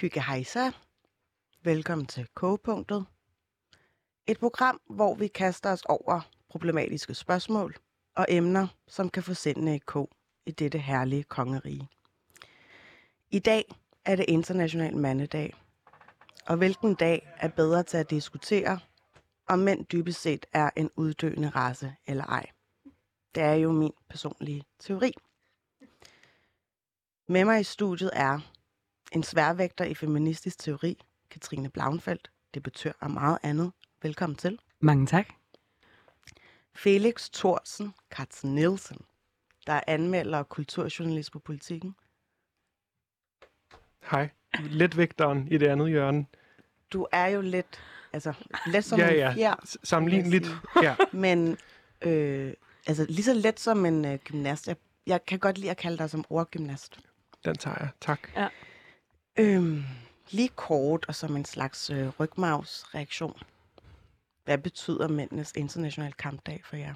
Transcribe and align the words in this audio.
Hygge 0.00 0.20
Hejsa. 0.20 0.70
Velkommen 1.62 2.06
til 2.06 2.26
Kogepunktet. 2.34 3.06
Et 4.26 4.38
program, 4.38 4.80
hvor 4.90 5.14
vi 5.14 5.28
kaster 5.28 5.72
os 5.72 5.82
over 5.82 6.20
problematiske 6.48 7.14
spørgsmål 7.14 7.76
og 8.14 8.26
emner, 8.28 8.66
som 8.88 9.10
kan 9.10 9.22
få 9.22 9.34
sindene 9.34 9.76
i 9.76 9.78
kog 9.78 10.10
i 10.46 10.50
dette 10.50 10.78
herlige 10.78 11.22
kongerige. 11.22 11.88
I 13.30 13.38
dag 13.38 13.74
er 14.04 14.16
det 14.16 14.24
International 14.28 14.96
Mandedag. 14.96 15.54
Og 16.46 16.56
hvilken 16.56 16.94
dag 16.94 17.32
er 17.36 17.48
bedre 17.48 17.82
til 17.82 17.96
at 17.96 18.10
diskutere, 18.10 18.78
om 19.48 19.58
mænd 19.58 19.86
dybest 19.86 20.20
set 20.20 20.46
er 20.52 20.70
en 20.76 20.90
uddøende 20.96 21.48
race 21.48 21.94
eller 22.06 22.24
ej. 22.24 22.46
Det 23.34 23.42
er 23.42 23.54
jo 23.54 23.72
min 23.72 23.92
personlige 24.08 24.64
teori. 24.78 25.12
Med 27.28 27.44
mig 27.44 27.60
i 27.60 27.64
studiet 27.64 28.10
er 28.12 28.40
en 29.12 29.22
sværvægter 29.22 29.84
i 29.84 29.94
feministisk 29.94 30.58
teori, 30.58 30.98
Katrine 31.30 31.68
Blauenfeldt, 31.70 32.30
debattør 32.54 32.92
og 33.00 33.10
meget 33.10 33.38
andet. 33.42 33.72
Velkommen 34.02 34.36
til. 34.36 34.58
Mange 34.80 35.06
tak. 35.06 35.28
Felix 36.74 37.30
Thorsen 37.30 37.94
Katz 38.10 38.44
Nielsen, 38.44 38.96
der 39.66 39.72
er 39.72 39.80
anmelder 39.86 40.38
og 40.38 40.48
kulturjournalist 40.48 41.32
på 41.32 41.38
Politiken. 41.38 41.94
Hej. 44.10 44.28
Lidt 44.60 44.96
vægteren 44.96 45.48
i 45.48 45.58
det 45.58 45.66
andet 45.66 45.88
hjørne. 45.88 46.26
Du 46.92 47.06
er 47.12 47.26
jo 47.26 47.40
lidt, 47.40 47.80
altså, 48.12 48.32
let 48.66 48.84
som 48.84 48.98
ja, 48.98 49.08
en 49.08 49.16
ja. 49.16 49.32
fjer, 49.34 49.54
S- 49.64 49.78
Sammenligneligt. 49.84 50.48
Ja. 50.82 50.96
men 51.12 51.58
øh, 52.02 52.52
altså, 52.86 53.06
lige 53.08 53.22
så 53.22 53.34
let 53.34 53.60
som 53.60 53.86
en 53.86 54.04
øh, 54.04 54.18
gymnast. 54.18 54.68
Jeg, 54.68 54.76
jeg 55.06 55.24
kan 55.26 55.38
godt 55.38 55.58
lide 55.58 55.70
at 55.70 55.76
kalde 55.76 55.98
dig 55.98 56.10
som 56.10 56.24
ordgymnast. 56.30 57.00
Den 57.44 57.56
tager 57.56 57.76
jeg. 57.80 57.88
Tak. 58.00 58.28
Øhm, 59.40 59.84
lige 60.30 60.48
kort 60.48 61.04
og 61.08 61.14
som 61.14 61.36
en 61.36 61.44
slags 61.44 61.90
øh, 61.90 62.08
rygmavsreaktion. 62.20 63.36
Hvad 64.44 64.58
betyder 64.58 65.08
mændenes 65.08 65.52
internationale 65.56 66.12
kampdag 66.12 66.60
for 66.64 66.76
jer? 66.76 66.94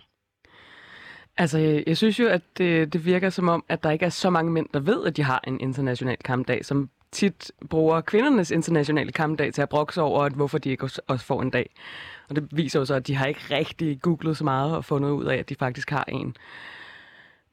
Altså, 1.37 1.59
jeg, 1.59 1.85
jeg 1.87 1.97
synes 1.97 2.21
jo, 2.21 2.29
at 2.29 2.43
det, 2.59 2.93
det 2.93 3.05
virker 3.05 3.31
som 3.31 3.49
om, 3.49 3.65
at 3.69 3.83
der 3.83 3.91
ikke 3.91 4.05
er 4.05 4.11
så 4.11 4.31
mange 4.31 4.53
mænd, 4.53 4.67
der 4.75 4.81
ved, 4.81 5.07
at 5.07 5.17
de 5.17 5.23
har 5.23 5.41
en 5.47 5.61
international 5.61 6.17
kampdag, 6.17 6.65
som 6.65 6.91
tit 7.13 7.53
bruger 7.71 8.01
kvindernes 8.01 8.51
internationale 8.51 9.13
kampdag 9.13 9.55
til 9.55 9.63
at 9.63 9.69
brokse 9.69 10.03
over, 10.03 10.25
at 10.25 10.33
hvorfor 10.33 10.59
de 10.59 10.71
ikke 10.71 10.85
også, 10.85 11.03
også 11.07 11.27
får 11.27 11.43
en 11.43 11.51
dag. 11.51 11.71
Og 12.29 12.37
det 12.37 12.49
viser 12.53 12.79
jo 12.79 12.85
så, 12.85 12.95
at 12.95 13.07
de 13.07 13.15
har 13.15 13.27
ikke 13.27 13.41
rigtig 13.51 14.01
googlet 14.03 14.37
så 14.37 14.45
meget 14.45 14.77
og 14.77 14.85
fundet 14.85 15.11
ud 15.11 15.25
af, 15.25 15.37
at 15.37 15.49
de 15.49 15.55
faktisk 15.55 15.91
har 15.91 16.05
en. 16.09 16.37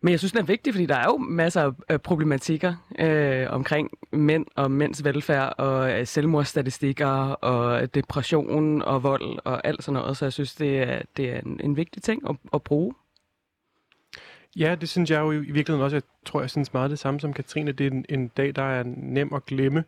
Men 0.03 0.11
jeg 0.11 0.19
synes, 0.19 0.31
den 0.31 0.41
er 0.41 0.45
vigtig, 0.45 0.73
fordi 0.73 0.85
der 0.85 0.95
er 0.95 1.05
jo 1.05 1.17
masser 1.17 1.71
af 1.89 2.01
problematikker 2.01 2.75
øh, 2.99 3.47
omkring 3.49 3.91
mænd 4.11 4.45
og 4.55 4.71
mænds 4.71 5.03
velfærd 5.03 5.53
og 5.57 5.91
øh, 5.91 6.07
selvmordsstatistikker 6.07 7.07
og 7.31 7.95
depression 7.95 8.81
og 8.81 9.03
vold 9.03 9.39
og 9.43 9.67
alt 9.67 9.83
sådan 9.83 10.01
noget. 10.01 10.17
Så 10.17 10.25
jeg 10.25 10.33
synes, 10.33 10.55
det 10.55 10.79
er, 10.79 11.01
det 11.17 11.29
er 11.29 11.39
en, 11.39 11.59
en 11.63 11.77
vigtig 11.77 12.03
ting 12.03 12.29
at, 12.29 12.35
at 12.53 12.61
bruge. 12.61 12.93
Ja, 14.55 14.75
det 14.75 14.89
synes 14.89 15.11
jeg 15.11 15.19
jo 15.19 15.31
i 15.31 15.35
virkeligheden 15.37 15.81
også. 15.83 15.95
Jeg 15.95 16.03
tror, 16.25 16.41
jeg 16.41 16.49
synes 16.49 16.73
meget 16.73 16.91
det 16.91 16.99
samme 16.99 17.19
som 17.19 17.33
Katrine. 17.33 17.71
Det 17.71 17.87
er 17.87 17.91
en, 17.91 18.05
en 18.09 18.27
dag, 18.27 18.55
der 18.55 18.63
er 18.63 18.83
nem 18.85 19.33
at 19.33 19.45
glemme. 19.45 19.83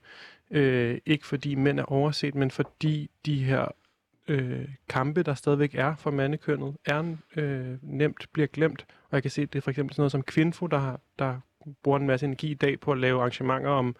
Øh, 0.51 0.97
ikke 1.05 1.27
fordi 1.27 1.55
mænd 1.55 1.79
er 1.79 1.83
overset, 1.83 2.35
men 2.35 2.51
fordi 2.51 3.09
de 3.25 3.43
her 3.43 3.67
øh, 4.27 4.67
kampe, 4.89 5.23
der 5.23 5.33
stadigvæk 5.33 5.75
er 5.75 5.95
for 5.95 6.11
mandekønnet, 6.11 6.75
er 6.85 7.15
øh, 7.35 7.77
nemt 7.81 8.27
bliver 8.33 8.47
glemt. 8.47 8.85
Og 8.89 9.15
jeg 9.15 9.21
kan 9.21 9.31
se, 9.31 9.41
at 9.41 9.53
det 9.53 9.59
er 9.59 9.61
for 9.61 9.71
eksempel 9.71 9.93
sådan 9.93 10.01
noget 10.01 10.11
som 10.11 10.23
Kvinfo, 10.23 10.67
der, 10.67 10.77
har, 10.77 10.99
der 11.19 11.39
bruger 11.83 11.99
en 11.99 12.07
masse 12.07 12.25
energi 12.25 12.51
i 12.51 12.53
dag 12.53 12.79
på 12.79 12.91
at 12.91 12.97
lave 12.97 13.19
arrangementer 13.19 13.69
om 13.69 13.95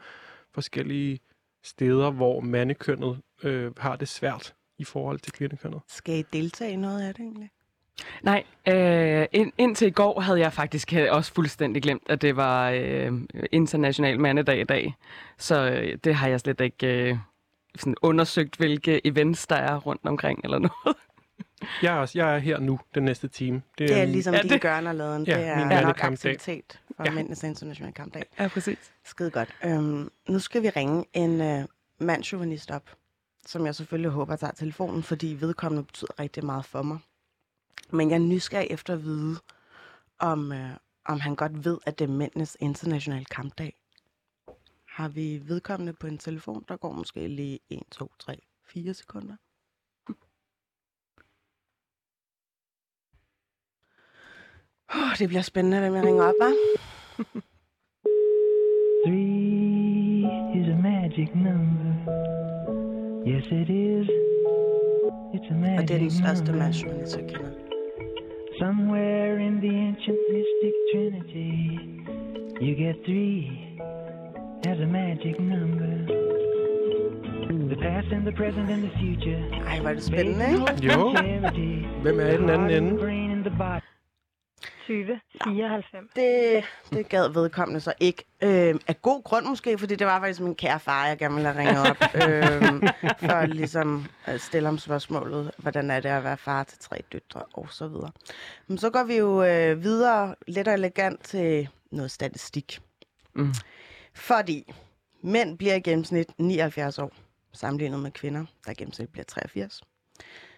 forskellige 0.52 1.20
steder, 1.64 2.12
hvor 2.12 2.40
mandekønnet 2.40 3.22
øh, 3.44 3.72
har 3.78 3.96
det 3.96 4.08
svært 4.08 4.54
i 4.78 4.84
forhold 4.84 5.20
til 5.20 5.34
kvindekønnet. 5.34 5.82
Skal 5.88 6.20
I 6.20 6.24
deltage 6.34 6.72
i 6.72 6.76
noget 6.76 7.02
af 7.02 7.14
det 7.14 7.22
egentlig? 7.22 7.50
Nej, 8.22 8.44
øh, 8.68 9.28
ind, 9.32 9.52
indtil 9.58 9.88
i 9.88 9.92
går 9.92 10.20
havde 10.20 10.40
jeg 10.40 10.54
faktisk 10.54 10.94
øh, 10.94 11.08
også 11.12 11.34
fuldstændig 11.34 11.84
glemt, 11.84 12.04
at 12.10 12.22
det 12.22 12.36
var 12.36 12.70
øh, 12.70 13.12
international 13.52 14.20
mandedag 14.20 14.60
i 14.60 14.64
dag. 14.64 14.94
Så 15.38 15.70
øh, 15.70 15.98
det 16.04 16.16
har 16.16 16.28
jeg 16.28 16.40
slet 16.40 16.62
ikke 16.62 16.88
øh, 16.88 17.18
sådan 17.78 17.96
undersøgt, 18.02 18.56
hvilke 18.56 19.08
events 19.08 19.48
der 19.48 19.56
er 19.56 19.78
rundt 19.78 20.02
omkring 20.06 20.40
eller 20.44 20.60
noget. 20.60 20.96
Jeg 21.82 21.96
er, 21.96 22.00
også, 22.00 22.20
jeg 22.20 22.36
er 22.36 22.40
her 22.40 22.60
nu 22.60 22.80
den 22.96 23.04
næste 23.04 23.28
time. 23.28 23.62
Det 23.78 23.92
er 23.98 24.04
en- 24.04 24.10
ligesom 24.10 24.34
Ja, 24.34 24.42
din 24.42 24.50
det- 24.50 24.62
gørnerladen. 24.62 25.24
Ja, 25.26 25.38
det 25.38 25.48
er 25.48 25.58
min 25.58 25.84
nok 25.84 26.04
aktivitet 26.04 26.80
for 26.98 27.04
Ja. 27.06 27.12
mændenes 27.12 27.44
internationale 27.44 27.94
kampdag. 27.94 28.24
Ja, 28.40 28.48
præcis. 28.48 28.78
Skide 29.06 29.32
godt. 29.32 29.56
Øhm, 29.66 30.10
nu 30.30 30.40
skal 30.40 30.64
vi 30.64 30.70
ringe 30.70 31.06
en 31.14 31.42
øh, 31.42 31.66
mandsjuvenist 32.00 32.72
op, 32.72 32.90
som 33.46 33.66
jeg 33.66 33.76
selvfølgelig 33.76 34.12
håber 34.12 34.36
tager 34.36 34.54
telefonen, 34.54 35.04
fordi 35.04 35.38
vedkommende 35.40 35.84
betyder 35.84 36.20
rigtig 36.20 36.46
meget 36.46 36.66
for 36.66 36.82
mig. 36.82 36.98
Men 37.92 38.10
jeg 38.10 38.16
er 38.16 38.20
nysgerrig 38.20 38.68
efter 38.72 38.94
at 38.94 39.04
vide, 39.04 39.38
om, 40.20 40.52
øh, 40.52 40.70
om 41.06 41.20
han 41.20 41.36
godt 41.36 41.66
ved, 41.66 41.78
at 41.86 42.00
det 42.00 42.06
er 42.10 42.14
mændenes 42.14 42.58
internationale 42.60 43.26
kampdag. 43.26 43.76
Har 44.94 45.10
vi 45.10 45.42
vedkommende 45.48 45.94
på 45.94 46.08
en 46.08 46.18
telefon, 46.18 46.66
der 46.68 46.78
går 46.78 46.92
måske 46.92 47.28
lige 47.28 47.60
1, 47.70 47.80
2, 47.92 48.12
3, 48.20 48.38
4 48.66 48.94
sekunder? 48.94 49.36
Oh, 54.96 55.18
det 55.20 55.28
bliver 55.28 55.42
spændende, 55.42 55.80
hvem 55.80 55.94
jeg 55.96 56.04
ringer 56.04 56.24
op, 56.24 56.34
hva'? 56.42 56.54
Three 59.06 60.24
is 60.60 60.68
a 60.76 60.78
magic 60.92 61.30
number. 61.36 61.94
Yes, 63.28 63.46
it 63.62 63.70
is. 63.70 64.08
It's 65.36 65.50
a 65.52 65.58
magic 65.64 65.80
Og 65.80 65.88
det 65.88 65.96
er 65.96 66.00
den 66.00 66.12
største 66.12 66.46
number. 66.46 66.64
mandsjuvenist, 66.64 67.18
jeg 67.18 67.28
kender. 67.30 67.52
Somewhere 68.60 69.46
in 69.48 69.54
the 69.66 69.74
ancient 69.88 70.20
mystic 70.32 70.76
trinity, 70.92 71.54
you 72.66 72.72
get 72.84 72.96
three 73.06 73.73
as 74.66 74.80
a 74.80 74.86
magic 74.86 75.40
number. 75.40 76.06
The 77.70 77.76
past 77.76 78.08
and 78.12 78.26
the 78.26 78.32
present 78.32 78.70
and 78.70 78.84
the 78.84 78.92
future. 79.00 79.40
Ej, 79.68 79.78
er 79.90 79.94
det 79.94 80.04
spændende, 80.04 80.46
ikke? 80.52 80.94
Jo. 80.94 81.16
Hvem 82.02 82.20
er 82.20 82.28
i 82.28 82.38
den 82.38 82.50
anden 82.50 82.70
ende? 82.70 83.00
Brain 83.00 83.32
and 83.32 83.44
the 83.46 83.58
body. 83.58 83.82
20, 84.86 85.20
94. 85.44 86.06
Det, 86.16 86.64
det 86.90 87.10
gad 87.10 87.34
vedkommende 87.34 87.82
så 87.82 87.94
ikke. 88.00 88.24
Øh, 88.42 88.76
af 88.88 89.02
god 89.02 89.24
grund 89.24 89.46
måske, 89.46 89.78
fordi 89.78 89.96
det 89.96 90.08
var 90.08 90.20
faktisk 90.20 90.40
min 90.40 90.56
kære 90.56 90.80
far, 90.80 91.08
jeg 91.08 91.18
gerne 91.18 91.36
ville 91.36 91.52
have 91.52 91.60
ringet 91.60 91.90
op. 91.90 91.98
øh, 92.24 92.90
for 93.20 93.46
ligesom 93.46 94.06
at 94.26 94.42
stille 94.42 94.68
ham 94.68 94.78
spørgsmålet, 94.78 95.52
hvordan 95.58 95.92
er 95.92 96.00
det 96.00 96.10
at 96.10 96.24
være 96.24 96.38
far 96.38 96.64
til 96.64 96.78
tre 96.80 97.04
døtre, 97.12 97.42
og 97.54 97.68
så 97.70 97.88
videre. 97.88 98.12
Men 98.68 98.78
så 98.78 98.90
går 98.90 99.04
vi 99.04 99.18
jo 99.18 99.44
øh, 99.44 99.84
videre, 99.84 100.36
lidt 100.48 100.68
og 100.68 100.74
elegant 100.74 101.24
til 101.24 101.70
noget 101.92 102.12
statistik. 102.12 102.80
Mm. 103.36 103.54
Fordi 104.14 104.74
mænd 105.22 105.58
bliver 105.58 105.76
i 105.76 105.80
gennemsnit 105.80 106.28
79 106.38 107.00
år, 107.00 107.12
sammenlignet 107.54 108.00
med 108.00 108.12
kvinder, 108.12 108.46
der 108.66 108.72
i 108.72 108.74
gennemsnit 108.74 109.10
bliver 109.10 109.26
83. 109.26 109.82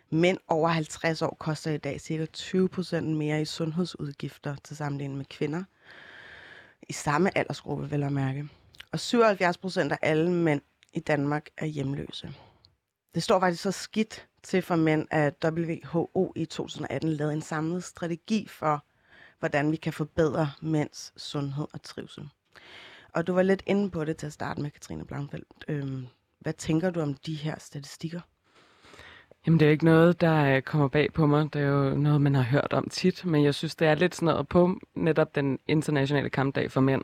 Mænd 0.09 0.37
over 0.47 0.69
50 0.69 1.21
år 1.21 1.37
koster 1.39 1.71
i 1.71 1.77
dag 1.77 2.01
ca. 2.01 2.27
20% 2.37 3.01
mere 3.01 3.41
i 3.41 3.45
sundhedsudgifter 3.45 4.55
til 4.63 4.77
sammenligning 4.77 5.17
med 5.17 5.25
kvinder. 5.25 5.63
I 6.89 6.93
samme 6.93 7.37
aldersgruppe, 7.37 7.89
vil 7.89 7.99
jeg 7.99 8.13
mærke. 8.13 8.49
Og 8.91 8.99
77% 8.99 9.79
af 9.79 9.97
alle 10.01 10.31
mænd 10.31 10.61
i 10.93 10.99
Danmark 10.99 11.49
er 11.57 11.65
hjemløse. 11.65 12.33
Det 13.15 13.23
står 13.23 13.39
faktisk 13.39 13.63
så 13.63 13.71
skidt 13.71 14.27
til 14.43 14.61
for 14.61 14.75
mænd, 14.75 15.07
at 15.11 15.45
WHO 15.45 16.33
i 16.35 16.45
2018 16.45 17.09
lavede 17.09 17.33
en 17.33 17.41
samlet 17.41 17.83
strategi 17.83 18.47
for, 18.47 18.85
hvordan 19.39 19.71
vi 19.71 19.75
kan 19.75 19.93
forbedre 19.93 20.51
mænds 20.61 21.21
sundhed 21.21 21.67
og 21.73 21.81
trivsel. 21.81 22.29
Og 23.15 23.27
du 23.27 23.33
var 23.33 23.41
lidt 23.41 23.63
inde 23.65 23.91
på 23.91 24.05
det 24.05 24.17
til 24.17 24.27
at 24.27 24.33
starte 24.33 24.61
med, 24.61 24.71
Katrine 24.71 25.05
Blankfeldt. 25.05 25.65
Øhm, 25.67 26.07
hvad 26.39 26.53
tænker 26.53 26.89
du 26.89 27.01
om 27.01 27.13
de 27.13 27.35
her 27.35 27.55
statistikker? 27.59 28.19
Jamen, 29.45 29.59
det 29.59 29.65
er 29.65 29.71
ikke 29.71 29.85
noget, 29.85 30.21
der 30.21 30.55
øh, 30.55 30.61
kommer 30.61 30.87
bag 30.87 31.13
på 31.13 31.25
mig. 31.25 31.53
Det 31.53 31.61
er 31.61 31.65
jo 31.65 31.95
noget, 31.95 32.21
man 32.21 32.35
har 32.35 32.43
hørt 32.43 32.73
om 32.73 32.89
tit. 32.89 33.25
Men 33.25 33.43
jeg 33.43 33.55
synes, 33.55 33.75
det 33.75 33.87
er 33.87 33.95
lidt 33.95 34.15
sådan 34.15 34.25
noget 34.25 34.47
på 34.47 34.79
netop 34.95 35.35
den 35.35 35.59
internationale 35.67 36.29
kampdag 36.29 36.71
for 36.71 36.81
mænd. 36.81 37.01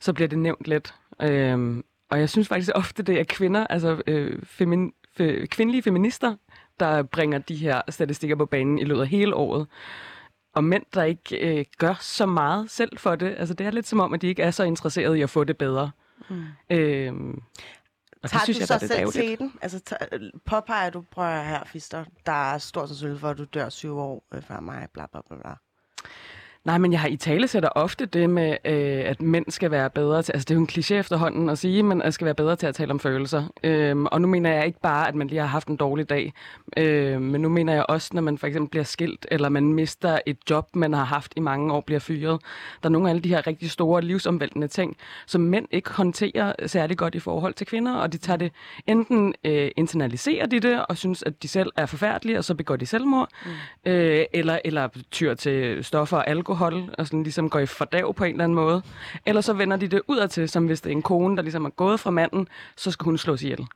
Så 0.00 0.12
bliver 0.12 0.28
det 0.28 0.38
nævnt 0.38 0.68
lidt. 0.68 0.94
Øhm, 1.22 1.84
og 2.10 2.20
jeg 2.20 2.28
synes 2.28 2.48
faktisk 2.48 2.72
ofte, 2.74 3.02
det 3.02 3.20
er 3.20 3.24
kvinder, 3.24 3.66
altså 3.66 4.02
øh, 4.06 4.42
femin, 4.42 4.92
fe, 5.16 5.46
kvindelige 5.46 5.82
feminister, 5.82 6.36
der 6.80 7.02
bringer 7.02 7.38
de 7.38 7.56
her 7.56 7.82
statistikker 7.88 8.36
på 8.36 8.46
banen 8.46 8.78
i 8.78 8.84
løbet 8.84 9.00
af 9.00 9.08
hele 9.08 9.34
året. 9.34 9.66
Og 10.56 10.64
mænd, 10.64 10.82
der 10.94 11.02
ikke 11.02 11.58
øh, 11.58 11.64
gør 11.78 11.94
så 12.00 12.26
meget 12.26 12.70
selv 12.70 12.98
for 12.98 13.16
det. 13.16 13.34
Altså, 13.38 13.54
det 13.54 13.66
er 13.66 13.70
lidt 13.70 13.86
som 13.86 14.00
om, 14.00 14.14
at 14.14 14.22
de 14.22 14.26
ikke 14.26 14.42
er 14.42 14.50
så 14.50 14.64
interesserede 14.64 15.18
i 15.18 15.22
at 15.22 15.30
få 15.30 15.44
det 15.44 15.56
bedre. 15.56 15.90
Mm. 16.28 16.44
Øhm, 16.70 17.42
og 18.22 18.30
Tager 18.30 18.44
synes 18.44 18.58
du 18.58 18.60
jeg, 18.60 18.80
så 18.80 18.86
selv 18.86 19.12
til 19.12 19.38
den? 19.38 19.52
Altså, 19.62 19.78
tager, 19.78 20.30
påpeger 20.46 20.90
du, 20.90 21.04
prøv 21.10 21.24
her, 21.24 21.64
Fister, 21.64 22.04
der 22.26 22.52
er 22.52 22.58
stor 22.58 22.86
sandsynlighed 22.86 23.20
for, 23.20 23.28
at 23.28 23.38
du 23.38 23.44
dør 23.44 23.68
syv 23.68 23.98
år 23.98 24.24
øh, 24.34 24.42
før 24.42 24.60
mig, 24.60 24.88
bla 24.92 25.06
bla 25.06 25.20
bla 25.28 25.36
bla. 25.36 25.54
Nej, 26.66 26.78
men 26.78 26.92
jeg 26.92 27.00
har 27.00 27.08
i 27.08 27.16
tale 27.16 27.48
sætter 27.48 27.68
ofte 27.68 28.06
det 28.06 28.30
med, 28.30 28.56
øh, 28.64 29.02
at 29.10 29.22
mænd 29.22 29.44
skal 29.48 29.70
være 29.70 29.90
bedre 29.90 30.22
til, 30.22 30.32
altså 30.32 30.44
det 30.44 30.50
er 30.50 30.54
jo 30.54 30.60
en 30.60 30.68
kliché 30.72 30.94
efterhånden 30.94 31.48
at 31.48 31.58
sige, 31.58 31.82
men 31.82 32.02
at 32.02 32.14
skal 32.14 32.24
være 32.24 32.34
bedre 32.34 32.56
til 32.56 32.66
at 32.66 32.74
tale 32.74 32.90
om 32.90 33.00
følelser. 33.00 33.44
Øhm, 33.64 34.06
og 34.06 34.20
nu 34.20 34.28
mener 34.28 34.54
jeg 34.54 34.66
ikke 34.66 34.80
bare, 34.80 35.08
at 35.08 35.14
man 35.14 35.26
lige 35.26 35.40
har 35.40 35.46
haft 35.46 35.68
en 35.68 35.76
dårlig 35.76 36.10
dag, 36.10 36.32
øh, 36.76 37.20
men 37.22 37.40
nu 37.40 37.48
mener 37.48 37.74
jeg 37.74 37.86
også, 37.88 38.10
når 38.12 38.22
man 38.22 38.38
for 38.38 38.46
eksempel 38.46 38.70
bliver 38.70 38.84
skilt, 38.84 39.26
eller 39.30 39.48
man 39.48 39.72
mister 39.72 40.18
et 40.26 40.36
job, 40.50 40.76
man 40.76 40.92
har 40.92 41.04
haft 41.04 41.32
i 41.36 41.40
mange 41.40 41.72
år, 41.72 41.80
bliver 41.80 42.00
fyret. 42.00 42.40
Der 42.82 42.88
er 42.88 42.92
nogle 42.92 43.08
af 43.08 43.10
alle 43.10 43.22
de 43.22 43.28
her 43.28 43.46
rigtig 43.46 43.70
store 43.70 44.02
livsomvæltende 44.02 44.68
ting, 44.68 44.96
som 45.26 45.40
mænd 45.40 45.66
ikke 45.70 45.90
håndterer 45.90 46.52
særlig 46.66 46.96
godt 46.96 47.14
i 47.14 47.20
forhold 47.20 47.54
til 47.54 47.66
kvinder, 47.66 47.94
og 47.94 48.12
de 48.12 48.18
tager 48.18 48.36
det 48.36 48.52
enten 48.86 49.34
øh, 49.44 49.70
internaliserer 49.76 50.46
de 50.46 50.60
det, 50.60 50.86
og 50.88 50.96
synes, 50.96 51.22
at 51.22 51.42
de 51.42 51.48
selv 51.48 51.72
er 51.76 51.86
forfærdelige, 51.86 52.38
og 52.38 52.44
så 52.44 52.54
begår 52.54 52.76
de 52.76 52.86
selvmord, 52.86 53.28
mm. 53.44 53.90
øh, 53.90 54.24
eller, 54.32 54.58
eller 54.64 54.88
tyr 55.10 55.34
til 55.34 55.84
stoffer 55.84 56.16
og 56.16 56.28
alkohol, 56.28 56.55
og 56.98 57.06
sådan 57.06 57.22
ligesom 57.22 57.50
går 57.50 57.58
i 57.58 57.66
fordav 57.66 58.14
på 58.14 58.24
en 58.24 58.30
eller 58.30 58.44
anden 58.44 58.56
måde. 58.56 58.82
Eller 59.26 59.40
så 59.40 59.52
vender 59.52 59.76
de 59.76 59.88
det 59.88 60.02
udadtil, 60.08 60.48
som 60.48 60.66
hvis 60.66 60.80
det 60.80 60.90
er 60.90 60.96
en 60.96 61.02
kone, 61.02 61.36
der 61.36 61.42
ligesom 61.42 61.64
er 61.64 61.70
gået 61.70 62.00
fra 62.00 62.10
manden, 62.10 62.48
så 62.76 62.90
skal 62.90 63.04
hun 63.04 63.18
slås 63.18 63.42
ihjel. 63.42 63.66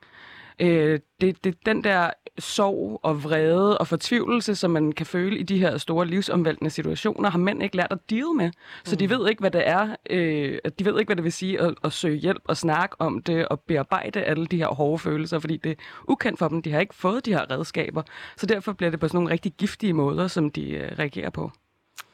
Øh, 0.60 1.00
det, 1.20 1.44
det 1.44 1.66
den 1.66 1.84
der 1.84 2.10
sorg 2.38 3.00
og 3.02 3.24
vrede 3.24 3.78
og 3.78 3.86
fortvivlelse, 3.86 4.54
som 4.54 4.70
man 4.70 4.92
kan 4.92 5.06
føle 5.06 5.38
i 5.38 5.42
de 5.42 5.58
her 5.58 5.78
store 5.78 6.06
livsomvæltende 6.06 6.70
situationer, 6.70 7.30
har 7.30 7.38
mænd 7.38 7.62
ikke 7.62 7.76
lært 7.76 7.92
at 7.92 8.10
deal 8.10 8.34
med. 8.36 8.50
Så 8.84 8.96
de 8.96 9.10
ved 9.10 9.28
ikke, 9.28 9.40
hvad 9.40 9.50
det 9.50 9.68
er. 9.68 9.96
Øh, 10.10 10.58
de 10.78 10.84
ved 10.84 10.98
ikke, 10.98 11.08
hvad 11.08 11.16
det 11.16 11.24
vil 11.24 11.32
sige 11.32 11.60
at, 11.60 11.74
at 11.84 11.92
søge 11.92 12.16
hjælp 12.16 12.42
og 12.44 12.56
snakke 12.56 12.96
om 12.98 13.22
det 13.22 13.48
og 13.48 13.60
bearbejde 13.60 14.22
alle 14.22 14.46
de 14.46 14.56
her 14.56 14.68
hårde 14.68 14.98
følelser, 14.98 15.38
fordi 15.38 15.56
det 15.56 15.70
er 15.70 15.76
ukendt 16.08 16.38
for 16.38 16.48
dem. 16.48 16.62
De 16.62 16.72
har 16.72 16.80
ikke 16.80 16.94
fået 16.94 17.26
de 17.26 17.32
her 17.32 17.50
redskaber. 17.50 18.02
Så 18.36 18.46
derfor 18.46 18.72
bliver 18.72 18.90
det 18.90 19.00
på 19.00 19.08
sådan 19.08 19.16
nogle 19.16 19.32
rigtig 19.32 19.52
giftige 19.58 19.92
måder, 19.92 20.26
som 20.26 20.50
de 20.50 20.70
øh, 20.70 20.98
reagerer 20.98 21.30
på. 21.30 21.50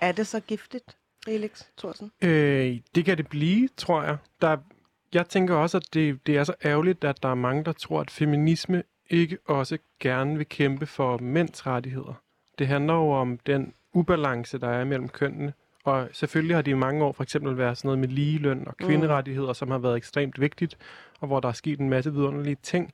Er 0.01 0.13
det 0.13 0.27
så 0.27 0.41
giftigt, 0.41 0.97
Felix 1.25 1.63
Thorsen? 1.79 2.13
Øh, 2.23 2.81
det 2.95 3.05
kan 3.05 3.17
det 3.17 3.29
blive, 3.29 3.69
tror 3.77 4.03
jeg. 4.03 4.17
Der, 4.41 4.57
jeg 5.15 5.29
tænker 5.29 5.55
også, 5.55 5.77
at 5.77 5.95
det, 5.95 6.27
det 6.27 6.37
er 6.37 6.45
så 6.45 6.55
ærgerligt, 6.65 7.05
at 7.05 7.23
der 7.23 7.29
er 7.29 7.35
mange, 7.35 7.65
der 7.65 7.73
tror, 7.73 8.01
at 8.01 8.11
feminisme 8.11 8.83
ikke 9.11 9.39
også 9.45 9.79
gerne 10.01 10.37
vil 10.37 10.49
kæmpe 10.49 10.87
for 10.87 11.19
mænds 11.19 11.67
rettigheder. 11.67 12.15
Det 12.59 12.67
handler 12.67 12.95
jo 12.95 13.11
om 13.11 13.39
den 13.39 13.75
ubalance, 13.93 14.59
der 14.59 14.69
er 14.69 14.85
mellem 14.85 15.09
kønnene. 15.09 15.53
Og 15.85 16.09
selvfølgelig 16.13 16.57
har 16.57 16.63
det 16.63 16.71
i 16.71 16.75
mange 16.75 17.05
år 17.05 17.13
for 17.13 17.23
eksempel 17.23 17.59
været 17.59 17.79
sådan 17.79 17.89
noget 17.89 17.99
med 17.99 18.09
ligeløn 18.09 18.65
og 18.67 18.77
kvinderettigheder, 18.77 19.53
som 19.53 19.71
har 19.71 19.79
været 19.79 19.97
ekstremt 19.97 20.41
vigtigt, 20.41 20.79
og 21.21 21.27
hvor 21.27 21.41
der 21.41 21.49
er 21.49 21.53
sket 21.53 21.81
en 21.81 21.91
masse 21.91 22.13
vidunderlige 22.13 22.57
ting. 22.63 22.93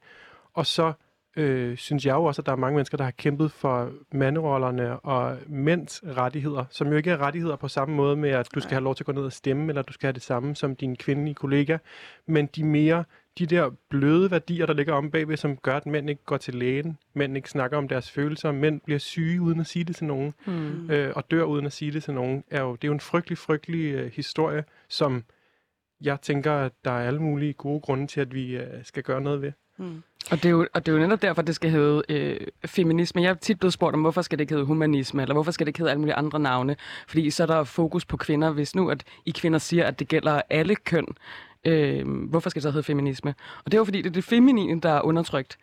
Og 0.55 0.67
så 0.67 0.93
øh, 1.37 1.77
synes 1.77 2.07
jeg 2.07 2.15
jo 2.15 2.25
også, 2.25 2.43
at 2.43 2.47
der 2.47 2.53
er 2.53 2.57
mange 2.57 2.77
mennesker, 2.77 2.97
der 2.97 3.05
har 3.05 3.11
kæmpet 3.11 3.53
for 3.53 3.93
manderollerne 4.13 5.01
og 5.01 5.39
mænds 5.47 6.03
rettigheder, 6.07 6.65
som 6.71 6.89
jo 6.89 6.97
ikke 6.97 7.11
er 7.11 7.19
rettigheder 7.19 7.57
på 7.57 7.69
samme 7.69 7.95
måde 7.95 8.17
med, 8.17 8.31
at 8.31 8.49
du 8.55 8.61
skal 8.61 8.73
have 8.73 8.85
lov 8.85 8.95
til 8.95 9.03
at 9.03 9.07
gå 9.07 9.13
ned 9.13 9.25
og 9.25 9.33
stemme, 9.33 9.69
eller 9.69 9.83
du 9.83 9.93
skal 9.93 10.07
have 10.07 10.13
det 10.13 10.23
samme 10.23 10.57
som 10.57 10.77
din 10.77 10.97
kvindelige 10.97 11.35
kollega, 11.35 11.79
men 12.27 12.47
de 12.47 12.65
mere 12.65 13.05
de 13.39 13.47
der 13.47 13.71
bløde 13.89 14.31
værdier, 14.31 14.67
der 14.67 14.75
ligger 14.75 14.95
om 14.95 15.11
bagved, 15.11 15.37
som 15.37 15.57
gør, 15.57 15.77
at 15.77 15.87
mænd 15.87 16.11
ikke 16.11 16.25
går 16.25 16.37
til 16.37 16.55
lægen, 16.55 16.99
mænd 17.15 17.37
ikke 17.37 17.51
snakker 17.51 17.79
om 17.79 17.89
deres 17.89 18.11
følelser, 18.11 18.53
mænd 18.53 18.81
bliver 18.81 18.99
syge 18.99 19.41
uden 19.41 19.61
at 19.61 19.67
sige 19.67 19.85
det 19.85 19.97
til 19.97 20.07
nogen, 20.07 20.35
mm. 20.47 20.91
øh, 20.91 21.13
og 21.17 21.31
dør 21.31 21.43
uden 21.43 21.67
at 21.67 21.73
sige 21.73 21.93
det 21.93 22.03
til 22.03 22.15
nogen, 22.15 22.45
er 22.51 22.63
jo, 22.63 22.73
det 22.73 22.85
er 22.85 22.89
jo 22.89 22.93
en 22.93 23.01
frygtelig, 23.01 23.39
frygtelig 23.39 23.95
øh, 23.95 24.13
historie, 24.13 24.65
som 24.89 25.25
jeg 26.01 26.21
tænker, 26.21 26.53
at 26.53 26.73
der 26.85 26.91
er 26.91 27.07
alle 27.07 27.23
mulige 27.23 27.53
gode 27.53 27.81
grunde 27.81 28.07
til, 28.07 28.21
at 28.21 28.35
vi 28.35 28.57
øh, 28.57 28.85
skal 28.85 29.03
gøre 29.03 29.21
noget 29.21 29.43
ved. 29.43 29.53
Mm. 29.79 30.03
Og 30.31 30.37
det, 30.37 30.45
er 30.45 30.51
jo, 30.51 30.67
og 30.75 30.87
det 30.87 30.93
er 30.93 30.97
jo 30.97 31.03
netop 31.03 31.23
derfor, 31.23 31.43
det 31.43 31.55
skal 31.55 31.71
hedde 31.71 32.03
øh, 32.09 32.41
feminisme. 32.67 33.23
Jeg 33.23 33.31
er 33.31 33.35
tit 33.35 33.59
blevet 33.59 33.73
spurgt 33.73 33.95
om, 33.95 34.01
hvorfor 34.01 34.23
skal 34.23 34.39
det 34.39 34.43
ikke 34.43 34.53
hedde 34.53 34.67
humanisme, 34.67 35.23
eller 35.23 35.35
hvorfor 35.35 35.51
skal 35.51 35.67
det 35.67 35.69
ikke 35.69 35.79
hedde 35.79 35.91
alle 35.91 36.01
mulige 36.01 36.15
andre 36.15 36.41
navne? 36.41 36.77
Fordi 37.09 37.31
så 37.31 37.43
er 37.43 37.47
der 37.47 37.65
fokus 37.65 38.05
på 38.05 38.17
kvinder. 38.17 38.51
Hvis 38.51 38.75
nu, 38.75 38.91
at 38.91 39.05
I 39.27 39.31
kvinder 39.31 39.59
siger, 39.59 39.87
at 39.87 39.99
det 39.99 40.09
gælder 40.09 40.43
alle 40.51 40.75
køn, 40.77 41.07
øh, 41.65 42.09
hvorfor 42.09 42.51
skal 42.51 42.61
det 42.61 42.63
så 42.63 42.71
hedde 42.71 42.87
feminisme? 42.87 43.35
Og 43.65 43.73
det 43.73 43.75
er 43.75 43.79
jo 43.79 43.85
fordi, 43.85 43.99
det 43.99 44.09
er 44.09 44.13
det 44.13 44.25
feminine, 44.25 44.81
der 44.81 44.91
er 44.91 45.01
undertrykt. 45.03 45.59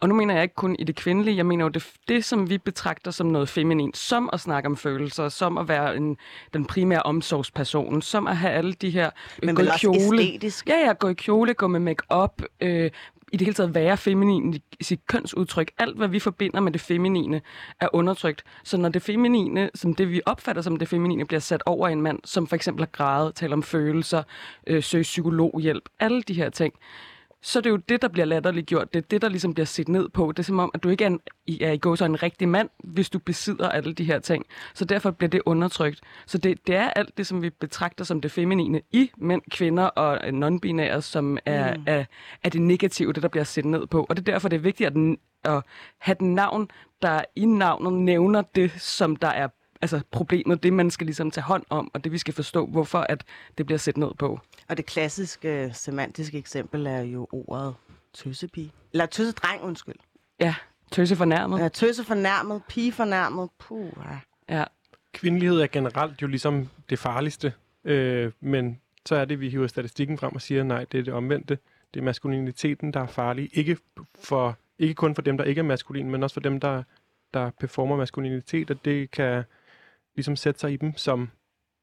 Og 0.00 0.08
nu 0.08 0.14
mener 0.14 0.34
jeg 0.34 0.42
ikke 0.42 0.54
kun 0.54 0.76
i 0.78 0.84
det 0.84 0.96
kvindelige, 0.96 1.36
jeg 1.36 1.46
mener 1.46 1.64
jo 1.64 1.68
det, 1.68 1.92
det 2.08 2.24
som 2.24 2.50
vi 2.50 2.58
betragter 2.58 3.10
som 3.10 3.26
noget 3.26 3.48
feminin, 3.48 3.94
som 3.94 4.30
at 4.32 4.40
snakke 4.40 4.68
om 4.68 4.76
følelser, 4.76 5.28
som 5.28 5.58
at 5.58 5.68
være 5.68 5.96
en, 5.96 6.16
den 6.54 6.64
primære 6.64 7.02
omsorgsperson, 7.02 8.02
som 8.02 8.26
at 8.26 8.36
have 8.36 8.52
alle 8.52 8.72
de 8.72 8.90
her... 8.90 9.10
Men 9.42 9.54
gå 9.54 9.62
i 9.62 9.66
kjole. 9.78 10.22
æstetisk. 10.22 10.68
Ja, 10.68 10.76
ja, 10.86 10.92
gå 10.92 11.08
i 11.08 11.14
kjole, 11.14 11.54
gå 11.54 11.66
med 11.66 11.80
make-up, 11.80 12.42
øh, 12.60 12.90
i 13.34 13.36
det 13.36 13.46
hele 13.46 13.54
taget 13.54 13.74
være 13.74 13.96
feminin 13.96 14.54
i 14.54 14.84
sit 14.84 15.06
kønsudtryk. 15.06 15.70
Alt, 15.78 15.96
hvad 15.96 16.08
vi 16.08 16.18
forbinder 16.18 16.60
med 16.60 16.72
det 16.72 16.80
feminine, 16.80 17.40
er 17.80 17.88
undertrykt. 17.92 18.44
Så 18.64 18.76
når 18.76 18.88
det 18.88 19.02
feminine, 19.02 19.70
som 19.74 19.94
det 19.94 20.10
vi 20.10 20.20
opfatter 20.26 20.62
som 20.62 20.76
det 20.76 20.88
feminine, 20.88 21.26
bliver 21.26 21.40
sat 21.40 21.62
over 21.66 21.88
en 21.88 22.02
mand, 22.02 22.18
som 22.24 22.46
for 22.46 22.56
eksempel 22.56 22.82
har 22.82 22.90
grædet, 22.92 23.34
taler 23.34 23.56
om 23.56 23.62
følelser, 23.62 24.22
øh, 24.66 24.82
søger 24.82 25.02
psykologhjælp, 25.02 25.88
alle 26.00 26.22
de 26.22 26.34
her 26.34 26.50
ting, 26.50 26.74
så 27.46 27.60
det 27.60 27.66
er 27.66 27.70
jo 27.70 27.76
det, 27.76 28.02
der 28.02 28.08
bliver 28.08 28.24
latterligt 28.24 28.66
gjort. 28.66 28.94
Det 28.94 28.98
er 29.02 29.06
det, 29.10 29.22
der 29.22 29.28
ligesom 29.28 29.54
bliver 29.54 29.66
set 29.66 29.88
ned 29.88 30.08
på. 30.08 30.32
Det 30.32 30.38
er 30.38 30.42
som 30.42 30.58
om, 30.58 30.70
at 30.74 30.82
du 30.82 30.88
ikke 30.88 31.04
er, 31.04 31.08
en, 31.08 31.20
er 31.60 31.72
i 31.72 31.76
går 31.76 31.94
så 31.94 32.04
en 32.04 32.22
rigtig 32.22 32.48
mand, 32.48 32.68
hvis 32.78 33.10
du 33.10 33.18
besidder 33.18 33.68
alle 33.68 33.94
de 33.94 34.04
her 34.04 34.18
ting. 34.18 34.46
Så 34.74 34.84
derfor 34.84 35.10
bliver 35.10 35.30
det 35.30 35.42
undertrykt. 35.46 36.00
Så 36.26 36.38
det, 36.38 36.66
det 36.66 36.76
er 36.76 36.90
alt 36.90 37.16
det, 37.16 37.26
som 37.26 37.42
vi 37.42 37.50
betragter 37.50 38.04
som 38.04 38.20
det 38.20 38.30
feminine 38.30 38.80
i 38.92 39.10
mænd, 39.16 39.42
kvinder 39.50 39.84
og 39.84 40.20
øh, 40.26 40.32
non-binære, 40.32 41.00
som 41.00 41.38
er, 41.46 41.76
mm. 41.76 41.82
er, 41.86 42.04
er 42.42 42.48
det 42.48 42.62
negative, 42.62 43.12
det 43.12 43.22
der 43.22 43.28
bliver 43.28 43.44
set 43.44 43.64
ned 43.64 43.86
på. 43.86 44.06
Og 44.08 44.16
det 44.16 44.28
er 44.28 44.32
derfor, 44.32 44.48
det 44.48 44.56
er 44.56 44.60
vigtigt 44.60 44.86
at, 44.86 45.16
at 45.54 45.62
have 45.98 46.16
den 46.20 46.34
navn, 46.34 46.70
der 47.02 47.22
i 47.36 47.44
navnet 47.44 47.92
nævner 47.92 48.42
det, 48.42 48.72
som 48.80 49.16
der 49.16 49.28
er 49.28 49.48
altså 49.84 50.00
problemet, 50.10 50.62
det 50.62 50.72
man 50.72 50.90
skal 50.90 51.06
ligesom 51.06 51.30
tage 51.30 51.44
hånd 51.44 51.64
om, 51.70 51.90
og 51.94 52.04
det 52.04 52.12
vi 52.12 52.18
skal 52.18 52.34
forstå, 52.34 52.66
hvorfor 52.66 52.98
at 52.98 53.24
det 53.58 53.66
bliver 53.66 53.78
set 53.78 53.96
ned 53.96 54.10
på. 54.18 54.40
Og 54.68 54.76
det 54.76 54.86
klassiske 54.86 55.70
semantiske 55.72 56.38
eksempel 56.38 56.86
er 56.86 57.00
jo 57.00 57.28
ordet 57.32 57.74
tøssepige. 58.14 58.72
Eller 58.92 59.06
tøssedreng, 59.06 59.62
undskyld. 59.62 59.94
Ja, 60.40 60.54
tøse 60.90 61.16
fornærmet. 61.16 61.60
Ja, 61.60 61.68
tøsse 61.68 62.04
fornærmet, 62.04 62.62
pige 62.68 62.92
fornærmet. 62.92 63.50
Puh, 63.58 63.90
ja. 64.48 64.56
Ja. 64.58 64.64
Kvindelighed 65.12 65.60
er 65.60 65.66
generelt 65.66 66.22
jo 66.22 66.26
ligesom 66.26 66.68
det 66.90 66.98
farligste, 66.98 67.52
øh, 67.84 68.32
men 68.40 68.80
så 69.06 69.16
er 69.16 69.24
det, 69.24 69.40
vi 69.40 69.48
hiver 69.48 69.66
statistikken 69.66 70.18
frem 70.18 70.34
og 70.34 70.42
siger, 70.42 70.62
nej, 70.62 70.84
det 70.92 71.00
er 71.00 71.04
det 71.04 71.14
omvendte. 71.14 71.58
Det 71.94 72.00
er 72.00 72.04
maskuliniteten, 72.04 72.92
der 72.92 73.00
er 73.00 73.06
farlig. 73.06 73.50
Ikke, 73.52 73.76
for, 74.14 74.58
ikke 74.78 74.94
kun 74.94 75.14
for 75.14 75.22
dem, 75.22 75.36
der 75.36 75.44
ikke 75.44 75.58
er 75.58 75.62
maskulin, 75.62 76.10
men 76.10 76.22
også 76.22 76.34
for 76.34 76.40
dem, 76.40 76.60
der, 76.60 76.82
der 77.34 77.50
performer 77.60 77.96
maskulinitet, 77.96 78.70
og 78.70 78.84
det 78.84 79.10
kan 79.10 79.44
ligesom 80.16 80.36
sætte 80.36 80.60
sig 80.60 80.72
i 80.72 80.76
dem 80.76 80.96
som 80.96 81.30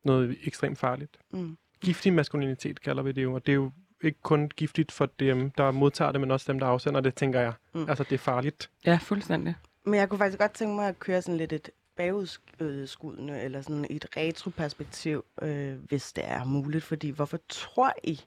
noget 0.06 0.38
ekstremt 0.44 0.78
farligt. 0.80 1.18
Mm. 1.34 1.58
Giftig 1.82 2.14
maskulinitet 2.14 2.82
kalder 2.82 3.04
vi 3.04 3.12
det 3.12 3.24
jo, 3.24 3.34
og 3.34 3.46
det 3.46 3.52
er 3.52 3.56
jo 3.56 3.72
ikke 4.04 4.20
kun 4.22 4.50
giftigt 4.50 4.92
for 4.92 5.06
dem, 5.06 5.52
der 5.52 5.72
modtager 5.72 6.12
det, 6.12 6.22
men 6.22 6.32
også 6.32 6.52
dem, 6.52 6.60
der 6.60 6.68
afsender 6.68 7.02
det, 7.02 7.16
tænker 7.16 7.40
jeg. 7.40 7.54
Mm. 7.74 7.90
Altså, 7.90 8.04
det 8.04 8.12
er 8.12 8.18
farligt. 8.18 8.70
ja, 8.86 9.00
fuldstændig. 9.02 9.56
Men 9.86 9.94
jeg 9.94 10.10
kunne 10.10 10.18
faktisk 10.18 10.40
godt 10.40 10.54
tænke 10.54 10.76
mig 10.76 10.88
at 10.88 11.00
køre 11.00 11.22
sådan 11.22 11.38
lidt 11.38 11.54
et 11.54 11.70
bagudskuddende, 11.98 13.42
eller 13.42 13.62
sådan 13.62 13.86
et 13.90 14.06
retroperspektiv, 14.18 15.26
øh, 15.42 15.74
hvis 15.84 16.14
det 16.14 16.24
er 16.28 16.44
muligt. 16.46 16.84
Fordi 16.84 17.10
hvorfor 17.10 17.40
tror 17.50 17.94
I, 18.04 18.22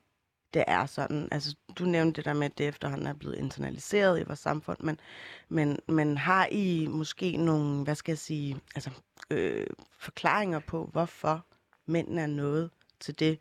det 0.54 0.64
er 0.66 0.87
sådan? 0.87 1.28
Altså, 1.32 1.54
du 1.78 1.84
nævnte 1.84 2.16
det 2.16 2.25
der 2.25 2.32
med, 2.32 2.46
at 2.46 2.58
det 2.58 2.68
efterhånden 2.68 3.06
er 3.06 3.12
blevet 3.12 3.37
internaliseret 3.37 4.20
i 4.20 4.23
vores 4.26 4.38
samfund, 4.38 4.78
men, 4.80 5.00
men, 5.49 5.78
men 5.88 6.18
har 6.18 6.46
I 6.50 6.87
måske 6.90 7.37
nogle, 7.37 7.84
hvad 7.84 7.94
skal 7.94 8.12
jeg 8.12 8.18
sige, 8.18 8.61
altså, 8.75 8.90
øh, 9.30 9.66
forklaringer 9.99 10.58
på, 10.58 10.88
hvorfor 10.92 11.44
mændene 11.87 12.20
er 12.20 12.26
nået 12.26 12.70
til 13.00 13.18
det? 13.18 13.38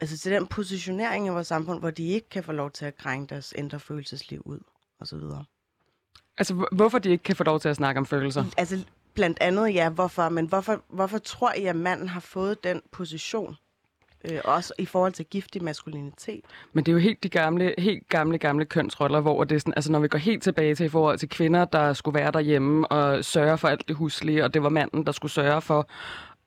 Altså 0.00 0.18
til 0.18 0.32
den 0.32 0.46
positionering 0.46 1.26
i 1.26 1.30
vores 1.30 1.46
samfund, 1.46 1.78
hvor 1.80 1.90
de 1.90 2.08
ikke 2.08 2.28
kan 2.28 2.44
få 2.44 2.52
lov 2.52 2.70
til 2.70 2.84
at 2.84 2.96
krænge 2.96 3.26
deres 3.26 3.54
indre 3.56 3.80
følelsesliv 3.80 4.42
ud, 4.44 4.58
og 5.00 5.06
så 5.06 5.16
videre. 5.16 5.44
Altså, 6.38 6.54
hvor- 6.54 6.68
hvorfor 6.72 6.98
de 6.98 7.10
ikke 7.10 7.24
kan 7.24 7.36
få 7.36 7.44
lov 7.44 7.60
til 7.60 7.68
at 7.68 7.76
snakke 7.76 7.98
om 7.98 8.06
følelser? 8.06 8.44
Altså 8.56 8.84
blandt 9.14 9.38
andet, 9.40 9.74
ja, 9.74 9.88
hvorfor, 9.90 10.28
men 10.28 10.46
hvorfor, 10.46 10.84
hvorfor 10.88 11.18
tror 11.18 11.52
I, 11.52 11.64
at 11.64 11.76
manden 11.76 12.08
har 12.08 12.20
fået 12.20 12.64
den 12.64 12.82
position? 12.90 13.56
Øh, 14.30 14.40
også 14.44 14.74
i 14.78 14.86
forhold 14.86 15.12
til 15.12 15.24
giftig 15.24 15.64
maskulinitet. 15.64 16.40
Men 16.72 16.84
det 16.84 16.92
er 16.92 16.92
jo 16.92 16.98
helt 16.98 17.22
de 17.22 17.28
gamle, 17.28 17.74
helt 17.78 18.08
gamle, 18.08 18.38
gamle 18.38 18.64
kønsroller, 18.64 19.20
hvor 19.20 19.44
det 19.44 19.54
er 19.54 19.58
sådan, 19.58 19.74
altså 19.76 19.92
når 19.92 19.98
vi 19.98 20.08
går 20.08 20.18
helt 20.18 20.42
tilbage 20.42 20.74
til 20.74 20.86
i 20.86 20.88
forhold 20.88 21.18
til 21.18 21.28
kvinder, 21.28 21.64
der 21.64 21.92
skulle 21.92 22.18
være 22.18 22.32
derhjemme 22.32 22.86
og 22.86 23.24
sørge 23.24 23.58
for 23.58 23.68
alt 23.68 23.88
det 23.88 23.96
huslige, 23.96 24.44
og 24.44 24.54
det 24.54 24.62
var 24.62 24.68
manden, 24.68 25.06
der 25.06 25.12
skulle 25.12 25.32
sørge 25.32 25.60
for 25.60 25.88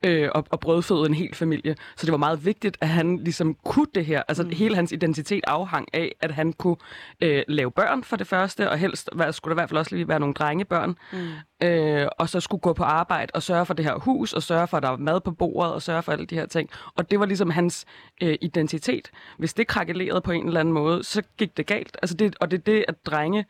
øh, 0.05 0.29
at, 0.35 0.43
at 0.53 0.59
brødføde 0.59 1.05
en 1.05 1.13
hel 1.13 1.35
familie. 1.35 1.75
Så 1.97 2.05
det 2.05 2.11
var 2.11 2.17
meget 2.17 2.45
vigtigt, 2.45 2.77
at 2.81 2.87
han 2.87 3.17
ligesom 3.17 3.55
kunne 3.65 3.87
det 3.95 4.05
her. 4.05 4.23
Altså 4.27 4.43
mm. 4.43 4.49
hele 4.49 4.75
hans 4.75 4.91
identitet 4.91 5.43
afhang 5.47 5.87
af, 5.93 6.15
at 6.21 6.31
han 6.31 6.53
kunne 6.53 6.75
øh, 7.21 7.43
lave 7.47 7.71
børn 7.71 8.03
for 8.03 8.15
det 8.15 8.27
første, 8.27 8.69
og 8.69 8.77
helst 8.77 9.09
hvad, 9.13 9.33
skulle 9.33 9.51
der 9.51 9.55
i 9.55 9.61
hvert 9.61 9.69
fald 9.69 9.77
også 9.77 9.95
lige 9.95 10.07
være 10.07 10.19
nogle 10.19 10.33
drengebørn. 10.33 10.95
Mm. 11.13 11.67
Øh, 11.67 12.07
og 12.17 12.29
så 12.29 12.39
skulle 12.39 12.61
gå 12.61 12.73
på 12.73 12.83
arbejde 12.83 13.31
og 13.33 13.43
sørge 13.43 13.65
for 13.65 13.73
det 13.73 13.85
her 13.85 13.99
hus, 13.99 14.33
og 14.33 14.43
sørge 14.43 14.67
for, 14.67 14.77
at 14.77 14.83
der 14.83 14.89
var 14.89 14.97
mad 14.97 15.21
på 15.21 15.31
bordet, 15.31 15.73
og 15.73 15.81
sørge 15.81 16.03
for 16.03 16.11
alle 16.11 16.25
de 16.25 16.35
her 16.35 16.45
ting. 16.45 16.69
Og 16.95 17.11
det 17.11 17.19
var 17.19 17.25
ligesom 17.25 17.49
hans 17.49 17.85
øh, 18.21 18.35
identitet. 18.41 19.11
Hvis 19.37 19.53
det 19.53 19.67
krakelerede 19.67 20.21
på 20.21 20.31
en 20.31 20.47
eller 20.47 20.59
anden 20.59 20.73
måde, 20.73 21.03
så 21.03 21.21
gik 21.37 21.57
det 21.57 21.65
galt. 21.65 21.97
Altså 22.01 22.15
det, 22.15 22.35
og 22.39 22.51
det 22.51 22.57
er 22.57 22.63
det, 22.63 22.85
at 22.87 23.05
drenge 23.05 23.45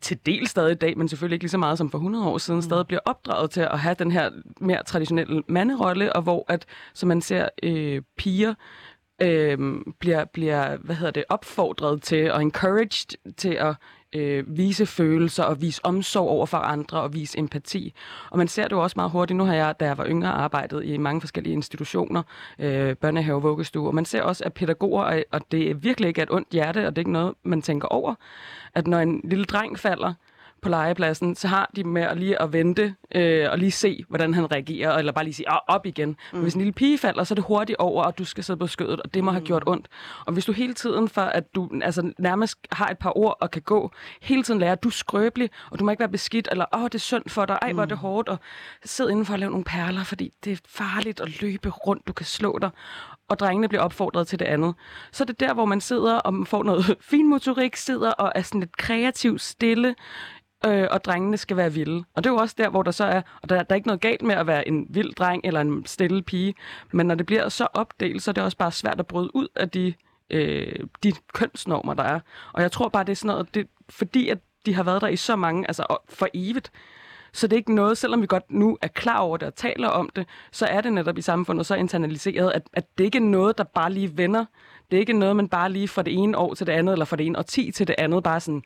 til 0.00 0.18
del 0.26 0.46
stadig 0.46 0.72
i 0.72 0.74
dag, 0.74 0.98
men 0.98 1.08
selvfølgelig 1.08 1.34
ikke 1.34 1.44
lige 1.44 1.50
så 1.50 1.58
meget 1.58 1.78
som 1.78 1.90
for 1.90 1.98
100 1.98 2.26
år 2.26 2.38
siden, 2.38 2.58
mm. 2.58 2.62
stadig 2.62 2.86
bliver 2.86 3.00
opdraget 3.04 3.50
til 3.50 3.60
at 3.60 3.78
have 3.78 3.96
den 3.98 4.12
her 4.12 4.30
mere 4.60 4.82
traditionelle 4.86 5.42
manderolle, 5.48 6.12
og 6.12 6.22
hvor 6.22 6.44
at, 6.48 6.66
som 6.94 7.08
man 7.08 7.20
ser 7.20 7.48
øh, 7.62 8.02
piger 8.16 8.54
øh, 9.22 9.58
bliver, 9.98 10.24
bliver 10.24 10.76
hvad 10.76 10.96
hedder 10.96 11.12
det, 11.12 11.24
opfordret 11.28 12.02
til 12.02 12.32
og 12.32 12.42
encouraged 12.42 13.34
til 13.36 13.54
at 13.54 13.74
øh, 14.16 14.56
vise 14.56 14.86
følelser 14.86 15.44
og 15.44 15.60
vise 15.62 15.80
omsorg 15.84 16.28
over 16.28 16.46
for 16.46 16.58
andre 16.58 17.00
og 17.00 17.14
vise 17.14 17.38
empati. 17.38 17.94
Og 18.30 18.38
man 18.38 18.48
ser 18.48 18.62
det 18.62 18.72
jo 18.72 18.82
også 18.82 18.94
meget 18.96 19.10
hurtigt. 19.10 19.36
Nu 19.36 19.44
har 19.44 19.54
jeg, 19.54 19.74
da 19.80 19.84
jeg 19.84 19.98
var 19.98 20.06
yngre, 20.06 20.28
arbejdet 20.28 20.84
i 20.84 20.96
mange 20.96 21.20
forskellige 21.20 21.52
institutioner, 21.52 22.22
øh, 22.58 22.96
børnehave, 22.96 23.42
vuggestue, 23.42 23.86
og 23.86 23.94
man 23.94 24.04
ser 24.04 24.22
også, 24.22 24.44
at 24.44 24.52
pædagoger, 24.52 25.22
og 25.32 25.40
det 25.50 25.70
er 25.70 25.74
virkelig 25.74 26.08
ikke 26.08 26.22
et 26.22 26.30
ondt 26.30 26.48
hjerte, 26.52 26.86
og 26.86 26.96
det 26.96 26.98
er 26.98 27.00
ikke 27.00 27.12
noget, 27.12 27.34
man 27.42 27.62
tænker 27.62 27.88
over, 27.88 28.14
at 28.74 28.86
når 28.86 28.98
en 28.98 29.20
lille 29.24 29.44
dreng 29.44 29.78
falder, 29.78 30.14
på 30.62 30.68
legepladsen, 30.68 31.34
så 31.34 31.48
har 31.48 31.70
de 31.76 31.84
med 31.84 32.02
at 32.02 32.16
lige 32.16 32.42
at 32.42 32.52
vente 32.52 32.94
øh, 33.14 33.50
og 33.50 33.58
lige 33.58 33.70
se, 33.70 34.04
hvordan 34.08 34.34
han 34.34 34.52
reagerer, 34.52 34.98
eller 34.98 35.12
bare 35.12 35.24
lige 35.24 35.34
sige, 35.34 35.46
op 35.68 35.86
igen. 35.86 36.08
Mm. 36.08 36.16
Men 36.32 36.42
hvis 36.42 36.54
en 36.54 36.60
lille 36.60 36.72
pige 36.72 36.98
falder, 36.98 37.24
så 37.24 37.34
er 37.34 37.36
det 37.36 37.44
hurtigt 37.44 37.78
over, 37.78 38.04
og 38.04 38.18
du 38.18 38.24
skal 38.24 38.44
sidde 38.44 38.58
på 38.58 38.66
skødet, 38.66 39.00
og 39.00 39.14
det 39.14 39.24
må 39.24 39.30
mm. 39.30 39.34
have 39.34 39.44
gjort 39.46 39.62
ondt. 39.66 39.88
Og 40.26 40.32
hvis 40.32 40.44
du 40.44 40.52
hele 40.52 40.74
tiden, 40.74 41.08
for 41.08 41.22
at 41.22 41.54
du 41.54 41.70
altså, 41.82 42.12
nærmest 42.18 42.58
har 42.72 42.88
et 42.88 42.98
par 42.98 43.18
ord 43.18 43.36
og 43.40 43.50
kan 43.50 43.62
gå, 43.62 43.90
hele 44.22 44.42
tiden 44.42 44.60
lærer, 44.60 44.72
at 44.72 44.82
du 44.82 44.88
er 44.88 44.92
skrøbelig, 44.92 45.50
og 45.70 45.78
du 45.78 45.84
må 45.84 45.90
ikke 45.90 46.00
være 46.00 46.08
beskidt, 46.08 46.48
eller 46.50 46.64
åh, 46.74 46.84
det 46.84 46.94
er 46.94 46.98
synd 46.98 47.28
for 47.28 47.44
dig, 47.44 47.58
ej, 47.62 47.72
hvor 47.72 47.82
er 47.82 47.86
det 47.86 47.98
hårdt, 47.98 48.28
og 48.28 48.38
sidde 48.84 49.10
indenfor 49.10 49.32
og 49.32 49.38
lave 49.38 49.50
nogle 49.50 49.64
perler, 49.64 50.04
fordi 50.04 50.32
det 50.44 50.52
er 50.52 50.56
farligt 50.68 51.20
at 51.20 51.40
løbe 51.42 51.68
rundt, 51.68 52.06
du 52.06 52.12
kan 52.12 52.26
slå 52.26 52.58
dig 52.58 52.70
og 53.28 53.38
drengene 53.38 53.68
bliver 53.68 53.82
opfordret 53.82 54.28
til 54.28 54.38
det 54.38 54.44
andet. 54.44 54.74
Så 55.12 55.24
er 55.24 55.26
det 55.26 55.40
der, 55.40 55.54
hvor 55.54 55.64
man 55.64 55.80
sidder 55.80 56.18
og 56.18 56.46
får 56.46 56.62
noget 56.62 56.96
fin 57.10 57.28
motorik, 57.28 57.76
sidder 57.76 58.10
og 58.10 58.32
er 58.34 58.42
sådan 58.42 58.60
lidt 58.60 58.76
kreativ, 58.76 59.38
stille, 59.38 59.94
øh, 60.66 60.88
og 60.90 61.04
drengene 61.04 61.36
skal 61.36 61.56
være 61.56 61.72
vilde. 61.72 62.04
Og 62.14 62.24
det 62.24 62.30
er 62.30 62.34
jo 62.34 62.38
også 62.38 62.54
der, 62.58 62.68
hvor 62.68 62.82
der 62.82 62.90
så 62.90 63.04
er, 63.04 63.22
og 63.42 63.48
der, 63.48 63.62
der 63.62 63.74
er 63.74 63.74
ikke 63.74 63.86
noget 63.86 64.00
galt 64.00 64.22
med 64.22 64.34
at 64.34 64.46
være 64.46 64.68
en 64.68 64.86
vild 64.90 65.14
dreng 65.14 65.40
eller 65.44 65.60
en 65.60 65.86
stille 65.86 66.22
pige, 66.22 66.54
men 66.92 67.06
når 67.06 67.14
det 67.14 67.26
bliver 67.26 67.48
så 67.48 67.68
opdelt, 67.74 68.22
så 68.22 68.30
er 68.30 68.32
det 68.32 68.44
også 68.44 68.56
bare 68.56 68.72
svært 68.72 69.00
at 69.00 69.06
bryde 69.06 69.36
ud 69.36 69.48
af 69.56 69.70
de, 69.70 69.94
øh, 70.30 70.86
de 71.02 71.12
kønsnormer, 71.32 71.94
der 71.94 72.02
er. 72.02 72.20
Og 72.52 72.62
jeg 72.62 72.72
tror 72.72 72.88
bare, 72.88 73.04
det 73.04 73.12
er 73.12 73.16
sådan 73.16 73.28
noget, 73.28 73.54
det, 73.54 73.66
fordi 73.90 74.28
at 74.28 74.38
de 74.66 74.74
har 74.74 74.82
været 74.82 75.02
der 75.02 75.08
i 75.08 75.16
så 75.16 75.36
mange, 75.36 75.64
altså 75.68 75.96
for 76.08 76.28
evigt, 76.34 76.72
så 77.32 77.46
det 77.46 77.52
er 77.52 77.58
ikke 77.58 77.74
noget, 77.74 77.98
selvom 77.98 78.22
vi 78.22 78.26
godt 78.26 78.50
nu 78.50 78.78
er 78.82 78.88
klar 78.88 79.18
over 79.18 79.36
det 79.36 79.48
og 79.48 79.54
taler 79.54 79.88
om 79.88 80.10
det, 80.16 80.26
så 80.52 80.66
er 80.66 80.80
det 80.80 80.92
netop 80.92 81.18
i 81.18 81.22
samfundet 81.22 81.66
så 81.66 81.74
internaliseret, 81.74 82.52
at, 82.52 82.62
at 82.72 82.98
det 82.98 83.04
ikke 83.04 83.18
er 83.18 83.22
noget, 83.22 83.58
der 83.58 83.64
bare 83.64 83.92
lige 83.92 84.16
vender. 84.16 84.44
Det 84.90 84.96
er 84.96 85.00
ikke 85.00 85.12
noget, 85.12 85.36
man 85.36 85.48
bare 85.48 85.72
lige 85.72 85.88
fra 85.88 86.02
det 86.02 86.14
ene 86.14 86.38
år 86.38 86.54
til 86.54 86.66
det 86.66 86.72
andet, 86.72 86.92
eller 86.92 87.04
fra 87.04 87.16
det 87.16 87.26
ene 87.26 87.38
årti 87.38 87.70
til 87.70 87.86
det 87.86 87.94
andet, 87.98 88.22
bare 88.22 88.40
sådan, 88.40 88.62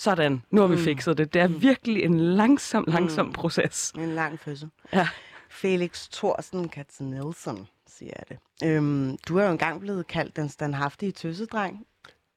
sådan, 0.00 0.42
nu 0.50 0.60
har 0.60 0.68
vi 0.68 0.74
mm. 0.74 0.82
fikset 0.82 1.18
det. 1.18 1.34
Det 1.34 1.42
er 1.42 1.48
mm. 1.48 1.62
virkelig 1.62 2.02
en 2.04 2.20
langsom, 2.20 2.84
langsom 2.88 3.26
mm. 3.26 3.32
proces. 3.32 3.90
En 3.90 4.08
lang 4.08 4.40
fødsel. 4.40 4.70
Ja. 4.92 5.08
Felix 5.50 6.08
Thorsen 6.08 6.68
Katzen 6.68 7.10
Nielsen, 7.10 7.68
siger 7.86 8.12
jeg 8.16 8.24
det. 8.28 8.68
Øhm, 8.68 9.18
du 9.28 9.38
er 9.38 9.44
jo 9.44 9.50
engang 9.50 9.80
blevet 9.80 10.06
kaldt 10.06 10.36
den 10.36 10.48
standhaftige 10.48 11.12
tøsedreng. 11.12 11.86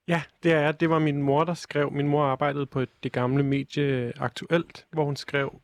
Ja, 0.07 0.21
det 0.43 0.51
er. 0.51 0.71
Det 0.71 0.89
var 0.89 0.99
min 0.99 1.21
mor, 1.21 1.43
der 1.43 1.53
skrev. 1.53 1.91
Min 1.91 2.07
mor 2.07 2.25
arbejdede 2.25 2.65
på 2.65 2.85
det 3.03 3.11
gamle 3.11 3.43
medie 3.43 4.13
Aktuelt, 4.19 4.85
hvor 4.91 5.05
hun 5.05 5.15
skrev 5.15 5.59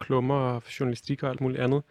klummer 0.00 0.34
og 0.34 0.62
journalistik 0.80 1.22
og 1.22 1.30
alt 1.30 1.40
muligt 1.40 1.60
andet. 1.60 1.82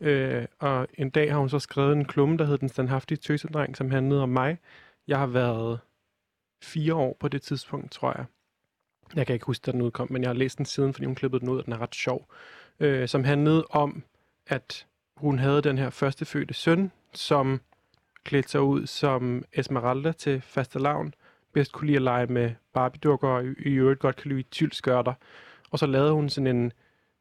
Øh, 0.00 0.46
og 0.58 0.86
en 0.94 1.10
dag 1.10 1.32
har 1.32 1.38
hun 1.38 1.48
så 1.48 1.58
skrevet 1.58 1.92
en 1.92 2.04
klumme, 2.04 2.36
der 2.36 2.44
hed 2.44 2.58
Den 2.58 2.68
standhaftige 2.68 3.18
tøsedreng, 3.18 3.76
som 3.76 3.90
handlede 3.90 4.22
om 4.22 4.28
mig. 4.28 4.58
Jeg 5.08 5.18
har 5.18 5.26
været 5.26 5.80
fire 6.62 6.94
år 6.94 7.16
på 7.20 7.28
det 7.28 7.42
tidspunkt, 7.42 7.92
tror 7.92 8.14
jeg. 8.16 8.24
Jeg 9.14 9.26
kan 9.26 9.34
ikke 9.34 9.46
huske, 9.46 9.62
da 9.66 9.72
den 9.72 9.82
udkom, 9.82 10.12
men 10.12 10.22
jeg 10.22 10.28
har 10.28 10.34
læst 10.34 10.58
den 10.58 10.66
siden, 10.66 10.94
fordi 10.94 11.06
hun 11.06 11.14
klippede 11.14 11.40
den 11.40 11.48
ud, 11.48 11.58
og 11.58 11.64
den 11.64 11.72
er 11.72 11.82
ret 11.82 11.94
sjov. 11.94 12.28
Øh, 12.80 13.08
som 13.08 13.24
handlede 13.24 13.66
om, 13.70 14.02
at 14.46 14.86
hun 15.16 15.38
havde 15.38 15.62
den 15.62 15.78
her 15.78 15.90
førstefødte 15.90 16.54
søn, 16.54 16.92
som 17.14 17.60
klædte 18.24 18.48
sig 18.48 18.60
ud 18.60 18.86
som 18.86 19.44
Esmeralda 19.52 20.12
til 20.12 20.40
fastelavn, 20.40 21.14
bedst 21.52 21.72
kunne 21.72 21.86
lide 21.86 21.96
at 21.96 22.02
lege 22.02 22.26
med 22.26 22.50
Barbie-dukker, 22.72 23.28
og 23.28 23.44
i 23.44 23.70
øvrigt 23.70 24.00
godt 24.00 24.16
kan 24.16 24.30
lide 24.30 24.42
tyldskørter. 24.42 25.14
Og 25.70 25.78
så 25.78 25.86
lavede 25.86 26.12
hun 26.12 26.28
sådan 26.28 26.56
en, 26.56 26.72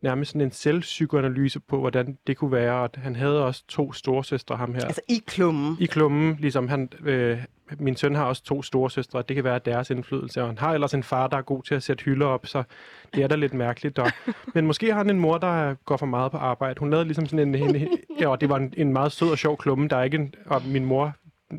nærmest 0.01 0.31
sådan 0.31 0.41
en 0.41 0.51
selvpsykoanalyse 0.51 1.59
på, 1.59 1.79
hvordan 1.79 2.17
det 2.27 2.37
kunne 2.37 2.51
være, 2.51 2.83
at 2.83 2.95
han 2.95 3.15
havde 3.15 3.45
også 3.45 3.63
to 3.67 3.93
storesøstre, 3.93 4.55
ham 4.55 4.73
her. 4.73 4.85
Altså 4.85 5.01
i 5.07 5.23
klummen. 5.27 5.77
I 5.79 5.85
klummen, 5.85 6.37
ligesom 6.39 6.67
han, 6.67 6.89
øh, 7.05 7.43
min 7.79 7.95
søn 7.95 8.15
har 8.15 8.23
også 8.23 8.43
to 8.43 8.61
store 8.61 8.91
søstre, 8.91 9.23
det 9.27 9.35
kan 9.35 9.43
være 9.43 9.59
deres 9.65 9.89
indflydelse, 9.89 10.41
og 10.41 10.47
han 10.47 10.57
har 10.57 10.73
ellers 10.73 10.93
en 10.93 11.03
far, 11.03 11.27
der 11.27 11.37
er 11.37 11.41
god 11.41 11.63
til 11.63 11.75
at 11.75 11.83
sætte 11.83 12.03
hylder 12.03 12.25
op, 12.25 12.47
så 12.47 12.63
det 13.13 13.23
er 13.23 13.27
da 13.27 13.35
lidt 13.35 13.53
mærkeligt. 13.53 13.99
Og, 13.99 14.11
men 14.55 14.67
måske 14.67 14.91
har 14.91 14.97
han 14.97 15.09
en 15.09 15.19
mor, 15.19 15.37
der 15.37 15.75
går 15.85 15.97
for 15.97 16.05
meget 16.05 16.31
på 16.31 16.37
arbejde. 16.37 16.79
Hun 16.79 16.89
lavede 16.89 17.05
ligesom 17.05 17.25
sådan 17.25 17.55
en, 17.55 17.75
en 17.75 17.87
ja, 18.19 18.27
og 18.27 18.41
det 18.41 18.49
var 18.49 18.57
en, 18.57 18.73
en 18.77 18.93
meget 18.93 19.11
sød 19.11 19.31
og 19.31 19.37
sjov 19.37 19.57
klumme, 19.57 19.87
der 19.87 19.97
er 19.97 20.03
ikke 20.03 20.17
en, 20.17 20.35
og 20.45 20.61
min 20.65 20.85
mor, 20.85 21.15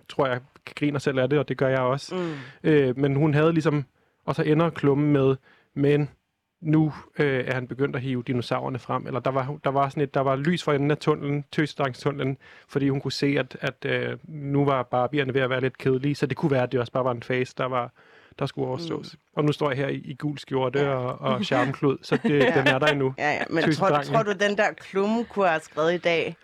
tror 0.09 0.27
jeg, 0.27 0.41
griner 0.75 0.99
selv 0.99 1.19
af 1.19 1.29
det, 1.29 1.39
og 1.39 1.49
det 1.49 1.57
gør 1.57 1.69
jeg 1.69 1.81
også. 1.81 2.15
Mm. 2.15 2.71
Øh, 2.71 2.99
men 2.99 3.17
hun 3.17 3.35
havde 3.35 3.53
ligesom, 3.53 3.85
og 4.25 4.35
så 4.35 4.43
ender 4.43 4.71
klummen 4.71 5.13
med, 5.13 5.37
men 5.75 6.09
nu 6.61 6.93
øh, 7.19 7.45
er 7.47 7.55
han 7.55 7.67
begyndt 7.67 7.97
at 7.97 8.03
hive 8.03 8.23
dinosaurerne 8.27 8.79
frem, 8.79 9.07
eller 9.07 9.21
der 9.21 9.31
var, 9.31 9.59
der 9.65 9.71
var 9.71 9.89
sådan 9.89 10.03
et, 10.03 10.15
der 10.15 10.21
var 10.21 10.37
lys 10.37 10.63
for 10.63 10.73
enden 10.73 10.91
af 10.91 10.99
tunnelen, 10.99 11.45
tøsdrengstunnelen, 11.53 12.39
fordi 12.69 12.89
hun 12.89 13.01
kunne 13.01 13.13
se, 13.13 13.27
at, 13.39 13.57
at 13.61 13.85
øh, 13.85 14.19
nu 14.29 14.65
var 14.65 14.83
Barbierne 14.83 15.35
ved 15.35 15.41
at 15.41 15.51
være 15.51 15.61
lidt 15.61 15.79
kedelige, 15.79 16.15
så 16.15 16.27
det 16.27 16.37
kunne 16.37 16.51
være, 16.51 16.63
at 16.63 16.73
det 16.73 16.81
også 16.81 16.93
bare 16.93 17.05
var 17.05 17.13
en 17.13 17.23
fase, 17.23 17.55
der 17.59 17.65
var 17.65 17.93
der 18.39 18.47
skulle 18.47 18.69
overstås. 18.69 19.13
Mm. 19.13 19.21
Og 19.37 19.45
nu 19.45 19.53
står 19.53 19.71
jeg 19.71 19.79
her 19.79 19.89
i, 19.89 19.95
i 19.95 20.15
gul 20.15 20.39
skjorte 20.39 20.81
ja. 20.81 20.89
og, 20.89 21.21
og 21.21 21.45
charmeklud, 21.45 21.99
så 22.03 22.19
det, 22.23 22.31
ja. 22.31 22.59
den 22.59 22.67
er 22.67 22.79
der 22.79 22.87
endnu. 22.87 23.15
Ja, 23.19 23.33
ja. 23.33 23.43
Men 23.51 23.73
tror, 23.73 24.03
tror 24.03 24.23
du, 24.23 24.33
den 24.33 24.57
der 24.57 24.73
klumme 24.73 25.25
kunne 25.25 25.49
have 25.49 25.61
skrevet 25.61 25.95
i 25.95 25.99
dag? 25.99 26.37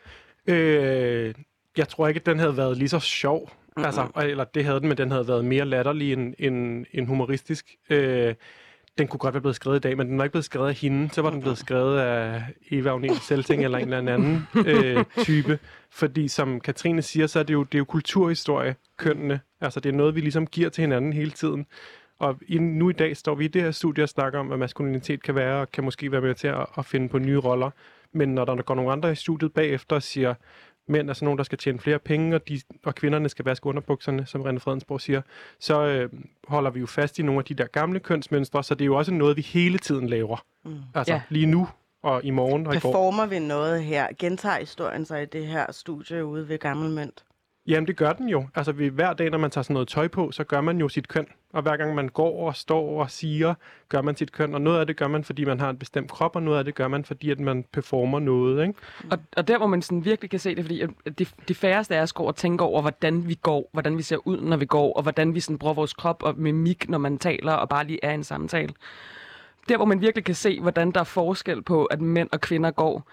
Øh, 0.46 1.34
jeg 1.76 1.88
tror 1.88 2.08
ikke, 2.08 2.18
at 2.18 2.26
den 2.26 2.38
havde 2.38 2.56
været 2.56 2.76
lige 2.76 2.88
så 2.88 2.98
sjov. 2.98 3.40
Mm-hmm. 3.42 3.84
Altså, 3.84 4.08
eller 4.22 4.44
det 4.44 4.64
havde 4.64 4.80
den, 4.80 4.88
men 4.88 4.98
den 4.98 5.10
havde 5.10 5.28
været 5.28 5.44
mere 5.44 5.64
latterlig 5.64 6.12
end, 6.12 6.34
end, 6.38 6.86
end 6.92 7.06
humoristisk. 7.06 7.66
Øh, 7.90 8.34
den 8.98 9.08
kunne 9.08 9.18
godt 9.18 9.34
være 9.34 9.40
blevet 9.40 9.56
skrevet 9.56 9.76
i 9.76 9.80
dag, 9.80 9.96
men 9.96 10.08
den 10.08 10.18
var 10.18 10.24
ikke 10.24 10.32
blevet 10.32 10.44
skrevet 10.44 10.68
af 10.68 10.74
hende. 10.74 11.10
Så 11.12 11.22
var 11.22 11.30
den 11.30 11.40
blevet 11.40 11.58
skrevet 11.58 11.98
af 11.98 12.42
Eva 12.70 12.90
Agnel 12.90 13.16
Selting 13.16 13.64
eller 13.64 13.78
en 13.78 13.92
eller 13.92 14.14
anden 14.14 14.46
øh, 14.66 15.04
type. 15.18 15.58
Fordi 15.90 16.28
som 16.28 16.60
Katrine 16.60 17.02
siger, 17.02 17.26
så 17.26 17.38
er 17.38 17.42
det 17.42 17.54
jo, 17.54 17.62
det 17.62 17.74
er 17.74 17.78
jo 17.78 17.84
kulturhistorie, 17.84 18.74
kønnene. 18.96 19.40
Altså 19.60 19.80
det 19.80 19.88
er 19.88 19.96
noget, 19.96 20.14
vi 20.14 20.20
ligesom 20.20 20.46
giver 20.46 20.68
til 20.68 20.82
hinanden 20.82 21.12
hele 21.12 21.30
tiden. 21.30 21.66
Og 22.18 22.40
i, 22.48 22.58
nu 22.58 22.90
i 22.90 22.92
dag 22.92 23.16
står 23.16 23.34
vi 23.34 23.44
i 23.44 23.48
det 23.48 23.62
her 23.62 23.70
studie 23.70 24.04
og 24.04 24.08
snakker 24.08 24.38
om, 24.38 24.46
hvad 24.46 24.56
maskulinitet 24.58 25.22
kan 25.22 25.34
være, 25.34 25.60
og 25.60 25.72
kan 25.72 25.84
måske 25.84 26.12
være 26.12 26.20
med 26.20 26.34
til 26.34 26.48
at, 26.48 26.66
at 26.78 26.86
finde 26.86 27.08
på 27.08 27.18
nye 27.18 27.38
roller. 27.38 27.70
Men 28.12 28.34
når 28.34 28.44
der 28.44 28.62
går 28.62 28.74
nogle 28.74 28.92
andre 28.92 29.12
i 29.12 29.14
studiet 29.14 29.52
bagefter 29.52 29.96
og 29.96 30.02
siger, 30.02 30.34
mænd 30.88 31.10
er 31.10 31.14
sådan 31.14 31.26
nogen, 31.26 31.38
der 31.38 31.44
skal 31.44 31.58
tjene 31.58 31.78
flere 31.78 31.98
penge, 31.98 32.34
og, 32.36 32.48
de, 32.48 32.60
og 32.84 32.94
kvinderne 32.94 33.28
skal 33.28 33.44
vaske 33.44 33.66
underbukserne, 33.66 34.26
som 34.26 34.40
René 34.40 34.58
Fredensborg 34.58 35.00
siger, 35.00 35.22
så 35.58 35.86
øh, 35.86 36.10
holder 36.48 36.70
vi 36.70 36.80
jo 36.80 36.86
fast 36.86 37.18
i 37.18 37.22
nogle 37.22 37.38
af 37.38 37.44
de 37.44 37.54
der 37.54 37.66
gamle 37.66 38.00
kønsmønstre, 38.00 38.64
så 38.64 38.74
det 38.74 38.84
er 38.84 38.86
jo 38.86 38.96
også 38.96 39.12
noget, 39.12 39.36
vi 39.36 39.42
hele 39.42 39.78
tiden 39.78 40.08
laver. 40.08 40.44
Mm. 40.64 40.78
Altså 40.94 41.14
ja. 41.14 41.22
lige 41.28 41.46
nu 41.46 41.68
og 42.02 42.24
i 42.24 42.30
morgen 42.30 42.66
og 42.66 42.72
Performer 42.72 42.90
i 42.90 42.92
går. 42.92 43.10
Performer 43.10 43.26
vi 43.26 43.38
noget 43.38 43.84
her? 43.84 44.08
Gentager 44.18 44.58
historien 44.58 45.04
sig 45.04 45.22
i 45.22 45.26
det 45.26 45.46
her 45.46 45.72
studie 45.72 46.24
ude 46.24 46.48
ved 46.48 46.58
Gammelmønt? 46.58 47.24
Jamen, 47.68 47.86
det 47.86 47.96
gør 47.96 48.12
den 48.12 48.28
jo. 48.28 48.46
Altså, 48.54 48.72
hver 48.72 49.12
dag, 49.12 49.30
når 49.30 49.38
man 49.38 49.50
tager 49.50 49.62
sådan 49.62 49.74
noget 49.74 49.88
tøj 49.88 50.08
på, 50.08 50.30
så 50.32 50.44
gør 50.44 50.60
man 50.60 50.78
jo 50.78 50.88
sit 50.88 51.08
køn. 51.08 51.26
Og 51.52 51.62
hver 51.62 51.76
gang 51.76 51.94
man 51.94 52.08
går 52.08 52.46
og 52.46 52.56
står 52.56 53.02
og 53.02 53.10
siger, 53.10 53.54
gør 53.88 54.02
man 54.02 54.16
sit 54.16 54.32
køn. 54.32 54.54
Og 54.54 54.60
noget 54.60 54.80
af 54.80 54.86
det 54.86 54.96
gør 54.96 55.08
man, 55.08 55.24
fordi 55.24 55.44
man 55.44 55.60
har 55.60 55.70
en 55.70 55.78
bestemt 55.78 56.10
krop, 56.10 56.36
og 56.36 56.42
noget 56.42 56.58
af 56.58 56.64
det 56.64 56.74
gør 56.74 56.88
man, 56.88 57.04
fordi 57.04 57.30
at 57.30 57.40
man 57.40 57.64
performer 57.72 58.18
noget. 58.18 58.62
Ikke? 58.62 58.74
Mm. 59.04 59.10
Og, 59.10 59.18
og 59.36 59.48
der, 59.48 59.58
hvor 59.58 59.66
man 59.66 59.82
sådan 59.82 60.04
virkelig 60.04 60.30
kan 60.30 60.40
se 60.40 60.54
det, 60.54 60.64
fordi 60.64 60.80
at 60.80 60.90
de, 61.18 61.26
de 61.48 61.54
færreste 61.54 61.96
af 61.96 62.02
os 62.02 62.12
går 62.12 62.26
og 62.26 62.36
tænker 62.36 62.64
over, 62.64 62.80
hvordan 62.80 63.28
vi 63.28 63.34
går, 63.34 63.70
hvordan 63.72 63.96
vi 63.96 64.02
ser 64.02 64.26
ud, 64.26 64.40
når 64.40 64.56
vi 64.56 64.66
går, 64.66 64.92
og 64.92 65.02
hvordan 65.02 65.34
vi 65.34 65.40
sådan 65.40 65.58
bruger 65.58 65.74
vores 65.74 65.94
krop 65.94 66.22
og 66.22 66.34
mimik, 66.38 66.88
når 66.88 66.98
man 66.98 67.18
taler, 67.18 67.52
og 67.52 67.68
bare 67.68 67.86
lige 67.86 67.98
er 68.02 68.10
i 68.10 68.14
en 68.14 68.24
samtale. 68.24 68.74
Der, 69.68 69.76
hvor 69.76 69.86
man 69.86 70.00
virkelig 70.00 70.24
kan 70.24 70.34
se, 70.34 70.60
hvordan 70.60 70.90
der 70.90 71.00
er 71.00 71.04
forskel 71.04 71.62
på, 71.62 71.84
at 71.84 72.00
mænd 72.00 72.28
og 72.32 72.40
kvinder 72.40 72.70
går, 72.70 73.08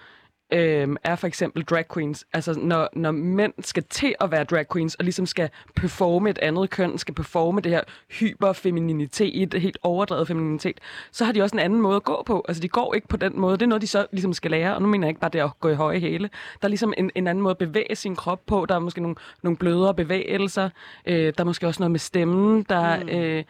øh, 0.54 0.88
er 1.04 1.16
for 1.16 1.28
eksempel 1.28 1.64
drag 1.64 1.86
queens. 1.94 2.26
Altså 2.34 2.60
når, 2.60 2.90
når 2.94 3.12
mænd 3.12 3.54
skal 3.60 3.84
til 3.84 4.16
at 4.22 4.32
være 4.32 4.44
drag 4.44 4.66
queens, 4.74 4.96
og 4.96 5.04
ligesom 5.04 5.26
skal 5.26 5.50
performe 5.76 6.30
et 6.30 6.38
andet 6.38 6.70
køn, 6.70 6.98
skal 6.98 7.14
performe 7.14 7.62
det 7.62 7.72
her 7.72 7.82
hyperfemininitet, 8.20 9.54
helt 9.54 9.78
overdrevet 9.84 10.28
femininitet, 10.28 10.80
så 11.12 11.26
har 11.26 11.32
de 11.32 11.42
også 11.42 11.56
en 11.56 11.60
anden 11.60 11.82
måde 11.82 11.96
at 11.96 12.04
gå 12.04 12.24
på. 12.26 12.46
Altså 12.48 12.62
de 12.62 12.68
går 12.68 12.94
ikke 12.94 13.08
på 13.08 13.18
den 13.18 13.40
måde. 13.40 13.58
Det 13.58 13.62
er 13.62 13.68
noget, 13.68 13.82
de 13.82 13.88
så 13.88 14.06
ligesom 14.12 14.34
skal 14.34 14.52
lære, 14.52 14.76
og 14.76 14.82
nu 14.82 14.88
mener 14.88 15.08
jeg 15.08 15.10
ikke 15.10 15.22
bare 15.22 15.32
det 15.34 15.40
at 15.40 15.60
gå 15.60 15.70
i 15.70 15.76
høje 15.76 16.00
hæle. 16.00 16.30
Der 16.62 16.66
er 16.66 16.70
ligesom 16.70 16.94
en, 16.98 17.12
en 17.16 17.28
anden 17.28 17.42
måde 17.42 17.52
at 17.52 17.58
bevæge 17.58 17.96
sin 17.96 18.16
krop 18.16 18.46
på. 18.46 18.66
Der 18.70 18.76
er 18.76 18.80
måske 18.80 19.02
nogle, 19.02 19.16
nogle 19.44 19.58
blødere 19.58 19.94
bevægelser. 19.94 20.70
Øh, 21.06 21.34
der 21.38 21.44
er 21.44 21.44
måske 21.44 21.68
også 21.68 21.82
noget 21.82 21.92
med 21.92 22.00
stemmen, 22.00 22.66
der... 22.70 23.04
Mm. 23.04 23.10
Øh, 23.10 23.44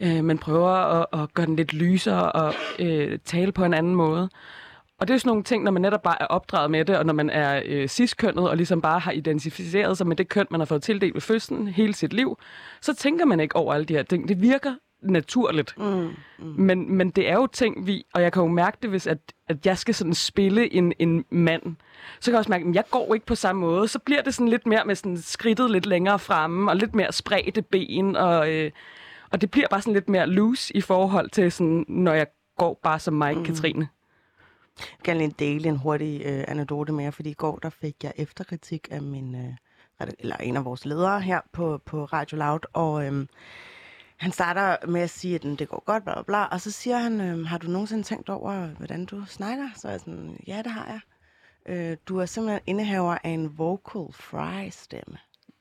øh, 0.00 0.24
man 0.24 0.38
prøver 0.38 0.70
at, 0.70 1.06
at 1.12 1.34
gøre 1.34 1.46
den 1.46 1.56
lidt 1.56 1.74
lysere 1.74 2.32
og 2.32 2.54
øh, 2.78 3.18
tale 3.24 3.52
på 3.52 3.64
en 3.64 3.74
anden 3.74 3.94
måde. 3.94 4.28
Og 5.00 5.08
det 5.08 5.14
er 5.14 5.18
sådan 5.18 5.28
nogle 5.28 5.42
ting, 5.42 5.64
når 5.64 5.70
man 5.70 5.82
netop 5.82 6.02
bare 6.02 6.22
er 6.22 6.26
opdraget 6.26 6.70
med 6.70 6.84
det, 6.84 6.98
og 6.98 7.06
når 7.06 7.12
man 7.12 7.30
er 7.30 7.62
øh, 7.66 7.88
ciskønnet, 7.88 8.48
og 8.48 8.56
ligesom 8.56 8.80
bare 8.80 8.98
har 8.98 9.12
identificeret 9.12 9.98
sig 9.98 10.06
med 10.06 10.16
det 10.16 10.28
køn, 10.28 10.46
man 10.50 10.60
har 10.60 10.64
fået 10.64 10.82
tildelt 10.82 11.14
ved 11.14 11.20
fødslen 11.20 11.68
hele 11.68 11.94
sit 11.94 12.12
liv, 12.12 12.38
så 12.80 12.94
tænker 12.94 13.24
man 13.24 13.40
ikke 13.40 13.56
over 13.56 13.74
alle 13.74 13.86
de 13.86 13.94
her 13.94 14.02
ting. 14.02 14.28
Det 14.28 14.42
virker 14.42 14.74
naturligt. 15.02 15.74
Mm, 15.78 15.84
mm. 16.38 16.44
Men, 16.58 16.94
men 16.94 17.10
det 17.10 17.28
er 17.28 17.34
jo 17.34 17.46
ting, 17.46 17.86
vi... 17.86 18.04
Og 18.14 18.22
jeg 18.22 18.32
kan 18.32 18.42
jo 18.42 18.48
mærke 18.48 18.78
det, 18.82 18.90
hvis 18.90 19.06
at, 19.06 19.18
at 19.48 19.66
jeg 19.66 19.78
skal 19.78 19.94
sådan 19.94 20.14
spille 20.14 20.74
en, 20.74 20.92
en 20.98 21.24
mand. 21.30 21.62
Så 22.20 22.24
kan 22.24 22.32
jeg 22.32 22.38
også 22.38 22.50
mærke, 22.50 22.64
at 22.68 22.74
jeg 22.74 22.84
går 22.90 23.14
ikke 23.14 23.26
på 23.26 23.34
samme 23.34 23.60
måde. 23.60 23.88
Så 23.88 23.98
bliver 23.98 24.22
det 24.22 24.34
sådan 24.34 24.48
lidt 24.48 24.66
mere 24.66 24.82
med 24.86 24.94
sådan 24.94 25.18
skridtet 25.18 25.70
lidt 25.70 25.86
længere 25.86 26.18
fremme, 26.18 26.70
og 26.70 26.76
lidt 26.76 26.94
mere 26.94 27.12
spredte 27.12 27.62
ben, 27.62 28.16
og, 28.16 28.52
øh, 28.52 28.70
og 29.30 29.40
det 29.40 29.50
bliver 29.50 29.66
bare 29.70 29.80
sådan 29.80 29.94
lidt 29.94 30.08
mere 30.08 30.26
loose 30.26 30.76
i 30.76 30.80
forhold 30.80 31.30
til, 31.30 31.52
sådan, 31.52 31.84
når 31.88 32.12
jeg 32.12 32.26
går 32.58 32.80
bare 32.82 32.98
som 32.98 33.14
mig, 33.14 33.36
mm. 33.36 33.44
Katrine. 33.44 33.88
Jeg 34.80 35.04
kan 35.04 35.16
lige 35.16 35.34
dele 35.38 35.68
en 35.68 35.76
hurtig 35.76 36.22
øh, 36.24 36.44
anekdote 36.48 36.92
mere, 36.92 37.12
fordi 37.12 37.30
i 37.30 37.34
går 37.34 37.58
der 37.58 37.70
fik 37.70 38.04
jeg 38.04 38.12
efterkritik 38.16 38.88
af 38.90 39.02
min, 39.02 39.34
øh, 39.34 39.54
eller 40.18 40.36
en 40.36 40.56
af 40.56 40.64
vores 40.64 40.84
ledere 40.84 41.20
her 41.20 41.40
på, 41.52 41.78
på 41.86 42.04
Radio 42.04 42.38
Loud, 42.38 42.60
og 42.72 43.06
øh, 43.06 43.26
han 44.16 44.32
starter 44.32 44.86
med 44.86 45.00
at 45.00 45.10
sige, 45.10 45.34
at 45.34 45.42
det 45.42 45.68
går 45.68 45.82
godt, 45.86 46.04
bla 46.04 46.14
bla 46.14 46.22
bla, 46.22 46.44
og 46.44 46.60
så 46.60 46.70
siger 46.70 46.98
han, 46.98 47.20
øh, 47.20 47.46
har 47.46 47.58
du 47.58 47.66
nogensinde 47.66 48.02
tænkt 48.02 48.28
over, 48.28 48.66
hvordan 48.66 49.04
du 49.04 49.24
snakker? 49.26 49.68
Så 49.76 49.88
er 49.88 49.92
jeg 49.92 50.00
sådan, 50.00 50.36
ja, 50.46 50.62
det 50.64 50.72
har 50.72 50.86
jeg. 50.86 51.00
Øh, 51.66 51.96
du 52.08 52.18
er 52.18 52.26
simpelthen 52.26 52.60
indehaver 52.66 53.18
af 53.24 53.30
en 53.30 53.58
vocal 53.58 54.12
fry 54.12 54.68
stemme. 54.70 55.18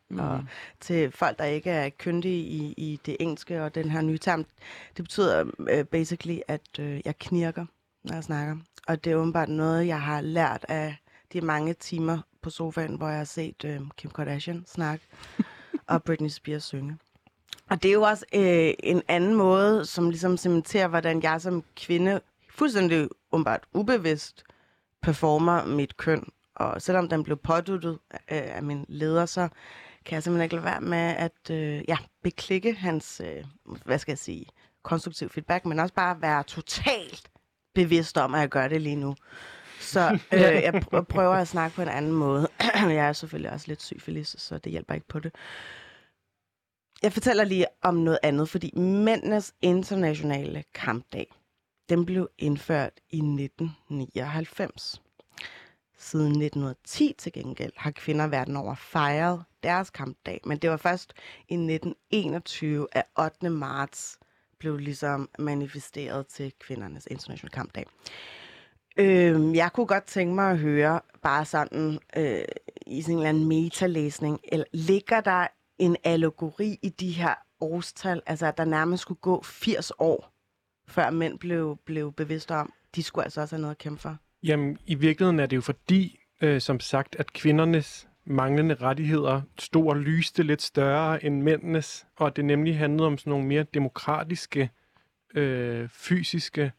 Mm. 0.10 0.20
Og 0.20 0.44
til 0.80 1.12
folk, 1.12 1.40
der 1.40 1.46
ikke 1.46 1.70
er 1.70 1.90
kyndige 1.90 2.44
i, 2.44 2.74
i 2.78 3.00
det 3.06 3.18
engelske 3.20 3.64
og 3.64 3.76
den 3.76 3.90
her 3.90 4.02
nye 4.02 4.18
term, 4.18 4.46
det 4.98 5.06
betyder 5.06 5.52
øh, 5.70 5.86
basically, 5.86 6.40
at 6.48 6.80
øh, 6.80 7.02
jeg 7.06 7.18
knirker, 7.18 7.66
når 8.04 8.14
jeg 8.14 8.24
snakker. 8.24 8.58
Og 8.88 9.04
det 9.04 9.12
er 9.12 9.16
åbenbart 9.16 9.50
noget, 9.50 9.88
jeg 9.88 10.02
har 10.02 10.22
lært 10.22 10.66
af 10.70 10.98
de 11.34 11.42
mange 11.42 11.74
timer 11.74 12.20
på 12.42 12.50
sofaen, 12.50 12.96
hvor 12.96 13.08
jeg 13.08 13.18
har 13.18 13.24
set 13.24 13.66
øh, 13.66 13.82
Kim 13.98 14.12
Kardashian 14.12 14.64
snakke 14.68 15.06
og 15.88 16.04
Britney 16.04 16.30
Spears 16.30 16.64
synge. 16.64 16.98
Og 17.70 17.84
det 17.84 17.90
er 17.90 17.94
jo 17.94 18.02
også 18.02 18.26
øh, 18.34 18.74
en 18.80 19.02
anden 19.08 19.36
måde, 19.36 19.86
som 19.86 20.10
ligesom 20.10 20.38
cementerer, 20.38 20.88
hvordan 20.88 21.24
jeg 21.24 21.42
som 21.42 21.64
kvinde 21.76 22.22
fuldstændig 22.50 23.10
åbenbart 23.32 23.64
ubevidst 23.74 24.44
performer 25.02 25.66
mit 25.66 25.98
køn. 25.98 26.26
Og 26.56 26.82
selvom 26.82 27.10
den 27.10 27.24
blev 27.24 27.38
påduttet 27.38 28.00
øh, 28.12 28.18
af 28.28 28.64
min 28.64 28.86
leder, 28.88 29.26
så 29.26 29.50
kan 30.06 30.16
jeg 30.16 30.24
simpelthen 30.24 30.44
ikke 30.44 30.56
lade 30.56 30.66
være 30.66 30.82
med 30.82 30.98
at 30.98 31.50
øh, 31.52 31.84
ja, 31.88 31.98
beklikke 32.24 32.74
hans, 32.74 33.22
øh, 33.26 33.44
hvad 33.86 34.00
skal 34.00 34.12
jeg 34.12 34.18
sige, 34.18 34.46
konstruktiv 34.84 35.30
feedback, 35.30 35.66
men 35.66 35.80
også 35.80 35.94
bare 35.94 36.22
være 36.22 36.44
totalt 36.44 37.30
bevidst 37.76 38.18
om, 38.18 38.34
at 38.34 38.42
jeg 38.42 38.50
gør 38.50 38.68
det 38.68 38.82
lige 38.82 38.96
nu. 38.96 39.16
Så 39.80 40.20
øh, 40.34 40.42
jeg 40.42 40.74
pr- 40.76 41.02
prøver 41.02 41.36
at 41.36 41.48
snakke 41.48 41.76
på 41.76 41.82
en 41.82 41.88
anden 41.88 42.12
måde. 42.12 42.48
jeg 42.76 43.08
er 43.08 43.14
selvfølgelig 43.14 43.52
også 43.52 43.68
lidt 43.68 43.82
syfilis, 43.82 44.36
så 44.38 44.58
det 44.58 44.72
hjælper 44.72 44.94
ikke 44.94 45.08
på 45.08 45.20
det. 45.20 45.36
Jeg 47.04 47.14
fortæller 47.14 47.44
lige 47.44 47.66
om 47.82 47.96
noget 47.96 48.20
andet, 48.24 48.50
fordi 48.50 48.72
mændenes 48.80 49.54
internationale 49.62 50.64
kampdag, 50.74 51.34
den 51.90 52.06
blev 52.06 52.30
indført 52.38 52.94
i 53.10 53.18
1999. 53.18 55.02
Siden 55.98 56.28
1910 56.28 57.16
til 57.18 57.32
gengæld 57.32 57.72
har 57.78 57.92
kvinder 57.92 58.28
verden 58.28 58.56
over 58.56 58.76
fejret 58.76 59.44
deres 59.64 59.90
kampdag, 59.90 60.42
men 60.46 60.58
det 60.58 60.70
var 60.70 60.78
først 60.78 61.14
i 61.38 61.54
1921, 61.54 62.88
at 62.92 63.06
8. 63.20 63.50
marts 63.50 64.20
blev 64.60 64.78
ligesom 64.78 65.30
manifesteret 65.40 66.28
til 66.28 66.54
kvindernes 66.60 67.08
internationale 67.12 67.52
kampdag. 67.52 67.86
Øh, 68.98 69.56
jeg 69.56 69.72
kunne 69.74 69.86
godt 69.86 70.04
tænke 70.04 70.36
mig 70.36 70.52
at 70.52 70.58
høre, 70.58 71.00
bare 71.24 71.46
sådan 71.46 72.00
øh, 72.18 72.42
i 72.88 73.02
sådan 73.02 73.16
en 73.16 73.20
eller 73.20 73.30
anden 73.30 73.48
metalæsning, 73.48 74.40
eller 74.44 74.66
ligger 74.74 75.22
der 75.22 75.48
en 75.78 75.98
allegori 76.04 76.80
i 76.82 76.90
de 76.90 77.12
her 77.12 77.36
årstal, 77.62 78.22
altså 78.26 78.46
at 78.46 78.58
der 78.58 78.66
nærmest 78.66 79.02
skulle 79.02 79.20
gå 79.22 79.42
80 79.44 79.92
år, 80.00 80.34
før 80.88 81.10
mænd 81.10 81.40
blev, 81.40 81.78
blev 81.86 82.14
bevidste 82.14 82.56
om, 82.56 82.74
de 82.96 83.04
skulle 83.04 83.26
altså 83.26 83.42
også 83.42 83.56
have 83.56 83.62
noget 83.62 83.76
at 83.76 83.78
kæmpe 83.78 84.02
for? 84.02 84.18
Jamen, 84.44 84.78
i 84.86 84.96
virkeligheden 84.96 85.40
er 85.40 85.46
det 85.46 85.56
jo 85.56 85.62
fordi, 85.62 86.20
øh, 86.42 86.62
som 86.62 86.80
sagt, 86.80 87.16
at 87.20 87.34
kvindernes 87.34 88.09
manglende 88.30 88.76
rettigheder 88.76 89.42
stod 89.60 89.88
og 89.88 89.98
lyste 89.98 90.44
lidt 90.44 90.62
større 90.62 91.24
end 91.24 91.42
mændenes, 91.42 92.08
og 92.16 92.28
at 92.28 92.36
det 92.36 92.46
nemlig 92.46 92.78
handlede 92.78 93.08
om 93.08 93.18
sådan 93.18 93.32
nogle 93.32 93.48
mere 93.48 93.64
demokratiske, 93.64 94.70
øh, 95.36 95.90
fysiske 95.90 96.72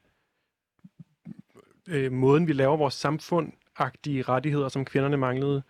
øh, 1.88 2.12
måden, 2.12 2.48
vi 2.48 2.52
laver 2.52 2.76
vores 2.76 2.94
samfund-agtige 2.94 4.22
rettigheder, 4.22 4.68
som 4.68 4.84
kvinderne 4.84 5.16
manglede. 5.16 5.62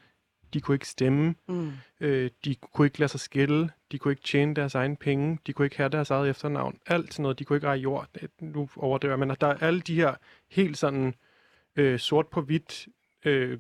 De 0.55 0.61
kunne 0.61 0.75
ikke 0.75 0.89
stemme, 0.89 1.35
Mm. 1.49 1.73
øh, 2.01 2.31
de 2.45 2.55
kunne 2.55 2.87
ikke 2.87 2.99
lade 2.99 3.11
sig 3.11 3.21
skille, 3.21 3.71
de 3.93 3.99
kunne 3.99 4.13
ikke 4.13 4.23
tjene 4.23 4.55
deres 4.55 4.75
egen 4.75 4.97
penge, 4.97 5.39
de 5.47 5.53
kunne 5.53 5.67
ikke 5.67 5.77
have 5.77 5.89
deres 5.89 6.11
eget 6.11 6.31
efternavn, 6.31 6.79
alt 6.87 7.15
sådan 7.15 7.23
noget, 7.23 7.39
de 7.39 7.45
kunne 7.45 7.57
ikke 7.57 7.67
eje 7.67 7.79
jord, 7.79 8.09
nu 8.41 8.69
overdøver 8.77 9.17
men 9.17 9.37
der 9.41 9.47
er 9.47 9.55
alle 9.55 9.81
de 9.81 9.95
her 9.95 10.15
helt 10.51 10.79
sådan 10.79 11.15
øh, 11.77 11.99
sort 11.99 12.27
på 12.27 12.41
hvidt 12.41 12.89
øh, 13.25 13.59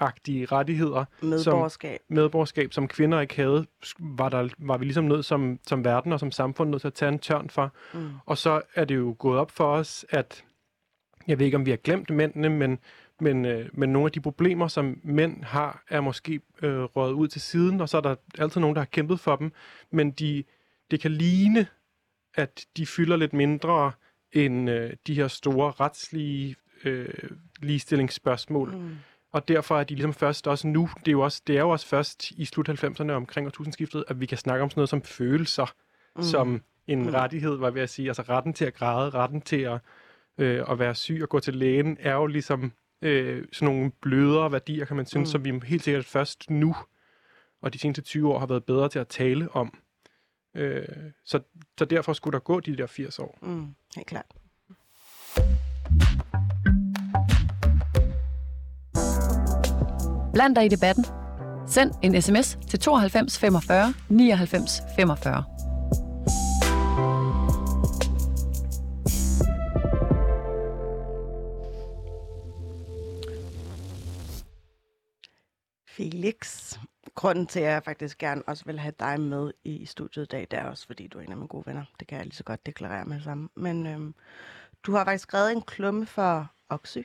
grundloven-agtige 0.00 0.46
rettigheder, 0.46 1.04
Medborgerskab. 1.22 2.00
medborgerskab, 2.08 2.72
som 2.72 2.88
kvinder 2.88 3.20
ikke 3.20 3.36
havde, 3.36 3.66
var, 3.98 4.28
der, 4.28 4.48
var 4.58 4.78
vi 4.78 4.84
ligesom 4.84 5.04
nødt 5.04 5.24
som, 5.24 5.58
som 5.66 5.84
verden 5.84 6.12
og 6.12 6.20
som 6.20 6.32
samfund 6.32 6.70
nødt 6.70 6.80
til 6.80 6.88
at 6.88 6.94
tage 6.94 7.12
en 7.12 7.18
tørn 7.18 7.50
for. 7.50 7.72
Mm. 7.94 8.10
Og 8.26 8.38
så 8.38 8.62
er 8.74 8.84
det 8.84 8.96
jo 8.96 9.16
gået 9.18 9.38
op 9.38 9.50
for 9.50 9.66
os, 9.66 10.06
at 10.10 10.44
jeg 11.28 11.38
ved 11.38 11.46
ikke, 11.46 11.56
om 11.56 11.66
vi 11.66 11.70
har 11.70 11.76
glemt 11.76 12.10
mændene, 12.10 12.48
men, 12.48 12.78
men, 13.20 13.44
øh, 13.44 13.68
men 13.72 13.88
nogle 13.88 14.06
af 14.06 14.12
de 14.12 14.20
problemer, 14.20 14.68
som 14.68 15.00
mænd 15.04 15.44
har, 15.44 15.84
er 15.88 16.00
måske 16.00 16.40
øh, 16.62 16.82
røget 16.82 17.12
ud 17.12 17.28
til 17.28 17.40
siden, 17.40 17.80
og 17.80 17.88
så 17.88 17.96
er 17.96 18.00
der 18.00 18.14
altid 18.38 18.60
nogen, 18.60 18.76
der 18.76 18.80
har 18.80 18.86
kæmpet 18.86 19.20
for 19.20 19.36
dem. 19.36 19.52
Men 19.90 20.10
de, 20.10 20.44
det 20.90 21.00
kan 21.00 21.10
ligne, 21.10 21.66
at 22.34 22.66
de 22.76 22.86
fylder 22.86 23.16
lidt 23.16 23.32
mindre 23.32 23.92
end 24.32 24.70
øh, 24.70 24.92
de 25.06 25.14
her 25.14 25.28
store 25.28 25.70
retslige 25.70 26.56
øh, 26.84 27.08
ligestillingsspørgsmål. 27.62 28.76
Mm. 28.76 28.96
Og 29.32 29.48
derfor 29.48 29.78
er 29.80 29.84
de 29.84 29.94
ligesom 29.94 30.12
først 30.14 30.46
også 30.48 30.66
nu, 30.68 30.90
det 30.98 31.08
er 31.08 31.12
jo, 31.12 31.20
også, 31.20 31.42
det 31.46 31.56
er 31.56 31.60
jo 31.60 31.70
også 31.70 31.86
først 31.86 32.30
i 32.30 32.44
slut 32.44 32.68
90'erne 32.68 33.10
omkring 33.10 33.46
årtusindskiftet, 33.46 34.04
at 34.08 34.20
vi 34.20 34.26
kan 34.26 34.38
snakke 34.38 34.62
om 34.62 34.70
sådan 34.70 34.78
noget 34.80 34.88
som 34.88 35.02
følelser, 35.02 35.66
mm. 36.16 36.22
som 36.22 36.62
en 36.86 37.02
Mm. 37.02 37.08
rettighed, 37.08 37.56
var 37.56 37.66
jeg 37.66 37.74
ved 37.74 37.82
at 37.82 37.90
sige. 37.90 38.08
Altså 38.08 38.22
retten 38.22 38.52
til 38.54 38.64
at 38.64 38.74
græde, 38.74 39.10
retten 39.10 39.40
til 39.40 39.56
at, 39.60 39.78
øh, 40.38 40.64
at 40.70 40.78
være 40.78 40.94
syg 40.94 41.18
og 41.22 41.28
gå 41.28 41.40
til 41.40 41.54
lægen, 41.54 41.96
er 42.00 42.12
jo 42.14 42.26
ligesom 42.26 42.72
øh, 43.02 43.44
sådan 43.52 43.74
nogle 43.74 43.90
blødere 44.02 44.52
værdier, 44.52 44.84
kan 44.84 44.96
man 44.96 45.06
synes, 45.06 45.28
Mm. 45.28 45.32
som 45.32 45.44
vi 45.44 45.66
helt 45.66 45.82
sikkert 45.84 46.04
først 46.04 46.50
nu, 46.50 46.76
og 47.62 47.72
de 47.72 47.78
seneste 47.78 48.02
20 48.02 48.32
år, 48.32 48.38
har 48.38 48.46
været 48.46 48.64
bedre 48.64 48.88
til 48.88 48.98
at 48.98 49.08
tale 49.08 49.48
om. 49.52 49.78
Øh, 50.54 50.86
så, 51.24 51.40
så 51.78 51.84
derfor 51.84 52.12
skulle 52.12 52.32
der 52.32 52.38
gå 52.38 52.60
de 52.60 52.76
der 52.76 52.86
80 52.86 53.18
år. 53.18 53.38
Mm. 53.42 53.74
Helt 53.96 54.06
klart. 54.08 54.26
Bland 60.36 60.54
dig 60.54 60.64
i 60.64 60.68
debatten. 60.68 61.04
Send 61.66 61.92
en 62.02 62.22
sms 62.22 62.58
til 62.68 62.78
92 62.78 63.38
45 63.38 63.94
99 64.08 64.80
45. 64.96 65.44
Felix, 75.88 76.72
grunden 77.14 77.46
til, 77.46 77.60
at 77.60 77.66
jeg 77.66 77.82
faktisk 77.84 78.18
gerne 78.18 78.42
også 78.46 78.64
vil 78.64 78.78
have 78.78 78.94
dig 79.00 79.20
med 79.20 79.52
i 79.64 79.86
studiet 79.86 80.24
i 80.24 80.26
dag, 80.26 80.46
det 80.50 80.58
er 80.58 80.64
også, 80.64 80.86
fordi 80.86 81.06
du 81.06 81.18
er 81.18 81.22
en 81.22 81.30
af 81.30 81.36
mine 81.36 81.48
gode 81.48 81.66
venner. 81.66 81.84
Det 82.00 82.08
kan 82.08 82.18
jeg 82.18 82.26
lige 82.26 82.36
så 82.36 82.44
godt 82.44 82.66
deklarere 82.66 83.04
med 83.04 83.20
sammen. 83.20 83.50
Men 83.54 83.86
øhm, 83.86 84.14
du 84.82 84.92
har 84.92 85.04
faktisk 85.04 85.22
skrevet 85.22 85.52
en 85.52 85.62
klumme 85.62 86.06
for 86.06 86.50
Oxy 86.68 86.98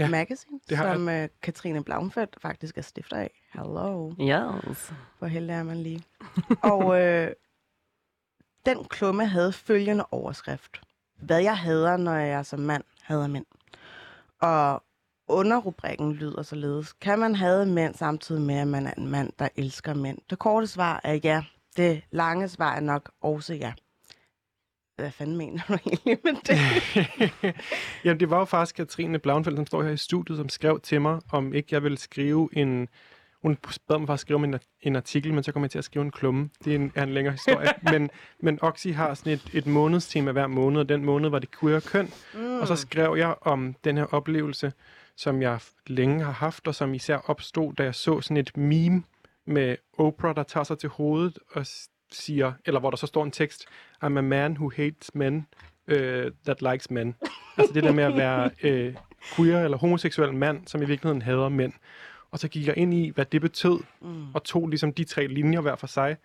Ja, 0.00 0.08
Magazine, 0.08 0.60
det 0.68 0.76
har 0.76 0.94
som 0.94 1.08
øh, 1.08 1.28
Katrine 1.42 1.84
Blauenfeldt 1.84 2.36
faktisk 2.42 2.78
er 2.78 2.82
stifter 2.82 3.16
af. 3.16 3.30
Hello. 3.52 4.12
Yes. 4.20 4.92
Hvor 5.18 5.26
heldig 5.26 5.54
er 5.54 5.62
man 5.62 5.76
lige. 5.76 6.04
Og 6.72 7.00
øh, 7.00 7.30
den 8.66 8.84
klumme 8.84 9.26
havde 9.26 9.52
følgende 9.52 10.06
overskrift. 10.10 10.80
Hvad 11.22 11.42
jeg 11.42 11.58
hader, 11.58 11.96
når 11.96 12.14
jeg 12.14 12.46
som 12.46 12.60
mand 12.60 12.84
hader 13.02 13.26
mænd. 13.26 13.46
Og 14.40 14.82
underrubrikken 15.28 16.12
lyder 16.12 16.42
således. 16.42 16.92
Kan 16.92 17.18
man 17.18 17.34
have 17.34 17.66
mænd 17.66 17.94
samtidig 17.94 18.42
med, 18.42 18.54
at 18.54 18.68
man 18.68 18.86
er 18.86 18.94
en 18.98 19.08
mand, 19.08 19.32
der 19.38 19.48
elsker 19.56 19.94
mænd? 19.94 20.18
Det 20.30 20.38
korte 20.38 20.66
svar 20.66 21.00
er 21.04 21.18
ja. 21.24 21.44
Det 21.76 22.02
lange 22.10 22.48
svar 22.48 22.74
er 22.74 22.80
nok 22.80 23.10
også 23.20 23.54
ja. 23.54 23.72
Hvad 25.00 25.10
fanden 25.10 25.36
mener 25.36 25.62
du 25.68 25.74
egentlig 25.74 26.18
med 26.24 26.34
det? 26.46 27.54
Jamen, 28.04 28.20
det 28.20 28.30
var 28.30 28.38
jo 28.38 28.44
faktisk 28.44 28.76
Katrine 28.76 29.18
Blauenfeldt, 29.18 29.58
som 29.58 29.66
står 29.66 29.82
her 29.82 29.90
i 29.90 29.96
studiet, 29.96 30.36
som 30.38 30.48
skrev 30.48 30.80
til 30.80 31.00
mig, 31.00 31.20
om 31.32 31.54
ikke 31.54 31.68
jeg 31.70 31.82
ville 31.82 31.98
skrive 31.98 32.48
en... 32.52 32.88
Hun 33.42 33.56
bad 33.88 33.98
mig 33.98 34.06
faktisk 34.06 34.22
skrive 34.22 34.44
en, 34.44 34.58
en 34.82 34.96
artikel, 34.96 35.34
men 35.34 35.42
så 35.42 35.52
kom 35.52 35.62
jeg 35.62 35.70
til 35.70 35.78
at 35.78 35.84
skrive 35.84 36.04
en 36.04 36.10
klumme. 36.10 36.50
Det 36.64 36.70
er 36.70 36.76
en, 36.76 36.92
er 36.94 37.02
en 37.02 37.14
længere 37.14 37.32
historie. 37.32 37.68
men, 37.92 38.10
men 38.40 38.58
Oxy 38.62 38.88
har 38.88 39.14
sådan 39.14 39.32
et, 39.32 39.50
et 39.52 39.66
månedstema 39.66 40.32
hver 40.32 40.46
måned, 40.46 40.80
og 40.80 40.88
den 40.88 41.04
måned 41.04 41.30
var 41.30 41.38
det 41.38 41.58
queer 41.60 41.80
køn. 41.80 42.10
Mm. 42.34 42.60
Og 42.60 42.66
så 42.66 42.76
skrev 42.76 43.14
jeg 43.18 43.34
om 43.40 43.74
den 43.84 43.96
her 43.96 44.04
oplevelse, 44.04 44.72
som 45.16 45.42
jeg 45.42 45.60
længe 45.86 46.24
har 46.24 46.32
haft, 46.32 46.68
og 46.68 46.74
som 46.74 46.94
især 46.94 47.16
opstod, 47.16 47.72
da 47.72 47.82
jeg 47.82 47.94
så 47.94 48.20
sådan 48.20 48.36
et 48.36 48.56
meme 48.56 49.02
med 49.46 49.76
Oprah, 49.98 50.36
der 50.36 50.42
tager 50.42 50.64
sig 50.64 50.78
til 50.78 50.88
hovedet 50.88 51.38
og 51.52 51.66
siger, 52.12 52.52
eller 52.64 52.80
hvor 52.80 52.90
der 52.90 52.96
så 52.96 53.06
står 53.06 53.24
en 53.24 53.30
tekst, 53.30 53.66
I'm 54.04 54.18
a 54.18 54.20
man 54.20 54.52
who 54.52 54.70
hates 54.76 55.14
men 55.14 55.46
uh, 55.88 55.96
that 56.44 56.62
likes 56.72 56.90
men. 56.90 57.14
altså 57.58 57.74
det 57.74 57.82
der 57.82 57.92
med 57.92 58.04
at 58.04 58.16
være 58.16 58.50
øh, 58.62 58.94
queer 59.36 59.64
eller 59.64 59.78
homoseksuel 59.78 60.34
mand, 60.34 60.66
som 60.66 60.82
i 60.82 60.84
virkeligheden 60.84 61.22
hader 61.22 61.48
mænd. 61.48 61.72
Og 62.30 62.38
så 62.38 62.48
gik 62.48 62.66
jeg 62.66 62.78
ind 62.78 62.94
i, 62.94 63.08
hvad 63.14 63.24
det 63.24 63.40
betød, 63.40 63.78
mm. 64.00 64.34
og 64.34 64.44
tog 64.44 64.68
ligesom 64.68 64.92
de 64.92 65.04
tre 65.04 65.26
linjer 65.26 65.60
hver 65.60 65.76
for 65.76 65.86
sig. 65.86 66.16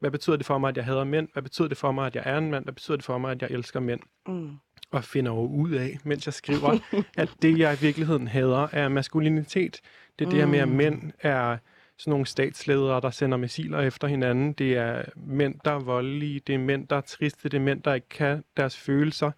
Hvad 0.00 0.10
betyder 0.10 0.36
det 0.36 0.46
for 0.46 0.58
mig, 0.58 0.68
at 0.68 0.76
jeg 0.76 0.84
hader 0.84 1.04
mænd? 1.04 1.28
Hvad 1.32 1.42
betyder 1.42 1.68
det 1.68 1.76
for 1.76 1.92
mig, 1.92 2.06
at 2.06 2.14
jeg 2.14 2.22
er 2.26 2.38
en 2.38 2.50
mand? 2.50 2.64
Hvad 2.64 2.72
betyder 2.72 2.96
det 2.96 3.04
for 3.04 3.18
mig, 3.18 3.30
at 3.30 3.42
jeg 3.42 3.50
elsker 3.50 3.80
mænd? 3.80 4.00
Mm. 4.26 4.50
Og 4.90 5.04
finder 5.04 5.32
jo 5.32 5.46
ud 5.46 5.70
af, 5.70 5.98
mens 6.04 6.26
jeg 6.26 6.34
skriver, 6.34 6.78
at 7.16 7.30
det, 7.42 7.58
jeg 7.58 7.74
i 7.74 7.80
virkeligheden 7.80 8.28
hader, 8.28 8.68
er 8.72 8.88
maskulinitet. 8.88 9.80
Det 10.18 10.24
er 10.24 10.30
det 10.30 10.38
her 10.38 10.46
med, 10.46 10.58
at 10.58 10.68
mænd 10.68 11.12
er 11.20 11.56
sådan 11.98 12.10
nogle 12.10 12.26
statsledere, 12.26 13.00
der 13.00 13.10
sender 13.10 13.38
missiler 13.38 13.80
efter 13.80 14.08
hinanden. 14.08 14.52
Det 14.52 14.76
er 14.76 15.04
mænd, 15.16 15.54
der 15.64 15.70
er 15.70 15.78
voldelige. 15.78 16.40
Det 16.46 16.54
er 16.54 16.58
mænd, 16.58 16.88
der 16.88 16.96
er 16.96 17.00
triste. 17.00 17.48
Det 17.48 17.56
er 17.56 17.60
mænd, 17.60 17.82
der 17.82 17.94
ikke 17.94 18.08
kan 18.08 18.44
deres 18.56 18.76
følelser. 18.76 19.30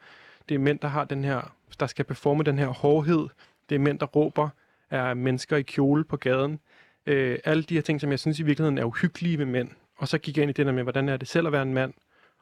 Det 0.48 0.54
er 0.54 0.58
mænd, 0.58 0.78
der 0.78 0.88
har 0.88 1.04
den 1.04 1.24
her, 1.24 1.54
der 1.80 1.86
skal 1.86 2.04
performe 2.04 2.42
den 2.42 2.58
her 2.58 2.66
hårdhed. 2.66 3.28
Det 3.68 3.74
er 3.74 3.78
mænd, 3.78 3.98
der 3.98 4.06
råber 4.06 4.48
er 4.90 5.14
mennesker 5.14 5.56
i 5.56 5.62
kjole 5.62 6.04
på 6.04 6.16
gaden. 6.16 6.60
Øh, 7.06 7.38
alle 7.44 7.62
de 7.62 7.74
her 7.74 7.82
ting, 7.82 8.00
som 8.00 8.10
jeg 8.10 8.18
synes 8.18 8.38
i 8.38 8.42
virkeligheden 8.42 8.78
er 8.78 8.84
uhyggelige 8.84 9.38
ved 9.38 9.46
mænd. 9.46 9.68
Og 9.96 10.08
så 10.08 10.18
gik 10.18 10.36
jeg 10.36 10.42
ind 10.42 10.50
i 10.50 10.52
det 10.52 10.66
der 10.66 10.72
med, 10.72 10.82
hvordan 10.82 11.08
er 11.08 11.16
det 11.16 11.28
selv 11.28 11.46
at 11.46 11.52
være 11.52 11.62
en 11.62 11.74
mand, 11.74 11.94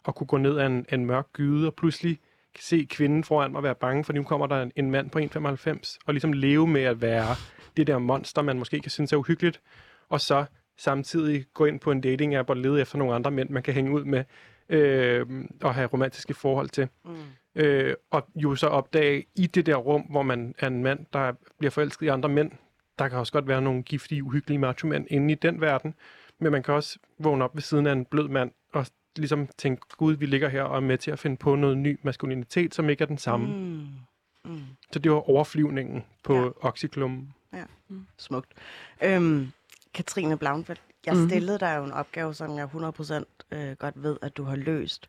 og 0.05 0.15
kunne 0.15 0.27
gå 0.27 0.39
ned 0.39 0.59
ad 0.59 0.67
en, 0.67 0.87
en 0.93 1.07
mørk 1.07 1.33
gyde, 1.33 1.67
og 1.67 1.75
pludselig 1.75 2.19
se 2.61 2.87
kvinden 2.91 3.25
foran 3.25 3.53
mig 3.53 3.63
være 3.63 3.75
bange, 3.75 4.05
for 4.05 4.13
nu 4.13 4.23
kommer 4.23 4.47
der 4.47 4.63
en, 4.63 4.73
en 4.77 4.91
mand 4.91 5.11
på 5.11 5.19
1,95, 5.19 5.99
og 6.07 6.15
ligesom 6.15 6.33
leve 6.33 6.67
med 6.67 6.83
at 6.83 7.03
være 7.03 7.37
det 7.77 7.87
der 7.87 7.99
monster, 7.99 8.43
man 8.43 8.59
måske 8.59 8.81
kan 8.81 8.91
synes 8.91 9.13
er 9.13 9.17
uhyggeligt, 9.17 9.61
og 10.09 10.21
så 10.21 10.45
samtidig 10.79 11.45
gå 11.55 11.65
ind 11.65 11.81
på 11.81 11.91
en 11.91 12.01
dating 12.01 12.35
app 12.35 12.51
og 12.51 12.57
lede 12.57 12.81
efter 12.81 12.99
nogle 12.99 13.15
andre 13.15 13.31
mænd, 13.31 13.51
man 13.51 13.63
kan 13.63 13.75
hænge 13.75 13.93
ud 13.93 14.05
med, 14.05 14.25
øh, 14.69 15.27
og 15.63 15.75
have 15.75 15.87
romantiske 15.87 16.35
forhold 16.35 16.69
til. 16.69 16.89
Mm. 17.05 17.15
Øh, 17.55 17.95
og 18.11 18.29
jo 18.37 18.55
så 18.55 18.67
opdage 18.67 19.25
i 19.35 19.47
det 19.47 19.67
der 19.67 19.77
rum, 19.77 20.03
hvor 20.03 20.23
man 20.23 20.55
er 20.59 20.67
en 20.67 20.83
mand, 20.83 21.07
der 21.13 21.33
bliver 21.59 21.71
forelsket 21.71 22.07
i 22.07 22.09
andre 22.09 22.29
mænd, 22.29 22.53
der 22.99 23.09
kan 23.09 23.19
også 23.19 23.33
godt 23.33 23.49
være 23.49 23.63
nogle 23.63 23.83
giftige, 23.83 24.25
uhyggelige 24.25 24.59
macho-mænd 24.59 25.07
inde 25.11 25.33
i 25.33 25.35
den 25.35 25.61
verden, 25.61 25.95
men 26.39 26.53
man 26.53 26.63
kan 26.63 26.75
også 26.75 26.99
vågne 27.19 27.45
op 27.45 27.55
ved 27.55 27.63
siden 27.63 27.87
af 27.87 27.93
en 27.93 28.05
blød 28.05 28.29
mand 28.29 28.51
og 28.73 28.87
ligesom 29.17 29.49
tænke, 29.59 29.83
gud, 29.97 30.17
vi 30.17 30.27
ligger 30.27 30.49
her 30.49 30.63
og 30.63 30.77
er 30.77 30.81
med 30.81 30.99
til 30.99 31.11
at 31.11 31.19
finde 31.19 31.37
på 31.37 31.55
noget 31.55 31.79
ny 31.79 31.99
maskulinitet, 32.03 32.75
som 32.75 32.91
ikke 32.91 33.03
er 33.03 33.07
den 33.07 33.19
samme. 33.19 33.47
Mm. 33.47 33.87
Mm. 34.45 34.61
Så 34.93 34.99
det 34.99 35.13
var 35.13 35.31
overflyvningen 35.31 36.05
på 36.25 36.35
ja. 36.35 36.49
Oxyklum. 36.61 37.29
Ja, 37.53 37.65
mm. 37.89 38.07
smukt. 38.19 38.53
Øhm, 39.03 39.53
Katrine 39.95 40.37
Blauenfeldt, 40.37 40.83
jeg 41.07 41.15
mm-hmm. 41.15 41.29
stillede 41.29 41.59
dig 41.59 41.77
jo 41.79 41.85
en 41.85 41.93
opgave, 41.93 42.35
som 42.35 42.57
jeg 42.57 42.69
100% 42.75 43.25
øh, 43.51 43.73
godt 43.77 44.03
ved, 44.03 44.17
at 44.23 44.37
du 44.37 44.45
har 44.45 44.57
løst. 44.57 45.07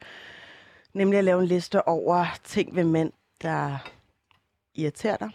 Nemlig 0.94 1.18
at 1.18 1.24
lave 1.24 1.42
en 1.42 1.48
liste 1.48 1.88
over 1.88 2.26
ting 2.44 2.76
ved 2.76 2.84
mænd, 2.84 3.12
der 3.42 3.78
irriterer 4.76 5.18
dig. 5.18 5.30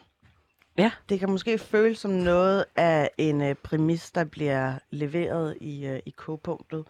Ja. 0.78 0.90
Det 1.08 1.18
kan 1.20 1.30
måske 1.30 1.58
føles 1.58 1.98
som 1.98 2.10
noget 2.10 2.64
af 2.76 3.10
en 3.18 3.40
øh, 3.42 3.54
præmis, 3.54 4.10
der 4.10 4.24
bliver 4.24 4.74
leveret 4.90 5.56
i, 5.60 5.86
øh, 5.86 6.00
i 6.06 6.14
k-punktet. 6.18 6.84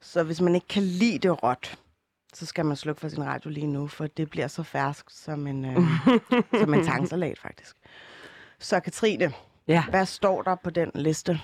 Så 0.00 0.22
hvis 0.22 0.40
man 0.40 0.54
ikke 0.54 0.68
kan 0.68 0.82
lide 0.82 1.18
det 1.18 1.42
råt, 1.42 1.78
så 2.34 2.46
skal 2.46 2.66
man 2.66 2.76
slukke 2.76 3.00
for 3.00 3.08
sin 3.08 3.24
radio 3.24 3.50
lige 3.50 3.66
nu, 3.66 3.86
for 3.86 4.06
det 4.06 4.30
bliver 4.30 4.48
så 4.48 4.62
fersk 4.62 5.04
som 5.10 5.46
en, 5.46 5.64
øh, 5.64 5.76
som 6.60 6.74
en 6.74 6.84
tangsalat, 6.84 7.38
faktisk. 7.38 7.76
Så 8.58 8.80
Katrine, 8.80 9.32
Ja. 9.68 9.84
hvad 9.90 10.06
står 10.06 10.42
der 10.42 10.54
på 10.54 10.70
den 10.70 10.90
liste? 10.94 11.40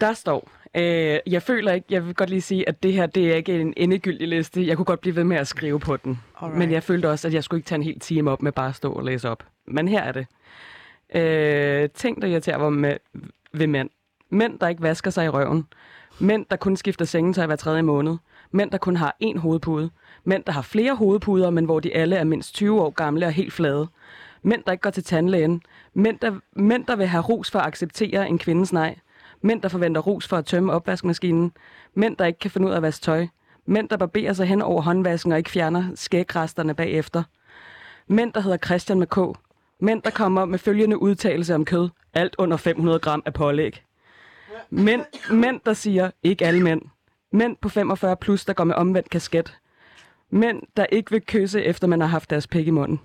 Der 0.00 0.12
står, 0.12 0.50
øh, 0.74 1.18
jeg 1.26 1.42
føler 1.42 1.72
ikke, 1.72 1.86
jeg 1.90 2.06
vil 2.06 2.14
godt 2.14 2.30
lige 2.30 2.40
sige, 2.40 2.68
at 2.68 2.82
det 2.82 2.92
her, 2.92 3.06
det 3.06 3.32
er 3.32 3.36
ikke 3.36 3.60
en 3.60 3.74
endegyldig 3.76 4.28
liste. 4.28 4.66
Jeg 4.66 4.76
kunne 4.76 4.84
godt 4.84 5.00
blive 5.00 5.16
ved 5.16 5.24
med 5.24 5.36
at 5.36 5.46
skrive 5.48 5.80
på 5.80 5.96
den. 5.96 6.20
Alright. 6.40 6.58
Men 6.58 6.70
jeg 6.70 6.82
følte 6.82 7.10
også, 7.10 7.28
at 7.28 7.34
jeg 7.34 7.44
skulle 7.44 7.58
ikke 7.58 7.68
tage 7.68 7.76
en 7.76 7.82
hel 7.82 8.00
time 8.00 8.30
op 8.30 8.42
med 8.42 8.52
bare 8.52 8.68
at 8.68 8.74
stå 8.74 8.92
og 8.92 9.04
læse 9.04 9.30
op. 9.30 9.44
Men 9.66 9.88
her 9.88 10.02
er 10.02 10.12
det. 10.12 10.26
Øh, 11.14 11.88
ting, 11.94 12.22
der 12.22 12.28
irriterer 12.28 12.58
mig 12.58 12.72
med, 12.72 12.96
ved 13.52 13.66
mænd. 13.66 13.90
Mænd, 14.30 14.58
der 14.58 14.68
ikke 14.68 14.82
vasker 14.82 15.10
sig 15.10 15.24
i 15.24 15.28
røven. 15.28 15.66
Mænd, 16.20 16.46
der 16.50 16.56
kun 16.56 16.76
skifter 16.76 17.04
sengetøj 17.04 17.46
hver 17.46 17.56
tredje 17.56 17.82
måned. 17.82 18.16
Mænd, 18.50 18.70
der 18.70 18.78
kun 18.78 18.96
har 18.96 19.16
én 19.24 19.38
hovedpude. 19.38 19.90
Mænd, 20.24 20.44
der 20.44 20.52
har 20.52 20.62
flere 20.62 20.94
hovedpuder, 20.96 21.50
men 21.50 21.64
hvor 21.64 21.80
de 21.80 21.94
alle 21.94 22.16
er 22.16 22.24
mindst 22.24 22.54
20 22.54 22.80
år 22.82 22.90
gamle 22.90 23.26
og 23.26 23.32
helt 23.32 23.52
flade. 23.52 23.88
Mænd, 24.42 24.62
der 24.64 24.72
ikke 24.72 24.82
går 24.82 24.90
til 24.90 25.04
tandlægen. 25.04 25.62
Mænd, 25.94 26.18
der, 26.18 26.34
mænd, 26.52 26.86
der 26.86 26.96
vil 26.96 27.06
have 27.06 27.22
ros 27.22 27.50
for 27.50 27.58
at 27.58 27.66
acceptere 27.66 28.28
en 28.28 28.38
kvindes 28.38 28.72
nej. 28.72 28.96
Mænd, 29.40 29.62
der 29.62 29.68
forventer 29.68 30.00
ros 30.00 30.28
for 30.28 30.36
at 30.36 30.46
tømme 30.46 30.72
opvaskemaskinen. 30.72 31.52
Mænd, 31.94 32.16
der 32.16 32.24
ikke 32.24 32.38
kan 32.38 32.50
finde 32.50 32.66
ud 32.66 32.72
af 32.72 32.76
at 32.76 32.82
vaske 32.82 33.02
tøj. 33.02 33.26
Mænd, 33.66 33.88
der 33.88 33.96
barberer 33.96 34.32
sig 34.32 34.46
hen 34.46 34.62
over 34.62 34.82
håndvasken 34.82 35.32
og 35.32 35.38
ikke 35.38 35.50
fjerner 35.50 35.84
skægresterne 35.94 36.74
bagefter. 36.74 37.22
Mænd, 38.06 38.32
der 38.32 38.40
hedder 38.40 38.56
Christian 38.56 38.98
med 38.98 39.06
K. 39.06 39.38
Mænd, 39.80 40.02
der 40.02 40.10
kommer 40.10 40.44
med 40.44 40.58
følgende 40.58 41.02
udtalelse 41.02 41.54
om 41.54 41.64
kød. 41.64 41.88
Alt 42.14 42.34
under 42.38 42.56
500 42.56 42.98
gram 42.98 43.22
af 43.26 43.34
pålæg. 43.34 43.84
Mænd, 44.70 45.04
mænd, 45.30 45.60
der 45.66 45.72
siger, 45.72 46.10
ikke 46.22 46.46
alle 46.46 46.62
mænd. 46.62 46.82
Mænd 47.32 47.56
på 47.56 47.68
45 47.68 48.16
plus, 48.16 48.44
der 48.44 48.52
går 48.52 48.64
med 48.64 48.74
omvendt 48.74 49.10
kasket. 49.10 49.58
Mænd, 50.30 50.62
der 50.76 50.86
ikke 50.86 51.10
vil 51.10 51.26
kysse, 51.26 51.64
efter 51.64 51.86
man 51.86 52.00
har 52.00 52.08
haft 52.08 52.30
deres 52.30 52.46
pæk 52.46 52.66
i 52.66 52.70
munden. 52.70 53.00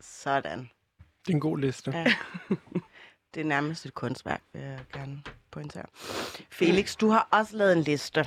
Sådan. 0.00 0.70
Det 1.26 1.32
er 1.32 1.34
en 1.34 1.40
god 1.40 1.58
liste. 1.58 1.90
Ja. 1.90 2.04
Det 3.36 3.42
er 3.42 3.48
nærmest 3.48 3.86
et 3.86 3.94
kunstværk, 3.94 4.42
vil 4.52 4.62
jeg 4.62 4.78
gerne 4.92 5.22
pointere. 5.50 5.84
Felix, 6.50 6.96
du 6.96 7.08
har 7.08 7.28
også 7.30 7.56
lavet 7.56 7.72
en 7.72 7.82
liste. 7.82 8.26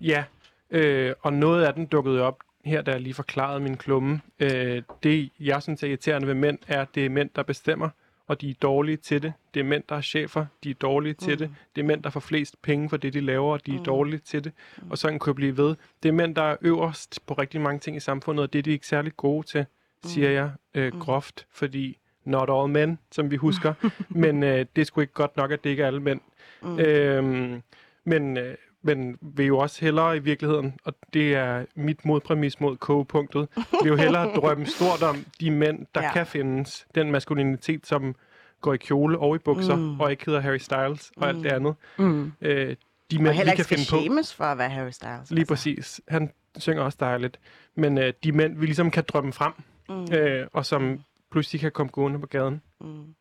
Ja, 0.00 0.24
øh, 0.70 1.14
og 1.22 1.32
noget 1.32 1.64
af 1.64 1.74
den 1.74 1.86
dukkede 1.86 2.22
op 2.22 2.38
her, 2.64 2.82
da 2.82 2.90
jeg 2.90 3.00
lige 3.00 3.14
forklarede 3.14 3.60
min 3.60 3.76
klumme. 3.76 4.20
Øh, 4.38 4.82
det, 5.02 5.30
jeg 5.40 5.62
synes 5.62 5.82
er 5.82 5.86
irriterende 5.86 6.26
ved 6.28 6.34
mænd, 6.34 6.58
er, 6.66 6.80
at 6.82 6.88
det 6.94 7.06
er 7.06 7.10
mænd, 7.10 7.30
der 7.36 7.42
bestemmer, 7.42 7.88
og 8.26 8.40
de 8.40 8.50
er 8.50 8.54
dårlige 8.62 8.96
til 8.96 9.22
det. 9.22 9.32
Det 9.54 9.60
er 9.60 9.64
mænd, 9.64 9.82
der 9.88 9.96
er 9.96 10.00
chefer, 10.00 10.46
de 10.64 10.70
er 10.70 10.74
dårlige 10.74 11.14
til 11.14 11.32
Mm. 11.32 11.38
det. 11.38 11.54
Det 11.76 11.80
er 11.82 11.86
mænd, 11.86 12.02
der 12.02 12.10
får 12.10 12.20
flest 12.20 12.62
penge 12.62 12.88
for 12.88 12.96
det, 12.96 13.12
de 13.12 13.20
laver, 13.20 13.52
og 13.52 13.66
de 13.66 13.76
er 13.76 13.82
dårlige 13.82 14.18
til 14.20 14.44
det. 14.44 14.52
Og 14.90 14.98
sådan 14.98 15.18
kunne 15.18 15.30
jeg 15.30 15.36
blive 15.36 15.56
ved. 15.56 15.76
Det 16.02 16.08
er 16.08 16.12
mænd, 16.12 16.34
der 16.34 16.42
er 16.42 16.56
øverst 16.60 17.20
på 17.26 17.34
rigtig 17.34 17.60
mange 17.60 17.80
ting 17.80 17.96
i 17.96 18.00
samfundet, 18.00 18.42
og 18.42 18.52
det 18.52 18.58
er 18.58 18.62
de 18.62 18.70
ikke 18.70 18.86
særlig 18.86 19.16
gode 19.16 19.46
til, 19.46 19.66
siger 20.04 20.30
jeg 20.30 20.50
øh, 20.74 20.98
groft, 21.00 21.46
fordi 21.52 21.98
not 22.26 22.48
all 22.50 22.68
men, 22.68 22.98
som 23.12 23.30
vi 23.30 23.36
husker. 23.36 23.74
men 24.08 24.42
øh, 24.42 24.66
det 24.76 24.80
er 24.82 24.86
sgu 24.86 25.00
ikke 25.00 25.12
godt 25.12 25.36
nok, 25.36 25.50
at 25.50 25.64
det 25.64 25.70
ikke 25.70 25.82
er 25.82 25.86
alle 25.86 26.00
mænd. 26.00 26.20
Mm. 26.62 26.78
Øhm, 26.78 27.62
men, 28.04 28.36
øh, 28.36 28.54
men 28.82 29.18
vil 29.20 29.46
jo 29.46 29.58
også 29.58 29.80
hellere 29.84 30.16
i 30.16 30.18
virkeligheden, 30.18 30.74
og 30.84 30.94
det 31.12 31.34
er 31.34 31.64
mit 31.74 32.04
modpræmis 32.04 32.60
mod 32.60 32.76
kogepunktet, 32.76 33.48
vil 33.82 33.88
jo 33.88 33.96
hellere 33.96 34.34
drømme 34.36 34.66
stort 34.76 35.02
om 35.02 35.16
de 35.40 35.50
mænd, 35.50 35.86
der 35.94 36.02
Ja. 36.02 36.12
kan 36.12 36.26
findes. 36.26 36.86
Den 36.94 37.10
maskulinitet, 37.10 37.86
som 37.86 38.14
går 38.60 38.74
i 38.74 38.76
kjole 38.76 39.18
og 39.18 39.34
i 39.36 39.38
bukser, 39.38 39.76
Mm. 39.76 39.82
mm. 39.82 40.00
og 40.00 40.10
ikke 40.10 40.26
hedder 40.26 40.40
Harry 40.40 40.58
Styles 40.58 41.12
og 41.16 41.28
alt 41.28 41.44
det 41.44 41.52
andet. 41.52 41.74
Mm. 41.98 42.32
Øh, 42.40 42.76
de 43.10 43.16
Og 43.16 43.22
mænd, 43.22 43.34
heller 43.34 43.34
vi 43.34 43.40
ikke 43.40 43.56
kan 43.56 43.64
skal 43.64 43.78
finde 43.78 44.18
på. 44.20 44.24
for 44.36 44.44
at 44.44 44.58
være 44.58 44.68
Harry 44.70 44.90
Styles. 44.90 45.30
Lige 45.30 45.46
præcis. 45.46 46.00
Han 46.08 46.30
synger 46.58 46.82
også 46.82 46.98
dejligt. 47.00 47.38
Men 47.74 47.98
øh, 47.98 48.12
de 48.24 48.32
mænd, 48.32 48.58
vi 48.58 48.66
ligesom 48.66 48.90
kan 48.90 49.04
drømme 49.08 49.32
frem, 49.32 49.52
Mm. 49.88 50.12
øh, 50.14 50.46
og 50.52 50.66
som 50.66 51.00
pludselig 51.36 51.60
kan 51.60 51.72
komme 51.72 51.90
gående 51.90 52.18
på 52.18 52.26
gaden. 52.26 52.62
Mm. 52.80 53.14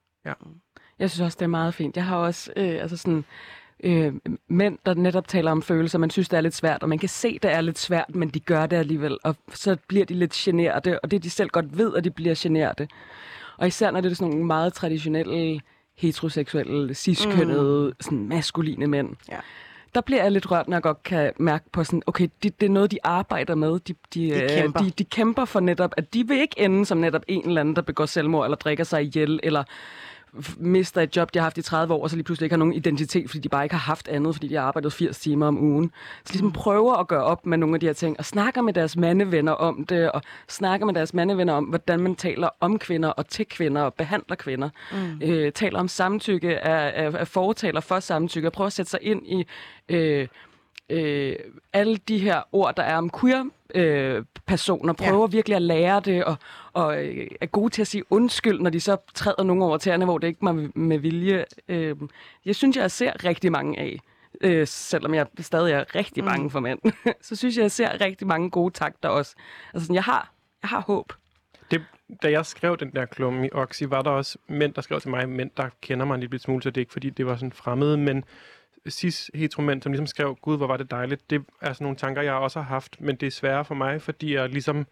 Jeg 1.00 1.10
synes 1.10 1.22
også, 1.22 1.36
det 1.40 1.46
er 1.46 1.48
meget 1.48 1.74
fint. 1.74 1.96
Jeg 1.96 2.06
har 2.06 2.18
også 2.18 2.52
øh, 2.56 2.82
altså 2.82 2.98
sådan, 2.98 3.26
øh, 3.84 4.14
mænd, 4.48 4.78
der 4.86 4.94
netop 4.94 5.28
taler 5.28 5.52
om 5.52 5.62
følelser. 5.62 6.00
Man 6.00 6.10
synes, 6.10 6.30
det 6.30 6.38
er 6.38 6.42
lidt 6.42 6.54
svært, 6.54 6.84
og 6.84 6.90
man 6.90 6.98
kan 6.98 7.10
se, 7.10 7.40
det 7.40 7.52
er 7.52 7.62
lidt 7.62 7.80
svært, 7.80 8.16
men 8.16 8.30
de 8.30 8.40
gør 8.40 8.66
det 8.66 8.78
alligevel. 8.78 9.18
Og 9.24 9.36
så 9.54 9.78
bliver 9.88 10.06
de 10.06 10.14
lidt 10.14 10.34
generte, 10.34 11.00
og 11.00 11.12
det 11.12 11.24
de 11.24 11.30
selv 11.30 11.50
godt 11.50 11.78
ved, 11.78 11.96
at 11.96 12.04
de 12.04 12.12
bliver 12.12 12.36
generte. 12.38 12.88
Og 13.58 13.68
især 13.68 13.92
når 13.92 14.02
det 14.02 14.12
er 14.12 14.16
sådan 14.16 14.32
nogle 14.32 14.46
meget 14.46 14.74
traditionelle, 14.74 15.62
heteroseksuelle, 15.98 16.94
ciskønnede, 16.94 17.88
mm. 17.88 17.96
sådan 18.02 18.28
maskuline 18.28 18.88
mænd. 18.88 19.16
Ja. 19.32 19.40
Der 19.96 20.02
bliver 20.02 20.24
jeg 20.24 20.32
lidt 20.32 20.52
rørt, 20.52 20.68
når 20.68 20.78
jeg 20.78 20.84
godt 20.84 21.04
kan 21.04 21.32
mærke 21.40 21.66
på 21.72 21.84
sådan, 21.84 22.02
okay, 22.08 22.28
det, 22.44 22.62
det 22.62 22.66
er 22.66 22.72
noget, 22.72 22.92
de 22.92 22.98
arbejder 23.04 23.56
med. 23.56 23.80
De, 23.80 23.94
de, 24.14 24.30
øh, 24.30 24.50
kæmper. 24.50 24.80
De, 24.80 24.90
de 24.90 25.04
kæmper 25.04 25.46
for 25.46 25.60
netop, 25.60 25.94
at 25.98 26.14
de 26.14 26.28
vil 26.28 26.38
ikke 26.38 26.56
ende 26.60 26.86
som 26.86 26.98
netop 26.98 27.22
en 27.28 27.48
eller 27.48 27.62
anden, 27.62 27.76
der 27.76 27.82
begår 27.82 28.06
selvmord, 28.06 28.46
eller 28.46 28.58
drikker 28.58 28.84
sig 28.84 29.04
ihjel, 29.04 29.40
eller 29.44 29.64
mister 30.58 31.02
et 31.02 31.16
job, 31.16 31.34
de 31.34 31.40
har 31.40 31.44
haft 31.44 31.58
i 31.58 31.62
30 31.62 31.94
år, 31.94 32.04
og 32.04 32.10
så 32.10 32.16
lige 32.16 32.24
pludselig 32.24 32.46
ikke 32.46 32.54
har 32.54 32.58
nogen 32.58 32.74
identitet, 32.74 33.30
fordi 33.30 33.40
de 33.42 33.50
bare 33.50 33.64
ikke 33.64 33.76
har 33.76 33.88
haft 33.88 34.08
andet, 34.08 34.36
fordi 34.36 34.48
de 34.48 34.56
har 34.56 34.62
arbejdet 34.62 34.94
80 34.94 35.20
timer 35.20 35.48
om 35.48 35.58
ugen. 35.58 35.92
Så 36.26 36.34
ligesom 36.34 36.52
prøver 36.52 36.96
at 36.96 37.08
gøre 37.08 37.24
op 37.24 37.46
med 37.46 37.58
nogle 37.58 37.76
af 37.76 37.80
de 37.80 37.86
her 37.86 37.94
ting, 37.94 38.20
og 38.20 38.26
snakker 38.26 38.62
med 38.62 38.74
deres 38.74 38.98
mandevenner 38.98 39.52
om 39.52 39.86
det, 39.86 40.12
og 40.12 40.22
snakker 40.50 40.86
med 40.86 40.94
deres 40.94 41.14
mandevenner 41.14 41.54
om, 41.54 41.64
hvordan 41.64 42.00
man 42.00 42.16
taler 42.16 42.50
om 42.60 42.80
kvinder 42.80 43.10
og 43.10 43.28
til 43.28 43.46
kvinder, 43.46 43.82
og 43.82 43.94
behandler 43.94 44.36
kvinder. 44.36 44.70
Mm. 44.92 45.22
Øh, 45.22 45.52
taler 45.52 45.80
om 45.80 45.88
samtykke, 45.88 46.54
er, 46.54 47.06
er, 47.06 47.12
er 47.12 47.26
fortaler 47.26 47.82
for 47.82 48.00
samtykke, 48.00 48.48
og 48.48 48.52
prøver 48.52 48.68
at 48.68 48.74
sætte 48.74 48.92
sig 48.92 49.00
ind 49.02 49.28
i... 49.28 49.46
Øh, 49.90 50.28
øh, 50.90 51.36
alle 51.74 51.98
de 51.98 52.18
her 52.18 52.42
ord, 52.52 52.76
der 52.76 52.84
er 52.84 52.98
om 52.98 53.12
queer 53.22 53.44
øh, 53.76 54.24
personer, 54.48 54.94
prøver 54.94 55.22
ja. 55.22 55.26
virkelig 55.32 55.56
at 55.56 55.62
lære 55.62 56.00
det, 56.00 56.24
og, 56.26 56.36
og 56.74 57.06
øh, 57.06 57.28
er 57.42 57.46
gode 57.46 57.70
til 57.70 57.82
at 57.82 57.88
sige 57.88 58.04
undskyld, 58.10 58.60
når 58.60 58.70
de 58.70 58.80
så 58.80 58.98
træder 59.14 59.44
nogen 59.44 59.62
over 59.62 59.78
tæerne, 59.78 60.06
hvor 60.06 60.18
det 60.18 60.28
ikke 60.28 60.40
var 60.42 60.70
med, 60.76 60.98
vilje. 61.00 61.46
Øh, 61.68 61.96
jeg 62.46 62.56
synes, 62.56 62.78
jeg 62.78 62.92
ser 62.92 63.24
rigtig 63.26 63.52
mange 63.52 63.80
af. 63.80 64.00
øh, 64.42 64.68
selvom 64.68 65.14
jeg 65.14 65.28
stadig 65.40 65.74
er 65.74 65.96
rigtig 65.96 66.24
Mm. 66.24 66.30
bange 66.30 66.50
for 66.50 66.60
mænd, 66.60 66.80
så 67.22 67.36
synes 67.36 67.56
jeg, 67.58 67.62
jeg 67.62 67.72
ser 67.72 68.02
rigtig 68.02 68.28
mange 68.28 68.50
gode 68.50 68.74
takter 68.74 69.10
også. 69.10 69.36
Altså, 69.74 69.86
sådan, 69.86 69.96
jeg 69.96 70.04
har, 70.04 70.32
jeg 70.62 70.70
har 70.70 70.82
håb. 70.82 71.14
Det, 71.72 71.82
da 72.24 72.32
jeg 72.32 72.46
skrev 72.46 72.78
den 72.78 72.92
der 72.92 73.06
klumme 73.06 73.46
i 73.48 73.50
Oxy, 73.54 73.84
var 73.84 74.02
der 74.02 74.10
også 74.12 74.38
mænd, 74.48 74.74
der 74.74 74.82
skrev 74.82 75.00
til 75.02 75.10
mig, 75.10 75.30
mænd, 75.30 75.52
der 75.58 75.70
kender 75.82 76.06
mig 76.06 76.16
en 76.16 76.22
lille 76.22 76.40
smule, 76.40 76.64
så 76.64 76.70
det 76.70 76.78
er 76.78 76.82
ikke 76.82 76.94
fordi, 76.94 77.10
det 77.10 77.26
var 77.26 77.36
sådan 77.36 77.52
fremmede, 77.52 77.98
men 77.98 78.24
cis 78.90 79.32
heteromænd, 79.34 79.82
som 79.82 79.92
ligesom 79.92 80.08
skrev, 80.08 80.36
gud, 80.42 80.58
hvor 80.58 80.68
var 80.68 80.78
det 80.78 80.92
dejligt, 80.92 81.30
det 81.30 81.44
er 81.62 81.74
sådan 81.74 81.86
nogle 81.86 81.98
tanker, 81.98 82.22
jeg 82.22 82.34
også 82.34 82.60
har 82.60 82.68
haft, 82.68 83.02
men 83.02 83.16
det 83.16 83.28
er 83.28 83.32
sværere 83.32 83.66
for 83.66 83.76
mig, 83.76 84.02
fordi 84.02 84.36
jeg 84.36 84.50
ligesom 84.50 84.88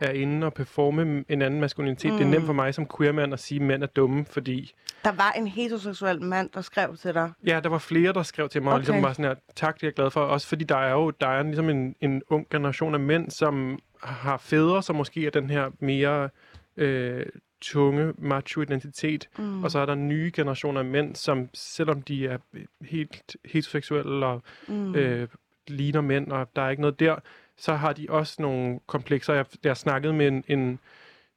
er 0.00 0.10
inde 0.10 0.46
og 0.46 0.54
performe 0.54 1.24
en 1.28 1.42
anden 1.42 1.60
maskulinitet. 1.60 2.12
Mm. 2.12 2.18
Det 2.18 2.26
er 2.26 2.30
nemt 2.30 2.46
for 2.46 2.52
mig 2.52 2.74
som 2.74 2.88
queer-mand 2.96 3.32
at 3.32 3.40
sige, 3.40 3.60
at 3.60 3.66
mænd 3.66 3.82
er 3.82 3.86
dumme, 3.86 4.24
fordi 4.24 4.72
Der 5.04 5.12
var 5.12 5.32
en 5.32 5.46
heteroseksuel 5.46 6.22
mand, 6.22 6.50
der 6.54 6.60
skrev 6.60 6.96
til 6.96 7.14
dig. 7.14 7.32
Ja, 7.46 7.60
der 7.60 7.68
var 7.68 7.78
flere, 7.78 8.12
der 8.12 8.22
skrev 8.22 8.48
til 8.48 8.62
mig, 8.62 8.70
okay. 8.70 8.74
og 8.74 8.80
ligesom 8.80 9.02
var 9.02 9.12
sådan 9.12 9.24
her, 9.24 9.34
tak, 9.56 9.74
det 9.74 9.82
er 9.82 9.86
jeg 9.86 9.94
glad 9.94 10.10
for. 10.10 10.20
Også 10.20 10.46
fordi 10.48 10.64
der 10.64 10.76
er 10.76 10.92
jo 10.92 11.10
der 11.10 11.28
er 11.28 11.42
ligesom 11.42 11.68
en, 11.68 11.94
en 12.00 12.22
ung 12.30 12.46
generation 12.50 12.94
af 12.94 13.00
mænd, 13.00 13.30
som 13.30 13.78
har 14.02 14.36
fædre, 14.36 14.82
som 14.82 14.96
måske 14.96 15.26
er 15.26 15.30
den 15.30 15.50
her 15.50 15.70
mere 15.80 16.28
øh, 16.76 17.26
tunge 17.62 18.12
macho-identitet. 18.18 19.28
Mm. 19.38 19.64
Og 19.64 19.70
så 19.70 19.78
er 19.78 19.86
der 19.86 19.94
nye 19.94 20.32
generationer 20.34 20.80
af 20.80 20.86
mænd, 20.86 21.16
som 21.16 21.48
selvom 21.54 22.02
de 22.02 22.26
er 22.26 22.38
helt 22.80 23.36
heteroseksuelle 23.44 24.26
og 24.26 24.42
mm. 24.68 24.94
øh, 24.94 25.28
ligner 25.68 26.00
mænd, 26.00 26.32
og 26.32 26.48
der 26.56 26.62
er 26.62 26.70
ikke 26.70 26.82
noget 26.82 27.00
der, 27.00 27.16
så 27.56 27.74
har 27.74 27.92
de 27.92 28.06
også 28.08 28.42
nogle 28.42 28.80
komplekser. 28.86 29.34
Jeg, 29.34 29.46
jeg 29.64 29.76
snakkede 29.76 30.12
med 30.12 30.28
en, 30.28 30.44
en, 30.48 30.78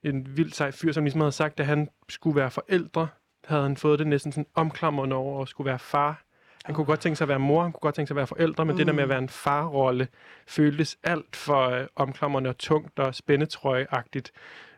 en 0.03 0.38
vild 0.38 0.51
sej 0.51 0.71
fyr, 0.71 0.91
som 0.91 1.03
ligesom 1.03 1.21
havde 1.21 1.31
sagt, 1.31 1.59
at 1.59 1.65
han 1.65 1.89
skulle 2.09 2.35
være 2.35 2.51
forældre, 2.51 3.07
havde 3.45 3.63
han 3.63 3.77
fået 3.77 3.99
det 3.99 4.07
næsten 4.07 4.31
sådan 4.31 4.47
omklamrende 4.55 5.15
over 5.15 5.41
at 5.41 5.47
skulle 5.47 5.65
være 5.65 5.79
far. 5.79 6.21
Han 6.65 6.75
kunne 6.75 6.85
godt 6.85 6.99
tænke 6.99 7.15
sig 7.15 7.25
at 7.25 7.29
være 7.29 7.39
mor, 7.39 7.63
han 7.63 7.71
kunne 7.71 7.79
godt 7.79 7.95
tænke 7.95 8.07
sig 8.07 8.13
at 8.13 8.17
være 8.17 8.27
forældre, 8.27 8.65
men 8.65 8.73
mm. 8.73 8.77
det 8.77 8.88
der 8.88 8.93
med 8.93 9.03
at 9.03 9.09
være 9.09 9.19
en 9.19 9.29
farrolle 9.29 10.07
føltes 10.47 10.97
alt 11.03 11.35
for 11.35 11.69
øh, 11.69 11.88
omklamrende 11.95 12.49
og 12.49 12.57
tungt 12.57 12.99
og 12.99 13.15
spændetrøjeagtigt. 13.15 14.31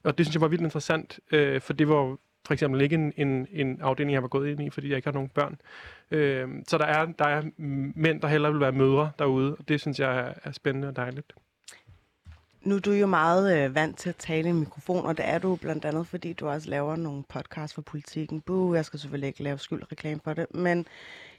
Og 0.07 0.17
det 0.17 0.25
synes 0.25 0.35
jeg 0.35 0.41
var 0.41 0.47
vildt 0.47 0.63
interessant, 0.63 1.19
øh, 1.31 1.61
for 1.61 1.73
det 1.73 1.89
var 1.89 2.17
for 2.45 2.53
eksempel 2.53 2.81
ikke 2.81 2.95
en, 2.95 3.13
en, 3.17 3.47
en 3.51 3.81
afdeling, 3.81 4.13
jeg 4.13 4.21
var 4.21 4.27
gået 4.27 4.49
ind 4.49 4.61
i, 4.61 4.69
fordi 4.69 4.89
jeg 4.89 4.95
ikke 4.95 5.07
har 5.07 5.13
nogen 5.13 5.29
børn. 5.29 5.61
Øh, 6.11 6.49
så 6.67 6.77
der 6.77 6.85
er, 6.85 7.05
der 7.05 7.25
er 7.25 7.43
mænd, 7.95 8.21
der 8.21 8.27
hellere 8.27 8.51
vil 8.51 8.61
være 8.61 8.71
mødre 8.71 9.11
derude, 9.19 9.55
og 9.55 9.67
det 9.67 9.81
synes 9.81 9.99
jeg 9.99 10.17
er, 10.17 10.33
er 10.43 10.51
spændende 10.51 10.87
og 10.87 10.95
dejligt. 10.95 11.33
Nu 12.61 12.75
er 12.75 12.79
du 12.79 12.91
jo 12.91 13.07
meget 13.07 13.57
øh, 13.57 13.75
vant 13.75 13.97
til 13.97 14.09
at 14.09 14.15
tale 14.15 14.49
i 14.49 14.51
mikrofon, 14.51 15.05
og 15.05 15.17
det 15.17 15.27
er 15.27 15.39
du 15.39 15.55
blandt 15.55 15.85
andet, 15.85 16.07
fordi 16.07 16.33
du 16.33 16.47
også 16.47 16.69
laver 16.69 16.95
nogle 16.95 17.23
podcasts 17.29 17.73
for 17.73 17.81
politikken. 17.81 18.41
Buh, 18.41 18.75
jeg 18.75 18.85
skal 18.85 18.99
selvfølgelig 18.99 19.27
ikke 19.27 19.43
lave 19.43 19.57
skyldreklame 19.57 20.19
for 20.23 20.33
det, 20.33 20.55
men 20.55 20.85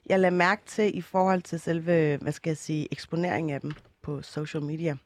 jeg 0.06 0.20
lader 0.20 0.36
mærke 0.36 0.62
til 0.66 0.98
i 0.98 1.00
forhold 1.00 1.42
til 1.42 1.60
selve, 1.60 2.16
hvad 2.16 2.32
skal 2.32 2.50
jeg 2.50 2.56
sige, 2.56 2.88
eksponering 2.92 3.52
af 3.52 3.60
dem 3.60 3.72
på 4.02 4.22
social 4.22 4.62
media, 4.62 4.96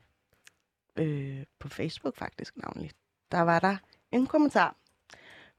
øh, 0.96 1.42
på 1.59 1.68
Facebook 1.68 2.16
faktisk 2.16 2.57
navnlig, 2.57 2.90
der 3.33 3.40
var 3.40 3.59
der 3.59 3.77
en 4.12 4.27
kommentar, 4.27 4.77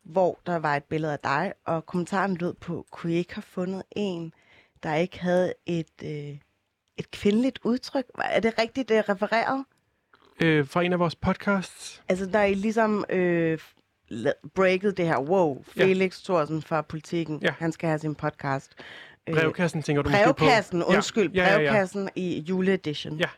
hvor 0.04 0.40
der 0.46 0.56
var 0.60 0.76
et 0.76 0.84
billede 0.84 1.14
af 1.14 1.20
dig, 1.20 1.54
og 1.66 1.86
kommentaren 1.86 2.36
lød 2.38 2.54
på, 2.54 2.86
kunne 2.92 3.14
I 3.14 3.16
ikke 3.16 3.34
have 3.36 3.42
fundet 3.44 3.84
en, 3.92 4.34
der 4.84 4.96
ikke 4.96 5.20
havde 5.20 5.54
et, 5.66 5.88
øh, 6.04 6.38
et 6.98 7.12
kvindeligt 7.12 7.60
udtryk? 7.64 8.06
Er 8.20 8.40
det 8.40 8.54
rigtigt 8.60 8.90
det 8.90 8.98
er 8.98 9.10
refereret? 9.10 9.66
Øh, 10.42 10.68
fra 10.68 10.84
en 10.84 10.94
af 10.94 11.00
vores 11.00 11.16
podcasts, 11.16 12.04
Altså, 12.10 12.26
der 12.26 12.40
er 12.40 12.46
I 12.46 12.54
ligesom 12.54 13.06
øh, 13.10 13.60
breaket 14.56 14.98
det 14.98 15.06
her, 15.08 15.18
wow. 15.20 15.64
Felix 15.64 16.30
ja. 16.30 16.34
Thorsen 16.34 16.62
fra 16.62 16.82
Politiken, 16.82 17.40
Ja. 17.42 17.52
han 17.60 17.72
skal 17.72 17.88
have 17.90 18.00
sin 18.00 18.16
podcast. 18.16 18.72
Øh, 19.28 19.36
brevkassen 19.36 19.82
tænker 19.82 20.02
du 20.02 20.10
måske 20.10 20.24
på? 20.28 20.34
brevkassen, 20.34 20.84
undskyld, 20.84 21.32
Ja, 21.34 21.44
ja, 21.44 21.50
ja, 21.54 21.62
ja. 21.62 21.70
brevkassen 21.70 22.10
i 22.16 22.40
juleedition. 22.40 23.18
Ja. 23.18 23.30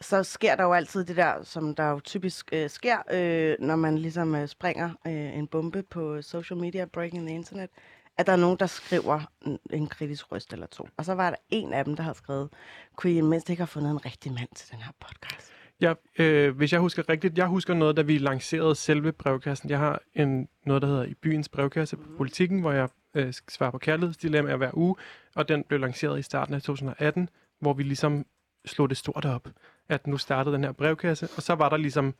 Så 0.00 0.22
sker 0.22 0.56
der 0.56 0.64
jo 0.64 0.72
altid 0.72 1.04
det 1.04 1.16
der, 1.16 1.42
som 1.42 1.74
der 1.74 1.90
jo 1.90 2.00
typisk 2.00 2.48
øh, 2.52 2.70
sker, 2.70 2.96
øh, 3.12 3.56
når 3.66 3.76
man 3.76 3.98
ligesom 3.98 4.34
øh, 4.34 4.48
springer 4.48 4.90
øh, 5.06 5.38
en 5.38 5.46
bombe 5.46 5.82
på 5.82 6.22
social 6.22 6.60
media, 6.60 6.84
breaking 6.84 7.26
the 7.26 7.34
internet, 7.34 7.70
at 8.18 8.26
der 8.26 8.32
er 8.32 8.36
nogen, 8.36 8.56
der 8.58 8.66
skriver 8.66 9.20
en, 9.46 9.58
en 9.70 9.86
kritisk 9.86 10.32
røst 10.32 10.52
eller 10.52 10.66
to. 10.66 10.88
Og 10.96 11.04
så 11.04 11.14
var 11.14 11.30
der 11.30 11.36
en 11.50 11.72
af 11.72 11.84
dem, 11.84 11.96
der 11.96 12.02
havde 12.02 12.16
skrevet, 12.16 12.48
kunne 12.96 13.12
I 13.12 13.20
mindst 13.20 13.50
ikke 13.50 13.60
have 13.60 13.66
fundet 13.66 13.90
en 13.90 14.04
rigtig 14.04 14.32
mand 14.32 14.48
til 14.54 14.70
den 14.70 14.78
her 14.82 14.92
podcast? 15.00 15.52
Ja, 15.80 15.94
øh, 16.18 16.56
hvis 16.56 16.72
jeg 16.72 16.80
husker 16.80 17.08
rigtigt, 17.08 17.38
jeg 17.38 17.46
husker 17.46 17.74
noget, 17.74 17.96
da 17.96 18.02
vi 18.02 18.18
lancerede 18.18 18.74
selve 18.74 19.12
brevkassen. 19.12 19.70
Jeg 19.70 19.78
har 19.78 20.00
en, 20.14 20.48
noget, 20.66 20.82
der 20.82 20.88
hedder 20.88 21.04
I 21.04 21.14
byens 21.14 21.48
brevkasse 21.48 21.96
på 21.96 22.08
politikken, 22.16 22.60
hvor 22.60 22.72
jeg 22.72 22.88
øh, 23.14 23.32
svarer 23.48 23.70
på 23.70 23.78
kærlighedsdilemmaer 23.78 24.56
hver 24.56 24.70
uge, 24.74 24.96
og 25.34 25.48
den 25.48 25.64
blev 25.64 25.80
lanceret 25.80 26.18
i 26.18 26.22
starten 26.22 26.54
af 26.54 26.62
2018, 26.62 27.28
hvor 27.60 27.72
vi 27.72 27.82
ligesom 27.82 28.26
slog 28.66 28.88
det 28.88 28.96
stort 28.96 29.24
op, 29.24 29.48
at 29.88 30.06
nu 30.06 30.16
startede 30.16 30.54
den 30.54 30.64
her 30.64 30.72
brevkasse, 30.72 31.28
og 31.36 31.42
så 31.42 31.54
var 31.54 31.68
der 31.68 31.76
ligesom, 31.76 32.14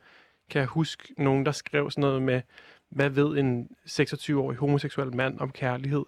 kan 0.49 0.59
jeg 0.59 0.67
huske, 0.67 1.13
nogen, 1.17 1.45
der 1.45 1.51
skrev 1.51 1.91
sådan 1.91 2.01
noget 2.01 2.21
med, 2.21 2.41
hvad 2.89 3.09
ved 3.09 3.37
en 3.37 3.69
26-årig 3.89 4.57
homoseksuel 4.57 5.15
mand 5.15 5.39
om 5.39 5.51
kærlighed? 5.51 6.03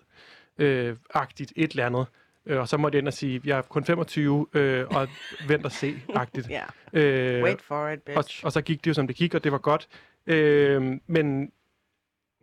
Øh, 0.58 0.96
agtigt, 1.14 1.54
et 1.56 1.72
eller 1.72 1.86
andet. 1.86 2.06
Øh, 2.46 2.60
og 2.60 2.68
så 2.68 2.78
måtte 2.78 2.96
jeg 2.96 3.00
ind 3.02 3.08
og 3.08 3.14
sige, 3.14 3.42
jeg 3.46 3.58
er 3.58 3.62
kun 3.62 3.86
25, 3.86 4.48
øh, 4.54 4.88
og 4.88 5.08
vent 5.48 5.66
og 5.66 5.72
se, 5.72 5.96
agtigt. 6.16 6.50
Ja, 6.50 6.64
Øh, 6.94 7.44
wait 7.44 7.62
for 7.62 7.90
it, 7.90 8.00
og, 8.10 8.24
bitch. 8.24 8.46
og 8.46 8.52
så 8.52 8.62
gik 8.62 8.84
det 8.84 8.88
jo, 8.88 8.94
som 8.94 9.08
det 9.08 9.16
gik, 9.16 9.34
og 9.36 9.44
det 9.44 9.52
var 9.52 9.58
godt. 9.58 9.88
Øh, 10.28 11.00
men 11.08 11.52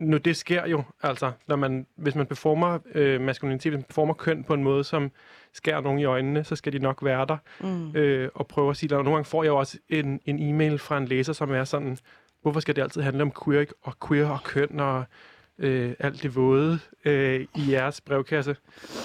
nu, 0.01 0.17
det 0.17 0.37
sker 0.37 0.67
jo, 0.67 0.83
altså, 1.03 1.31
når 1.47 1.55
man, 1.55 1.87
hvis 1.95 2.15
man 2.15 2.25
performer 2.25 2.79
øh, 2.95 3.21
maskulinitet, 3.21 3.71
hvis 3.71 3.77
man 3.77 3.83
performer 3.83 4.13
køn 4.13 4.43
på 4.43 4.53
en 4.53 4.63
måde, 4.63 4.83
som 4.83 5.11
skærer 5.53 5.81
nogen 5.81 5.99
i 5.99 6.05
øjnene, 6.05 6.43
så 6.43 6.55
skal 6.55 6.73
de 6.73 6.79
nok 6.79 7.03
være 7.05 7.25
der 7.25 7.37
Mm. 7.59 7.95
øh, 7.95 8.29
og 8.35 8.47
prøve 8.47 8.69
at 8.69 8.77
sige 8.77 8.89
det. 8.89 8.97
Og 8.97 9.03
nogle 9.03 9.15
gange 9.17 9.25
får 9.29 9.43
jeg 9.43 9.49
jo 9.49 9.57
også 9.57 9.77
en, 9.89 10.19
en 10.25 10.39
e-mail 10.49 10.79
fra 10.79 10.97
en 10.97 11.05
læser, 11.05 11.33
som 11.33 11.51
er 11.51 11.63
sådan, 11.63 11.97
hvorfor 12.41 12.59
skal 12.59 12.75
det 12.75 12.81
altid 12.81 13.01
handle 13.01 13.21
om 13.21 13.31
queer 13.45 13.65
og, 13.81 13.93
queer 14.07 14.29
og 14.29 14.43
køn 14.43 14.79
og 14.79 15.03
øh, 15.59 15.93
alt 15.99 16.23
det 16.23 16.35
våde 16.35 16.79
øh, 17.05 17.47
i 17.55 17.71
jeres 17.71 18.01
brevkasse? 18.01 18.55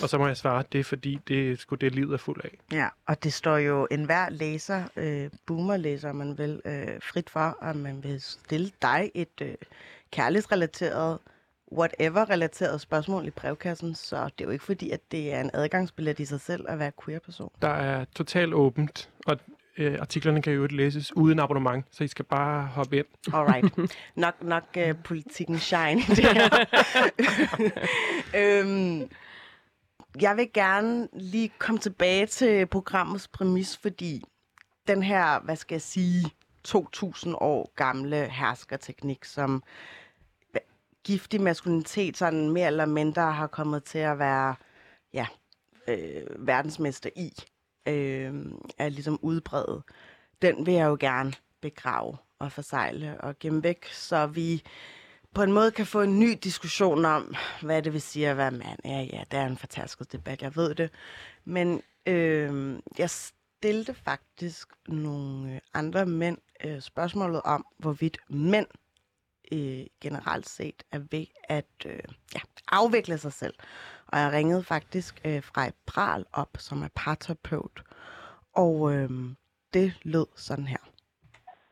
Og 0.02 0.08
så 0.08 0.18
må 0.18 0.26
jeg 0.26 0.36
svare, 0.36 0.58
at 0.60 0.72
det 0.72 0.80
er 0.80 0.84
fordi, 0.84 1.18
det 1.28 1.50
er 1.50 1.56
sgu 1.56 1.74
det, 1.74 1.94
livet 1.94 2.12
er 2.12 2.18
fuld 2.18 2.40
af. 2.44 2.58
Ja, 2.72 2.88
og 3.06 3.24
det 3.24 3.32
står 3.32 3.56
jo 3.56 3.88
enhver 3.90 4.30
læser, 4.30 4.82
øh, 4.96 5.30
boomer-læser, 5.46 6.10
om 6.10 6.16
man 6.16 6.38
vil, 6.38 6.60
øh, 6.64 6.88
frit 7.02 7.30
for, 7.30 7.64
at 7.64 7.76
man 7.76 8.04
vil 8.04 8.20
stille 8.20 8.70
dig 8.82 9.10
et 9.14 9.40
øh, 9.42 9.54
kærlighedsrelateret, 10.10 11.18
whatever-relateret 11.72 12.80
spørgsmål 12.80 13.26
i 13.26 13.30
brevkassen, 13.30 13.94
så 13.94 14.24
det 14.24 14.40
er 14.40 14.44
jo 14.44 14.50
ikke 14.50 14.64
fordi, 14.64 14.90
at 14.90 15.00
det 15.12 15.34
er 15.34 15.40
en 15.40 15.50
adgangsbillet 15.54 16.20
i 16.20 16.24
sig 16.24 16.40
selv 16.40 16.64
at 16.68 16.78
være 16.78 16.92
queer-person. 17.04 17.50
Der 17.62 17.68
er 17.68 18.04
totalt 18.14 18.54
åbent, 18.54 19.10
og 19.26 19.38
øh, 19.78 19.98
artiklerne 20.00 20.42
kan 20.42 20.52
jo 20.52 20.62
ikke 20.62 20.76
læses 20.76 21.16
uden 21.16 21.38
abonnement, 21.38 21.86
så 21.90 22.04
I 22.04 22.08
skal 22.08 22.24
bare 22.24 22.66
hoppe 22.66 22.96
ind. 22.96 23.06
Alright. 23.34 23.78
nok 24.16 24.42
nok 24.42 24.64
øh, 24.76 24.94
politikken 25.04 25.58
shine. 25.58 26.00
Det 26.00 26.18
her. 26.18 26.64
øhm, 28.40 29.10
jeg 30.20 30.36
vil 30.36 30.48
gerne 30.54 31.08
lige 31.12 31.52
komme 31.58 31.78
tilbage 31.78 32.26
til 32.26 32.66
programmets 32.66 33.28
præmis, 33.28 33.78
fordi 33.82 34.22
den 34.88 35.02
her, 35.02 35.40
hvad 35.40 35.56
skal 35.56 35.74
jeg 35.74 35.82
sige, 35.82 36.30
2000 36.66 37.34
år 37.40 37.72
gamle 37.76 38.28
herskerteknik, 38.30 39.24
som 39.24 39.62
giftig 41.04 41.40
maskulinitet 41.40 42.16
sådan 42.16 42.50
mere 42.50 42.66
eller 42.66 42.86
mindre 42.86 43.32
har 43.32 43.46
kommet 43.46 43.84
til 43.84 43.98
at 43.98 44.18
være 44.18 44.54
ja, 45.12 45.26
øh, 45.88 46.46
verdensmester 46.46 47.10
i, 47.16 47.32
øh, 47.88 48.34
er 48.78 48.88
ligesom 48.88 49.18
udbredet. 49.22 49.82
Den 50.42 50.66
vil 50.66 50.74
jeg 50.74 50.86
jo 50.86 50.96
gerne 51.00 51.32
begrave 51.60 52.16
og 52.38 52.52
forsejle 52.52 53.20
og 53.20 53.38
gemme 53.38 53.62
væk, 53.62 53.86
så 53.92 54.26
vi 54.26 54.62
på 55.34 55.42
en 55.42 55.52
måde 55.52 55.70
kan 55.70 55.86
få 55.86 56.02
en 56.02 56.18
ny 56.18 56.38
diskussion 56.44 57.04
om, 57.04 57.34
hvad 57.62 57.82
det 57.82 57.92
vil 57.92 58.02
sige 58.02 58.28
at 58.28 58.36
være 58.36 58.50
mand. 58.50 58.78
Ja, 58.84 59.00
ja, 59.12 59.22
det 59.30 59.38
er 59.38 59.46
en 59.46 59.56
fortasket 59.56 60.12
debat, 60.12 60.42
jeg 60.42 60.56
ved 60.56 60.74
det. 60.74 60.90
Men 61.44 61.82
øh, 62.06 62.78
jeg 62.98 63.10
stillede 63.56 63.94
faktisk 63.94 64.68
nogle 64.88 65.54
øh, 65.54 65.60
andre 65.74 66.06
mænd 66.06 66.38
øh, 66.64 66.80
spørgsmålet 66.80 67.40
om, 67.44 67.64
hvorvidt 67.78 68.18
mænd 68.30 68.66
øh, 69.52 69.84
generelt 70.04 70.48
set 70.48 70.82
er 70.92 71.00
ved 71.12 71.26
at 71.48 71.74
øh, 71.86 72.06
ja, 72.34 72.40
afvikle 72.72 73.18
sig 73.18 73.32
selv. 73.32 73.54
Og 74.06 74.18
jeg 74.18 74.32
ringede 74.32 74.62
faktisk 74.62 75.14
øh, 75.26 75.42
fra 75.42 75.66
et 75.66 75.74
pral 75.86 76.24
op, 76.32 76.52
som 76.58 76.82
er 76.82 76.92
parterapeut. 76.94 77.82
Og 78.52 78.94
øh, 78.94 79.10
det 79.74 79.88
lød 80.02 80.26
sådan 80.36 80.66
her. 80.66 80.82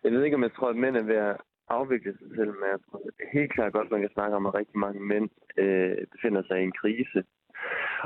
Jeg 0.05 0.12
ved 0.12 0.23
ikke, 0.25 0.37
om 0.37 0.42
jeg 0.42 0.55
tror, 0.55 0.68
at 0.70 0.77
mænd 0.77 0.97
er 0.97 1.03
ved 1.03 1.16
at 1.16 1.37
afvikle 1.68 2.12
sig 2.18 2.29
selv, 2.37 2.53
men 2.61 2.68
jeg 2.73 2.81
tror 2.90 3.01
helt 3.33 3.53
klart 3.53 3.73
godt, 3.73 3.90
man 3.90 4.01
kan 4.01 4.14
snakke 4.14 4.37
om, 4.37 4.47
at 4.47 4.55
rigtig 4.55 4.79
mange 4.79 5.01
mænd 5.01 5.29
øh, 5.57 5.97
befinder 6.12 6.42
sig 6.47 6.61
i 6.61 6.64
en 6.64 6.79
krise. 6.83 7.25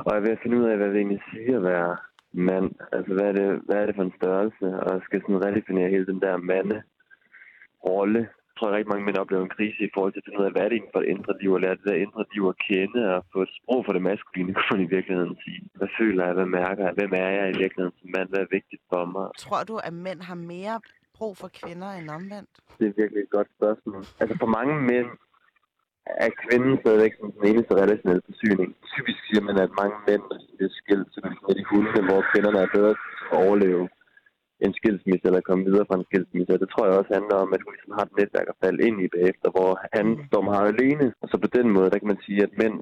Og 0.04 0.08
jeg 0.10 0.16
er 0.16 0.26
ved 0.26 0.36
at 0.36 0.42
finde 0.42 0.58
ud 0.58 0.64
af, 0.64 0.76
hvad 0.76 0.88
det 0.88 0.96
egentlig 0.96 1.22
siger 1.32 1.56
at 1.56 1.62
være 1.62 1.96
mand. 2.38 2.70
Altså, 2.92 3.12
hvad 3.14 3.26
er 3.30 3.32
det, 3.32 3.48
hvad 3.66 3.76
er 3.76 3.86
det 3.86 3.96
for 3.96 4.02
en 4.02 4.18
størrelse? 4.20 4.66
Og 4.82 4.88
jeg 4.94 5.00
skal 5.04 5.20
sådan 5.20 5.44
redefinere 5.44 5.90
hele 5.94 6.06
den 6.06 6.20
der 6.20 6.36
mande 6.36 6.82
rolle 7.88 8.28
tror, 8.58 8.68
at 8.68 8.76
rigtig 8.76 8.92
mange 8.92 9.04
mænd 9.06 9.16
oplever 9.22 9.42
en 9.44 9.56
krise 9.56 9.80
i 9.84 9.92
forhold 9.94 10.12
til 10.12 10.20
at 10.22 10.26
finde 10.26 10.40
ud 10.40 10.48
af, 10.48 10.52
hvad 10.52 10.62
er 10.62 10.68
det 10.68 10.76
egentlig 10.76 10.94
for 10.96 11.02
et 11.04 11.12
indre 11.14 11.34
liv, 11.40 11.50
og 11.56 11.60
lære 11.60 11.78
det 11.78 11.88
der 11.88 12.04
indre 12.04 12.24
liv 12.34 12.44
at 12.52 12.60
kende, 12.68 13.00
og 13.14 13.18
få 13.32 13.38
et 13.46 13.52
sprog 13.58 13.80
for 13.84 13.92
det 13.96 14.02
maskuline, 14.10 14.54
kunne 14.56 14.70
man 14.72 14.86
i 14.86 14.94
virkeligheden 14.96 15.36
sige. 15.44 15.60
Hvad 15.78 15.90
føler 15.98 16.22
jeg? 16.26 16.34
Hvad 16.38 16.50
mærker 16.60 16.82
jeg? 16.86 16.94
Hvem 16.98 17.12
er 17.24 17.30
jeg 17.38 17.46
i 17.54 17.58
virkeligheden 17.62 17.96
som 18.00 18.08
mand? 18.16 18.28
Hvad 18.32 18.40
er 18.46 18.54
vigtigt 18.58 18.82
for 18.90 19.02
mig? 19.14 19.26
Tror 19.44 19.62
du, 19.70 19.76
at 19.88 19.94
mænd 20.06 20.20
har 20.30 20.38
mere 20.54 20.76
brug 21.18 21.32
for 21.42 21.50
kvinder 21.60 21.90
end 21.98 22.08
omvendt? 22.18 22.52
Det 22.78 22.86
er 22.90 22.94
virkelig 23.02 23.20
et 23.22 23.34
godt 23.36 23.48
spørgsmål. 23.58 24.02
Altså 24.20 24.34
for 24.42 24.50
mange 24.58 24.74
mænd 24.90 25.08
er 26.24 26.30
kvinden 26.42 26.74
stadigvæk 26.82 27.14
som 27.18 27.32
den 27.36 27.44
eneste 27.50 27.72
relationelle 27.82 28.24
forsyning. 28.30 28.68
Typisk 28.94 29.20
siger 29.26 29.42
man, 29.48 29.56
at 29.64 29.78
mange 29.80 29.96
mænd 30.08 30.24
bliver 30.56 30.72
skilt, 30.80 31.08
så 31.14 31.18
med 31.46 31.54
de 31.58 31.64
hunde, 31.70 32.00
hvor 32.08 32.20
kvinderne 32.30 32.58
er 32.64 32.74
bedre 32.76 32.94
til 32.98 33.16
at 33.32 33.38
overleve 33.44 33.84
en 34.66 34.72
skilsmisse 34.78 35.26
eller 35.28 35.48
komme 35.48 35.64
videre 35.68 35.86
fra 35.88 35.98
en 35.98 36.08
skilsmisse. 36.10 36.52
Og 36.54 36.60
det 36.62 36.68
tror 36.70 36.84
jeg 36.86 36.98
også 36.98 37.12
handler 37.18 37.36
om, 37.44 37.50
at 37.54 37.62
hun 37.64 37.72
ligesom 37.74 37.96
har 37.96 38.04
et 38.06 38.16
netværk 38.20 38.48
at 38.50 38.60
falde 38.64 38.80
ind 38.88 38.96
i 39.04 39.14
bagefter, 39.16 39.48
hvor 39.56 39.70
han 39.96 40.06
står 40.28 40.42
meget 40.50 40.68
alene. 40.72 41.06
Og 41.22 41.26
så 41.30 41.36
på 41.44 41.48
den 41.58 41.66
måde, 41.76 41.90
der 41.90 41.98
kan 42.00 42.12
man 42.12 42.24
sige, 42.26 42.40
at 42.46 42.52
mænd 42.62 42.76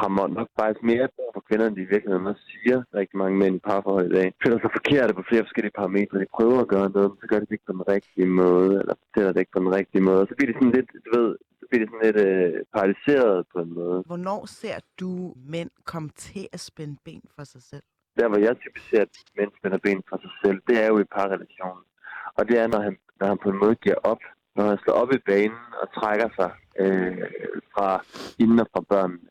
har 0.00 0.10
må- 0.16 0.34
nok 0.38 0.50
faktisk 0.60 0.82
mere 0.92 1.06
brug 1.16 1.30
for 1.34 1.42
kvinder, 1.48 1.66
end 1.66 1.76
de 1.76 1.86
i 1.86 1.92
virkeligheden 1.94 2.30
også 2.32 2.44
siger. 2.52 2.78
Rigtig 3.00 3.16
mange 3.22 3.36
mænd 3.42 3.54
i 3.56 3.66
parforhold 3.68 4.06
i 4.08 4.16
dag 4.18 4.26
føler 4.42 4.58
sig 4.60 4.70
forkerte 4.78 5.12
på 5.14 5.22
flere 5.28 5.46
forskellige 5.46 5.78
parametre. 5.80 6.20
De 6.22 6.34
prøver 6.36 6.58
at 6.60 6.72
gøre 6.74 6.88
noget, 6.96 7.08
men 7.10 7.18
så 7.22 7.26
gør 7.30 7.38
de 7.40 7.46
det 7.48 7.56
ikke 7.56 7.68
på 7.68 7.76
den 7.78 7.88
rigtige 7.94 8.28
måde, 8.42 8.72
eller 8.80 8.94
fortæller 9.04 9.32
det 9.32 9.40
ikke 9.40 9.56
på 9.56 9.62
den 9.64 9.74
rigtige 9.78 10.06
måde. 10.08 10.20
Og 10.22 10.28
så 10.28 10.34
bliver 10.34 10.50
det 10.50 10.58
sådan 10.58 10.76
lidt, 10.78 10.90
du 11.06 11.10
ved, 11.18 11.30
bliver 11.68 11.86
sådan 11.86 12.06
lidt 12.06 12.16
øh, 12.26 12.64
paralyseret 12.74 13.46
på 13.52 13.58
en 13.58 13.74
måde. 13.74 14.02
Hvornår 14.06 14.46
ser 14.46 14.78
du 15.00 15.34
mænd 15.36 15.70
komme 15.84 16.10
til 16.16 16.48
at 16.52 16.60
spænde 16.60 16.96
ben 17.04 17.22
for 17.36 17.44
sig 17.44 17.62
selv? 17.62 17.82
der, 18.18 18.28
hvor 18.28 18.38
jeg 18.38 18.56
typisk 18.58 18.88
ser, 18.90 19.02
at 19.02 19.08
mænd 19.38 19.50
spænder 19.58 19.78
ben 19.78 20.02
for 20.08 20.16
sig 20.24 20.32
selv, 20.42 20.58
det 20.68 20.76
er 20.82 20.86
jo 20.92 20.98
i 20.98 21.04
parrelationen. 21.16 21.84
Og 22.38 22.48
det 22.48 22.58
er, 22.58 22.66
når 22.66 22.80
han, 22.80 22.96
når 23.20 23.26
han 23.26 23.38
på 23.42 23.48
en 23.50 23.58
måde 23.58 23.74
giver 23.74 24.00
op. 24.12 24.22
Når 24.56 24.64
han 24.68 24.78
slår 24.78 24.94
op 24.94 25.12
i 25.12 25.18
banen 25.18 25.64
og 25.82 25.86
trækker 25.98 26.28
sig 26.38 26.50
øh, 26.78 27.30
fra 27.74 28.04
inden 28.38 28.60
og 28.60 28.68
fra 28.72 28.80
børnene. 28.80 29.28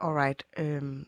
Alright. 0.00 0.46
Øhm, 0.58 1.06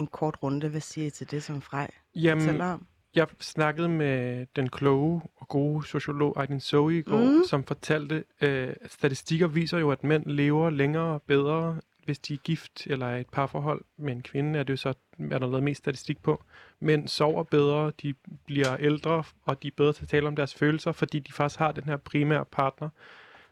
en 0.00 0.06
kort 0.06 0.42
runde. 0.42 0.68
Hvad 0.68 0.80
siger 0.80 1.06
I 1.06 1.10
til 1.10 1.30
det, 1.30 1.42
som 1.42 1.60
Frej 1.60 1.90
Jamen, 2.14 2.60
om? 2.60 2.86
Jeg 3.14 3.26
snakkede 3.40 3.88
med 3.88 4.46
den 4.56 4.68
kloge 4.68 5.22
og 5.36 5.48
gode 5.48 5.86
sociolog 5.86 6.40
Aydin 6.40 6.60
Zoe 6.60 6.98
i 6.98 7.02
går, 7.02 7.18
Mm. 7.18 7.44
som 7.48 7.64
fortalte, 7.64 8.24
øh, 8.40 8.74
at 8.80 8.92
statistikker 8.92 9.46
viser 9.46 9.78
jo, 9.78 9.90
at 9.90 10.04
mænd 10.04 10.26
lever 10.26 10.70
længere 10.70 11.14
og 11.14 11.22
bedre, 11.22 11.76
hvis 12.04 12.18
de 12.18 12.34
er 12.34 12.38
gift 12.38 12.86
eller 12.86 13.06
er 13.06 13.16
i 13.16 13.20
et 13.20 13.28
parforhold 13.32 13.84
med 13.98 14.12
en 14.12 14.22
kvinde, 14.22 14.58
er 14.58 14.62
det 14.62 14.72
jo 14.72 14.76
så, 14.76 14.88
er 15.30 15.38
der 15.38 15.46
lavet 15.46 15.62
mest 15.62 15.78
statistik 15.78 16.22
på. 16.22 16.42
Mænd 16.80 17.08
sover 17.08 17.42
bedre, 17.42 17.92
de 18.02 18.14
bliver 18.46 18.76
ældre, 18.76 19.24
og 19.44 19.62
de 19.62 19.68
er 19.68 19.72
bedre 19.76 19.92
til 19.92 20.02
at 20.02 20.08
tale 20.08 20.26
om 20.28 20.36
deres 20.36 20.54
følelser, 20.54 20.92
fordi 20.92 21.18
de 21.18 21.32
faktisk 21.32 21.58
har 21.58 21.72
den 21.72 21.84
her 21.84 21.96
primære 21.96 22.44
partner. 22.44 22.88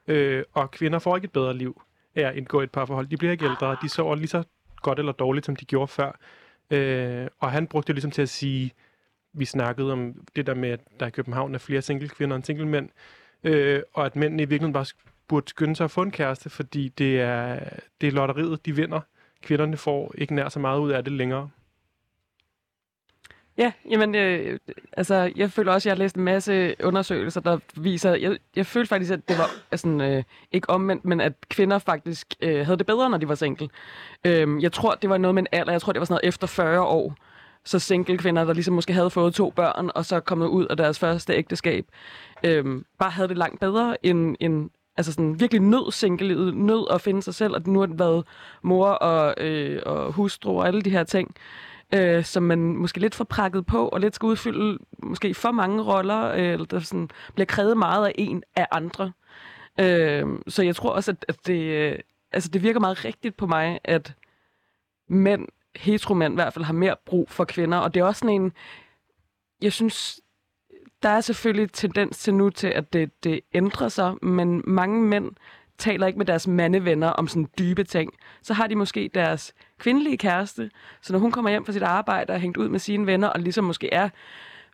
Øh, 0.06 0.44
og 0.52 0.70
kvinder 0.70 0.98
får 0.98 1.16
ikke 1.16 1.24
et 1.26 1.32
bedre 1.32 1.54
liv 1.56 1.82
af 2.14 2.22
at 2.28 2.36
indgå 2.36 2.60
et 2.60 2.70
parforhold. 2.70 3.06
De 3.06 3.16
bliver 3.16 3.32
ikke 3.32 3.44
ældre, 3.44 3.76
de 3.82 3.88
sover 3.88 4.14
lige 4.14 4.28
så 4.28 4.42
godt 4.82 4.98
eller 4.98 5.12
dårligt, 5.12 5.46
som 5.46 5.56
de 5.56 5.64
gjorde 5.64 5.88
før. 5.88 6.18
Øh, 6.70 7.26
og 7.38 7.52
han 7.52 7.66
brugte 7.66 7.86
det 7.86 7.94
ligesom 7.94 8.10
til 8.10 8.22
at 8.22 8.28
sige, 8.28 8.72
vi 9.32 9.44
snakkede 9.44 9.92
om 9.92 10.14
det 10.36 10.46
der 10.46 10.54
med, 10.54 10.70
at 10.70 10.80
der 11.00 11.06
i 11.06 11.10
København 11.10 11.54
er 11.54 11.58
flere 11.58 11.82
single 11.82 12.08
kvinder 12.08 12.36
end 12.36 12.44
single 12.44 12.68
mænd, 12.68 12.88
øh, 13.44 13.82
og 13.94 14.06
at 14.06 14.16
mændene 14.16 14.42
i 14.42 14.46
virkeligheden 14.46 14.72
bare 14.72 14.86
burde 15.28 15.48
skynde 15.48 15.76
sig 15.76 15.84
at 15.84 15.90
få 15.90 16.02
en 16.02 16.10
kæreste, 16.10 16.50
fordi 16.50 16.88
det 16.88 17.20
er, 17.20 17.60
det 18.00 18.06
er 18.06 18.12
lotteriet, 18.12 18.66
de 18.66 18.76
vinder. 18.76 19.00
Kvinderne 19.42 19.76
får 19.76 20.14
ikke 20.18 20.34
nær 20.34 20.48
så 20.48 20.60
meget 20.60 20.80
ud 20.80 20.90
af 20.90 21.04
det 21.04 21.12
længere. 21.12 21.50
Ja, 23.58 23.72
jamen, 23.90 24.14
øh, 24.14 24.58
altså, 24.92 25.32
jeg 25.36 25.50
føler 25.50 25.72
også, 25.72 25.88
at 25.88 25.90
jeg 25.90 25.96
har 25.96 26.04
læst 26.04 26.16
en 26.16 26.24
masse 26.24 26.74
undersøgelser, 26.84 27.40
der 27.40 27.58
viser, 27.76 28.14
jeg, 28.14 28.38
jeg 28.56 28.66
følte 28.66 28.88
faktisk, 28.88 29.12
at 29.12 29.28
det 29.28 29.38
var 29.38 29.76
sådan, 29.76 30.00
øh, 30.00 30.22
ikke 30.52 30.70
omvendt, 30.70 31.04
men 31.04 31.20
at 31.20 31.32
kvinder 31.48 31.78
faktisk 31.78 32.34
øh, 32.40 32.66
havde 32.66 32.78
det 32.78 32.86
bedre, 32.86 33.10
når 33.10 33.18
de 33.18 33.28
var 33.28 33.34
single. 33.34 33.68
Øh, 34.24 34.62
jeg 34.62 34.72
tror, 34.72 34.94
det 34.94 35.10
var 35.10 35.18
noget 35.18 35.34
med 35.34 35.42
en 35.42 35.46
alder, 35.52 35.72
jeg 35.72 35.80
tror, 35.80 35.92
det 35.92 36.00
var 36.00 36.04
sådan 36.04 36.12
noget 36.12 36.28
efter 36.28 36.46
40 36.46 36.80
år, 36.80 37.14
så 37.68 37.78
single 37.78 38.18
kvinder, 38.18 38.44
der 38.44 38.52
ligesom 38.52 38.74
måske 38.74 38.92
havde 38.92 39.10
fået 39.10 39.34
to 39.34 39.50
børn, 39.50 39.90
og 39.94 40.04
så 40.04 40.20
kommet 40.20 40.46
ud 40.46 40.66
af 40.66 40.76
deres 40.76 40.98
første 40.98 41.32
ægteskab, 41.32 41.86
øhm, 42.44 42.84
bare 42.98 43.10
havde 43.10 43.28
det 43.28 43.38
langt 43.38 43.60
bedre 43.60 44.06
end, 44.06 44.36
end 44.40 44.70
altså 44.96 45.12
sådan 45.12 45.40
virkelig 45.40 45.62
nød 45.62 45.92
single 45.92 46.52
nød 46.66 46.86
at 46.90 47.00
finde 47.00 47.22
sig 47.22 47.34
selv, 47.34 47.54
og 47.54 47.62
nu 47.66 47.78
har 47.78 47.86
det 47.86 47.98
været 47.98 48.24
mor 48.62 48.88
og, 48.88 49.34
øh, 49.44 49.82
og 49.86 50.12
hustru 50.12 50.58
og 50.58 50.66
alle 50.66 50.82
de 50.82 50.90
her 50.90 51.04
ting 51.04 51.34
øh, 51.94 52.24
som 52.24 52.42
man 52.42 52.58
måske 52.58 53.00
lidt 53.00 53.14
får 53.14 53.24
prakket 53.24 53.66
på, 53.66 53.88
og 53.88 54.00
lidt 54.00 54.14
skal 54.14 54.26
udfylde 54.26 54.78
måske 55.02 55.34
for 55.34 55.50
mange 55.50 55.82
roller, 55.82 56.24
øh, 56.24 56.52
eller 56.52 56.66
der 56.66 56.78
sådan 56.78 57.10
bliver 57.34 57.46
krævet 57.46 57.76
meget 57.76 58.06
af 58.06 58.12
en 58.18 58.42
af 58.56 58.66
andre. 58.70 59.12
Øh, 59.80 60.26
så 60.48 60.62
jeg 60.62 60.76
tror 60.76 60.90
også, 60.90 61.10
at, 61.10 61.24
at 61.28 61.36
det, 61.46 61.62
øh, 61.62 61.98
altså 62.32 62.48
det 62.48 62.62
virker 62.62 62.80
meget 62.80 63.04
rigtigt 63.04 63.36
på 63.36 63.46
mig, 63.46 63.80
at 63.84 64.14
mænd, 65.08 65.46
heteromænd 65.76 66.34
i 66.34 66.36
hvert 66.36 66.52
fald, 66.52 66.64
har 66.64 66.72
mere 66.72 66.96
brug 67.06 67.30
for 67.30 67.44
kvinder, 67.44 67.78
og 67.78 67.94
det 67.94 68.00
er 68.00 68.04
også 68.04 68.18
sådan 68.18 68.34
en, 68.34 68.52
jeg 69.62 69.72
synes, 69.72 70.20
der 71.02 71.08
er 71.08 71.20
selvfølgelig 71.20 71.72
tendens 71.72 72.18
til 72.18 72.34
nu 72.34 72.50
til, 72.50 72.66
at 72.66 72.92
det, 72.92 73.24
det 73.24 73.40
ændrer 73.54 73.88
sig, 73.88 74.14
men 74.22 74.62
mange 74.66 75.02
mænd 75.02 75.30
taler 75.78 76.06
ikke 76.06 76.18
med 76.18 76.26
deres 76.26 76.46
mandevenner 76.46 77.08
om 77.08 77.28
sådan 77.28 77.48
dybe 77.58 77.84
ting. 77.84 78.12
Så 78.42 78.54
har 78.54 78.66
de 78.66 78.74
måske 78.74 79.10
deres 79.14 79.54
kvindelige 79.78 80.18
kæreste, 80.18 80.70
så 81.02 81.12
når 81.12 81.20
hun 81.20 81.32
kommer 81.32 81.50
hjem 81.50 81.64
fra 81.64 81.72
sit 81.72 81.82
arbejde 81.82 82.30
og 82.30 82.36
er 82.36 82.40
hængt 82.40 82.56
ud 82.56 82.68
med 82.68 82.78
sine 82.78 83.06
venner, 83.06 83.28
og 83.28 83.40
ligesom 83.40 83.64
måske 83.64 83.94
er 83.94 84.08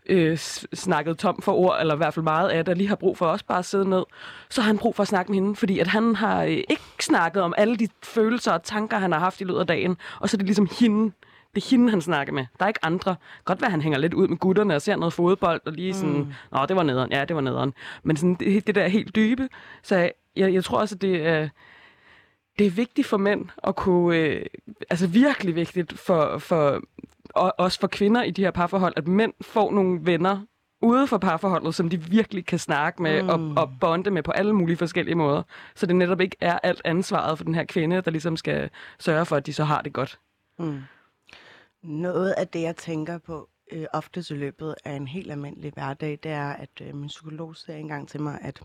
øh, 0.07 0.37
snakket 0.75 1.19
tom 1.19 1.43
for 1.43 1.53
ord, 1.53 1.77
eller 1.81 1.95
i 1.95 1.97
hvert 1.97 2.15
fald 2.15 2.25
meget 2.25 2.49
af 2.49 2.65
det, 2.65 2.73
og 2.73 2.77
lige 2.77 2.89
har 2.89 2.97
brug 2.97 3.19
for 3.19 3.27
også 3.27 3.45
bare 3.45 3.59
at 3.59 3.65
sidde 3.65 3.91
ned, 3.91 4.05
så 4.51 4.61
har 4.61 4.67
han 4.67 4.79
brug 4.79 4.97
for 4.97 5.03
at 5.03 5.09
snakke 5.09 5.33
med 5.33 5.41
hende, 5.41 5.57
fordi 5.57 5.79
at 5.79 5.87
han 5.87 6.15
har 6.15 6.43
øh, 6.43 6.51
ikke 6.51 6.83
snakket 7.01 7.43
om 7.43 7.55
alle 7.57 7.77
de 7.77 7.89
følelser 8.03 8.53
og 8.53 8.63
tanker, 8.63 8.99
han 8.99 9.13
har 9.13 9.19
haft 9.19 9.41
i 9.41 9.45
løbet 9.45 9.61
af 9.61 9.67
dagen, 9.67 9.97
og 10.21 10.29
så 10.29 10.37
er 10.37 10.39
det 10.39 10.47
ligesom 10.47 10.69
hende, 10.81 11.13
det 11.55 11.65
er 11.65 11.71
hende, 11.71 11.91
han 11.91 12.01
snakker 12.01 12.33
med. 12.33 12.47
Der 12.59 12.65
er 12.65 12.69
ikke 12.69 12.85
andre. 12.85 13.17
Godt 13.45 13.61
være, 13.61 13.71
han 13.71 13.83
hænger 13.83 13.99
lidt 13.99 14.15
ud 14.15 14.29
med 14.29 14.37
gutterne 14.37 14.75
og 14.75 14.83
ser 14.83 14.97
noget 14.97 15.13
fodbold, 15.13 15.61
og 15.67 15.73
lige 15.73 15.95
sådan, 15.95 16.15
mm. 16.15 16.33
nå, 16.53 16.67
det 16.67 16.77
var 16.77 16.83
nederen, 16.83 17.13
ja, 17.13 17.25
det 17.25 17.37
var 17.37 17.43
nederen. 17.43 17.75
Men 18.03 18.17
sådan, 18.17 18.35
det, 18.35 18.67
det 18.67 18.75
der 18.75 18.89
helt 18.89 19.17
dybe. 19.17 19.49
Så 19.83 20.11
jeg, 20.37 20.55
jeg 20.55 20.65
tror 20.65 20.79
også, 20.79 20.95
at 20.95 21.03
det 21.03 21.27
er, 21.27 21.49
det 22.59 22.67
er 22.67 22.71
vigtigt 22.71 23.07
for 23.07 23.17
mænd 23.17 23.49
at 23.63 23.77
kunne, 23.77 24.17
øh, 24.17 24.47
altså 24.91 25.07
virkelig 25.07 25.55
vigtigt 25.55 25.99
for, 25.99 26.39
for, 26.39 26.81
og 27.37 27.55
også 27.59 27.81
for 27.81 27.87
kvinder 27.87 28.23
i 28.23 28.31
de 28.31 28.45
her 28.45 28.51
parforhold, 28.51 28.95
at 28.97 29.09
mænd 29.09 29.33
får 29.41 29.73
nogle 29.73 30.01
venner 30.03 30.41
ude 30.83 31.07
for 31.07 31.19
parforholdet, 31.19 31.75
som 31.75 31.89
de 31.89 32.03
virkelig 32.03 32.47
kan 32.47 32.59
snakke 32.59 33.03
med 33.03 33.23
mm. 33.23 33.29
og, 33.29 33.63
og 33.63 33.73
bonde 33.81 34.11
med 34.11 34.23
på 34.23 34.31
alle 34.31 34.53
mulige 34.53 34.77
forskellige 34.77 35.15
måder. 35.15 35.43
Så 35.75 35.87
det 35.87 35.97
netop 35.97 36.21
ikke 36.21 36.37
er 36.41 36.59
alt 36.63 36.81
ansvaret 36.85 37.39
for 37.39 37.45
den 37.45 37.55
her 37.55 37.65
kvinde, 37.65 38.01
der 38.01 38.11
ligesom 38.11 38.37
skal 38.37 38.71
sørge 38.99 39.27
for, 39.27 39.37
at 39.37 39.47
de 39.47 39.53
så 39.53 39.65
har 39.65 39.83
det 39.83 39.93
godt. 39.93 40.21
Mm. 40.59 40.83
Noget 41.83 42.31
af 42.31 42.49
det, 42.49 42.63
jeg 42.63 42.77
tænker 42.77 43.19
på 43.19 43.49
øh, 43.73 43.87
ofte 43.93 44.25
i 44.31 44.35
løbet 44.35 44.75
af 44.85 44.93
en 44.93 45.09
helt 45.09 45.31
almindelig 45.31 45.73
hverdag, 45.73 46.19
det 46.23 46.31
er, 46.31 46.53
at 46.53 46.71
øh, 46.83 46.95
min 46.95 47.09
psykolog 47.09 47.57
siger 47.57 47.77
engang 47.77 48.09
til 48.09 48.21
mig, 48.21 48.39
at 48.43 48.63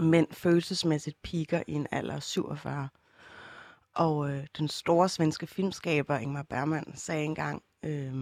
mænd 0.00 0.26
følelsesmæssigt 0.30 1.22
piker 1.22 1.62
i 1.66 1.72
en 1.72 1.86
alder 1.90 2.14
af 2.14 2.22
47. 2.22 2.88
Og 3.94 4.30
øh, 4.30 4.46
den 4.58 4.68
store 4.68 5.08
svenske 5.08 5.46
filmskaber 5.46 6.18
Ingmar 6.18 6.42
Bergman 6.42 6.92
sagde 6.94 7.24
engang 7.24 7.62
øh, 7.82 8.14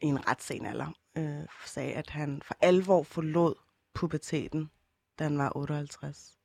i 0.00 0.06
en 0.06 0.28
ret 0.28 0.42
sen 0.42 0.66
alder, 0.66 0.92
øh, 1.18 1.46
sagde, 1.66 1.92
at 1.92 2.10
han 2.10 2.42
for 2.44 2.56
alvor 2.60 3.02
forlod 3.02 3.54
puberteten, 3.94 4.70
da 5.18 5.24
han 5.24 5.38
var 5.38 5.56
58. 5.56 6.38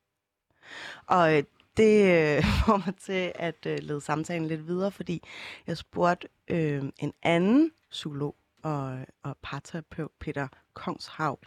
Og 1.07 1.37
øh, 1.37 1.43
det 1.77 2.03
øh, 2.03 2.43
får 2.65 2.77
mig 2.77 2.95
til 2.95 3.31
at 3.35 3.65
øh, 3.65 3.79
lede 3.81 4.01
samtalen 4.01 4.47
lidt 4.47 4.67
videre, 4.67 4.91
fordi 4.91 5.23
jeg 5.67 5.77
spurgte 5.77 6.27
øh, 6.47 6.83
en 6.99 7.13
anden 7.23 7.71
psykolog 7.91 8.35
og, 8.63 9.05
og 9.23 9.37
parterapeut, 9.41 10.11
Peter 10.19 10.47
Kongshav, 10.73 11.39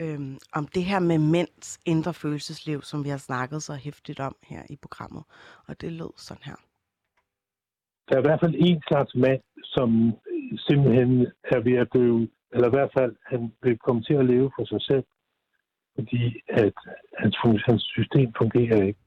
øh, 0.00 0.36
om 0.52 0.66
det 0.66 0.84
her 0.84 0.98
med 0.98 1.18
mænds 1.18 1.78
indre 1.84 2.14
følelsesliv, 2.14 2.82
som 2.82 3.04
vi 3.04 3.08
har 3.08 3.18
snakket 3.18 3.62
så 3.62 3.74
hæftigt 3.74 4.20
om 4.20 4.36
her 4.42 4.62
i 4.70 4.76
programmet. 4.76 5.24
Og 5.66 5.80
det 5.80 5.92
lød 5.92 6.10
sådan 6.16 6.42
her. 6.42 6.56
Der 8.08 8.14
er 8.14 8.20
i 8.20 8.26
hvert 8.28 8.40
fald 8.40 8.54
en 8.58 8.82
slags 8.88 9.14
mand, 9.14 9.40
som 9.64 9.88
simpelthen 10.56 11.26
er 11.54 11.60
ved 11.60 11.76
at 11.82 11.88
dø. 11.94 12.26
Eller 12.54 12.68
i 12.68 12.76
hvert 12.76 12.92
fald, 12.98 13.14
han 13.26 13.52
vil 13.62 13.78
komme 13.78 14.02
til 14.02 14.14
at 14.14 14.26
leve 14.26 14.50
for 14.56 14.64
sig 14.64 14.82
selv, 14.82 15.04
fordi 15.94 16.24
at 16.48 16.74
hans, 17.18 17.36
hans 17.66 17.82
system 17.82 18.32
fungerer 18.38 18.82
ikke. 18.82 19.00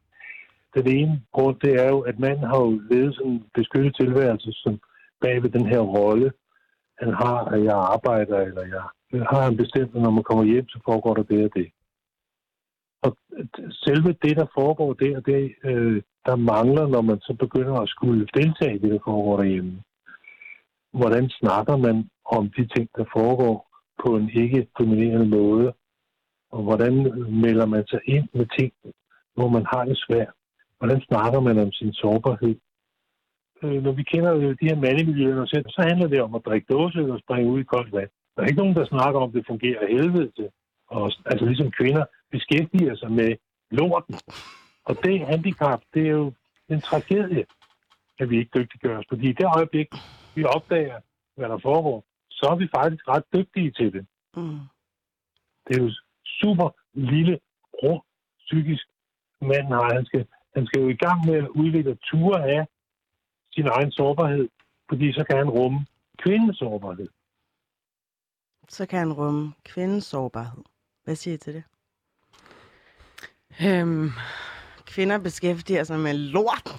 Den 0.75 0.87
ene 0.97 1.21
grund, 1.31 1.59
det 1.59 1.73
er 1.83 1.89
jo, 1.89 1.99
at 1.99 2.19
manden 2.19 2.45
har 2.51 2.59
jo 2.65 2.81
levet 2.91 3.15
sådan 3.15 3.31
en 3.31 3.45
beskyttet 3.53 3.95
tilværelse, 3.95 4.51
som 4.51 4.79
bag 5.21 5.43
ved 5.43 5.49
den 5.49 5.65
her 5.65 5.79
rolle, 5.79 6.31
han 6.99 7.13
har, 7.13 7.39
at 7.45 7.63
jeg 7.63 7.77
arbejder, 7.95 8.37
eller 8.37 8.63
jeg 8.75 8.83
har 9.31 9.41
han 9.41 9.57
bestemt, 9.57 9.95
at 9.95 10.01
når 10.01 10.11
man 10.11 10.23
kommer 10.23 10.43
hjem, 10.43 10.67
så 10.67 10.79
foregår 10.85 11.13
der 11.13 11.23
det 11.23 11.43
og 11.45 11.51
det. 11.55 11.67
Og 13.01 13.17
selve 13.71 14.15
det, 14.23 14.37
der 14.37 14.45
foregår 14.57 14.93
der, 14.93 15.19
det, 15.19 15.55
øh, 15.63 16.01
der 16.25 16.35
mangler, 16.35 16.87
når 16.87 17.01
man 17.01 17.19
så 17.19 17.33
begynder 17.39 17.73
at 17.73 17.89
skulle 17.89 18.27
deltage 18.33 18.75
i 18.75 18.79
det, 18.79 18.91
der 18.91 18.99
foregår 19.05 19.37
derhjemme. 19.37 19.81
Hvordan 20.93 21.29
snakker 21.29 21.75
man 21.77 22.09
om 22.25 22.49
de 22.49 22.67
ting, 22.75 22.89
der 22.97 23.05
foregår 23.17 23.67
på 24.05 24.15
en 24.15 24.29
ikke 24.29 24.67
dominerende 24.79 25.27
måde? 25.37 25.73
Og 26.51 26.63
hvordan 26.63 26.93
melder 27.43 27.65
man 27.65 27.87
sig 27.87 27.99
ind 28.05 28.27
med 28.33 28.45
ting, 28.57 28.71
hvor 29.35 29.49
man 29.49 29.65
har 29.73 29.85
det 29.85 29.97
svært? 29.97 30.33
Hvordan 30.77 31.01
snakker 31.01 31.39
man 31.39 31.59
om 31.59 31.71
sin 31.71 31.93
sårbarhed? 31.93 32.55
Øh, 33.63 33.83
når 33.83 33.91
vi 33.91 34.03
kender 34.03 34.31
jo 34.31 34.51
de 34.51 34.69
her 34.69 34.75
mandemiljøer, 34.75 35.45
så 35.45 35.81
handler 35.89 36.07
det 36.07 36.21
om 36.21 36.35
at 36.35 36.45
drikke 36.45 36.73
dåse 36.73 37.11
og 37.13 37.19
springe 37.19 37.51
ud 37.51 37.59
i 37.59 37.71
koldt 37.73 37.93
vand. 37.93 38.09
Der 38.33 38.41
er 38.41 38.47
ikke 38.47 38.61
nogen, 38.63 38.75
der 38.75 38.85
snakker 38.85 39.19
om, 39.19 39.29
at 39.29 39.35
det 39.35 39.45
fungerer 39.47 39.87
helvede 39.87 40.31
til. 40.37 40.49
Og, 40.87 41.11
altså 41.25 41.45
ligesom 41.45 41.71
kvinder 41.71 42.05
beskæftiger 42.31 42.95
sig 42.95 43.11
med 43.11 43.35
lorten. 43.71 44.15
Og 44.83 44.95
det 45.03 45.27
handicap, 45.27 45.81
det 45.93 46.07
er 46.07 46.11
jo 46.11 46.33
en 46.69 46.81
tragedie, 46.81 47.45
at 48.19 48.29
vi 48.29 48.37
ikke 48.37 48.51
dygtiggør 48.59 48.97
os. 48.97 49.05
Fordi 49.09 49.29
i 49.29 49.33
det 49.33 49.47
øjeblik, 49.55 49.87
vi 50.35 50.43
opdager, 50.43 50.99
hvad 51.35 51.49
der 51.49 51.59
foregår, 51.59 52.05
så 52.29 52.45
er 52.51 52.55
vi 52.55 52.67
faktisk 52.75 53.07
ret 53.07 53.23
dygtige 53.33 53.71
til 53.71 53.93
det. 53.93 54.07
Mm. 54.35 54.59
Det 55.67 55.77
er 55.77 55.83
jo 55.83 55.91
super 56.41 56.69
lille, 56.93 57.39
rå, 57.83 58.03
psykisk 58.39 58.85
mand 59.41 59.67
har. 59.67 59.93
Han 59.93 60.05
skal, 60.05 60.27
han 60.55 60.65
skal 60.65 60.81
jo 60.81 60.89
i 60.89 61.01
gang 61.05 61.25
med 61.25 61.35
at 61.35 61.47
udvikle 61.47 61.95
ture 61.95 62.43
af 62.55 62.67
sin 63.51 63.67
egen 63.67 63.91
sårbarhed, 63.91 64.49
fordi 64.89 65.13
så 65.13 65.23
kan 65.29 65.37
han 65.37 65.49
rumme 65.49 65.79
kvindens 66.17 66.57
sårbarhed. 66.57 67.07
Så 68.69 68.85
kan 68.85 68.99
han 68.99 69.13
rumme 69.13 69.53
kvindens 69.63 70.05
sårbarhed. 70.05 70.63
Hvad 71.03 71.15
siger 71.15 71.35
I 71.35 71.37
til 71.37 71.53
det? 71.53 71.63
Øhm, 73.65 74.11
Kvinder 74.85 75.17
beskæftiger 75.17 75.83
sig 75.83 75.99
med 75.99 76.13
lort. 76.13 76.75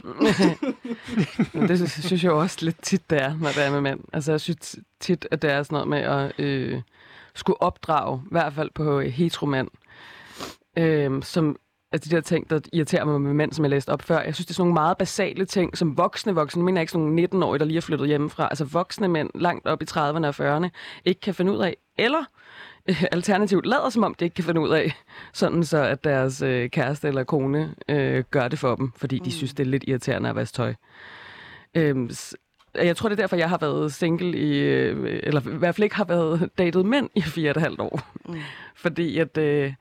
Det 1.68 1.91
synes 1.91 2.24
jeg 2.24 2.31
jo 2.31 2.41
også 2.41 2.57
lidt 2.61 2.83
tit, 2.83 3.11
det 3.11 3.22
er, 3.22 3.37
når 3.41 3.49
det 3.49 3.66
er 3.66 3.70
med 3.70 3.81
mænd. 3.81 4.01
Altså, 4.12 4.33
jeg 4.33 4.41
synes 4.41 4.76
tit, 5.01 5.26
at 5.31 5.43
det 5.43 5.51
er 5.51 5.62
sådan 5.62 5.74
noget 5.74 5.89
med 5.89 5.99
at 5.99 6.41
øh, 6.45 6.83
skulle 7.35 7.62
opdrage, 7.62 8.20
i 8.24 8.29
hvert 8.31 8.53
fald 8.53 8.70
på 8.74 9.01
heteromand, 9.01 9.68
øh, 10.79 11.22
som 11.22 11.57
altså 11.93 12.11
de 12.11 12.16
der 12.16 12.22
ting, 12.22 12.51
der 12.51 12.61
irriterer 12.72 13.05
mig 13.05 13.20
med 13.20 13.35
mænd, 13.35 13.53
som 13.53 13.64
jeg 13.64 13.70
læste 13.70 13.91
op 13.91 14.03
før. 14.03 14.20
Jeg 14.20 14.35
synes, 14.35 14.47
det 14.47 14.53
er 14.53 14.55
sådan 14.55 14.62
nogle 14.68 14.74
meget 14.74 14.99
basale 14.99 15.45
ting, 15.45 15.79
som 15.79 15.97
voksne 15.97 16.35
voksne, 16.35 16.62
mener 16.62 16.81
ikke 16.81 16.93
sådan 16.93 17.07
nogle 17.07 17.29
19-årige, 17.33 17.59
der 17.59 17.64
lige 17.64 17.76
er 17.76 17.81
flyttet 17.81 18.09
hjemmefra, 18.09 18.49
altså 18.49 18.64
voksne 18.64 19.09
mænd 19.09 19.31
langt 19.35 19.66
op 19.66 19.83
i 19.83 19.87
30'erne 19.91 20.26
og 20.26 20.57
40'erne, 20.57 20.68
ikke 21.05 21.20
kan 21.20 21.35
finde 21.35 21.53
ud 21.53 21.59
af. 21.59 21.76
Eller 21.99 22.24
øh, 22.89 23.05
alternativt 23.12 23.66
lader 23.66 23.91
som 23.91 24.03
om, 24.05 24.14
det 24.14 24.26
ikke 24.26 24.34
kan 24.34 24.45
finde 24.45 24.61
ud 24.61 24.68
af, 24.70 24.93
sådan 25.32 25.64
så 25.64 25.78
at 25.82 26.05
deres 26.05 26.43
øh, 26.43 26.70
kæreste 26.70 27.09
eller 27.09 27.24
kone 27.24 27.74
øh, 27.89 28.24
gør 28.30 28.49
det 28.49 28.59
for 28.59 28.74
dem, 28.76 28.93
fordi 28.97 29.18
de 29.18 29.24
Mm. 29.24 29.30
synes, 29.30 29.55
det 29.55 29.66
er 29.66 29.70
lidt 29.70 29.84
irriterende 29.86 30.28
at 30.30 30.36
vaske 30.36 30.57
tøj. 30.57 30.74
Øhm, 31.74 32.11
jeg 32.74 32.97
tror, 32.97 33.09
det 33.09 33.18
er 33.18 33.22
derfor, 33.22 33.36
jeg 33.36 33.49
har 33.49 33.59
været 33.59 33.93
single 33.93 34.39
i, 34.39 34.59
øh, 34.59 35.20
eller 35.22 35.41
i 35.41 35.57
hvert 35.57 35.74
fald 35.74 35.84
ikke 35.84 35.97
har 35.97 36.05
været 36.05 36.51
datet 36.59 36.86
mænd 36.86 37.11
i 37.14 37.22
fire 37.22 37.51
og 37.51 37.57
et 37.57 37.62
halvt 37.62 37.80
år. 37.80 38.01
Mm. 38.28 38.34
Fordi 38.76 39.18
at 39.18 39.39
øh, 39.39 39.72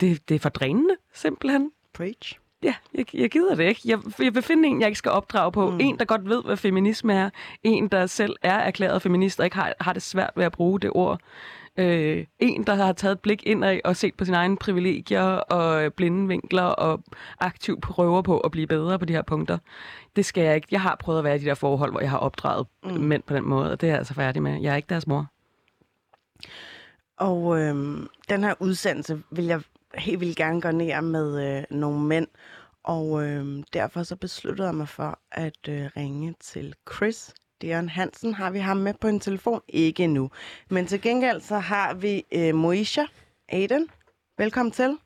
det, 0.00 0.28
det 0.28 0.34
er 0.34 0.38
for 0.38 0.48
drænende, 0.48 0.96
simpelthen. 1.14 1.70
Preach. 1.94 2.38
Ja, 2.62 2.74
jeg, 2.94 3.14
jeg 3.14 3.30
gider 3.30 3.54
det 3.54 3.64
ikke. 3.64 3.80
Jeg, 3.84 3.98
jeg 4.18 4.34
vil 4.34 4.42
finde 4.42 4.68
en, 4.68 4.80
jeg 4.80 4.88
ikke 4.88 4.98
skal 4.98 5.10
opdrage 5.10 5.52
på. 5.52 5.70
Mm. 5.70 5.80
En, 5.80 5.98
der 5.98 6.04
godt 6.04 6.28
ved, 6.28 6.42
hvad 6.44 6.56
feminisme 6.56 7.14
er. 7.14 7.30
En, 7.62 7.88
der 7.88 8.06
selv 8.06 8.36
er 8.42 8.58
erklæret 8.58 9.02
feminist 9.02 9.40
og 9.40 9.46
ikke 9.46 9.56
har, 9.56 9.74
har 9.80 9.92
det 9.92 10.02
svært 10.02 10.30
ved 10.36 10.44
at 10.44 10.52
bruge 10.52 10.80
det 10.80 10.90
ord. 10.94 11.20
Øh, 11.76 12.26
en, 12.38 12.64
der 12.64 12.74
har 12.74 12.92
taget 12.92 13.12
et 13.12 13.20
blik 13.20 13.46
indad 13.46 13.80
og 13.84 13.96
set 13.96 14.14
på 14.14 14.24
sine 14.24 14.36
egne 14.36 14.56
privilegier 14.56 15.22
og 15.22 15.84
øh, 15.84 15.90
blinde 15.90 16.28
vinkler 16.28 16.62
og 16.62 17.02
aktivt 17.40 17.82
prøver 17.82 18.22
på 18.22 18.40
at 18.40 18.50
blive 18.50 18.66
bedre 18.66 18.98
på 18.98 19.04
de 19.04 19.12
her 19.12 19.22
punkter. 19.22 19.58
Det 20.16 20.24
skal 20.24 20.44
jeg 20.44 20.54
ikke. 20.54 20.68
Jeg 20.70 20.80
har 20.80 20.96
prøvet 21.00 21.18
at 21.18 21.24
være 21.24 21.36
i 21.36 21.38
de 21.38 21.44
der 21.44 21.54
forhold, 21.54 21.90
hvor 21.90 22.00
jeg 22.00 22.10
har 22.10 22.18
opdraget 22.18 22.66
Mm. 22.84 22.90
mænd 22.92 23.22
på 23.22 23.34
den 23.34 23.44
måde, 23.48 23.70
og 23.72 23.80
det 23.80 23.86
er 23.86 23.90
jeg 23.90 23.98
altså 23.98 24.14
færdig 24.14 24.42
med. 24.42 24.60
Jeg 24.60 24.72
er 24.72 24.76
ikke 24.76 24.88
deres 24.88 25.06
mor. 25.06 25.26
Og 27.16 27.60
øhm, 27.60 28.08
den 28.28 28.44
her 28.44 28.54
udsendelse 28.60 29.22
vil 29.30 29.44
jeg 29.44 29.62
helt 29.94 30.20
vildt 30.20 30.36
gerne 30.36 30.60
gå 30.60 30.70
ned 30.70 31.02
med 31.02 31.58
øh, 31.58 31.64
nogle 31.70 32.00
mænd. 32.00 32.28
Og 32.84 33.26
øhm, 33.26 33.62
derfor 33.72 34.02
så 34.02 34.16
besluttede 34.16 34.68
jeg 34.68 34.74
mig 34.74 34.88
for 34.88 35.18
at 35.32 35.68
øh, 35.68 35.90
ringe 35.96 36.34
til 36.40 36.74
Chris 36.94 37.34
Dion 37.62 37.88
Hansen. 37.88 38.34
Har 38.34 38.50
vi 38.50 38.58
ham 38.58 38.76
med 38.76 38.94
på 38.94 39.08
en 39.08 39.20
telefon? 39.20 39.60
Ikke 39.68 40.04
endnu. 40.04 40.30
Men 40.70 40.86
til 40.86 41.00
gengæld 41.02 41.40
så 41.40 41.58
har 41.58 41.94
vi 41.94 42.24
øh, 42.34 42.54
Moisha 42.54 43.02
Aiden. 43.48 43.88
Velkommen 44.38 44.72
til. 44.72 44.98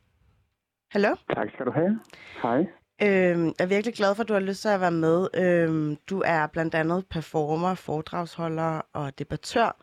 Hallo? 0.91 1.15
Tak 1.35 1.49
skal 1.55 1.67
du 1.67 1.71
have. 1.71 2.01
Hej. 2.43 2.59
Øhm, 3.03 3.47
jeg 3.47 3.65
er 3.65 3.67
virkelig 3.67 3.95
glad 3.95 4.15
for, 4.15 4.23
at 4.23 4.29
du 4.29 4.33
har 4.33 4.41
lyst 4.41 4.63
til 4.63 4.69
at 4.69 4.81
være 4.81 4.91
med. 4.91 5.29
Øhm, 5.35 5.97
du 6.11 6.23
er 6.27 6.47
blandt 6.47 6.75
andet 6.75 7.07
performer, 7.11 7.75
foredragsholder 7.75 8.81
og 8.93 9.19
debattør. 9.19 9.77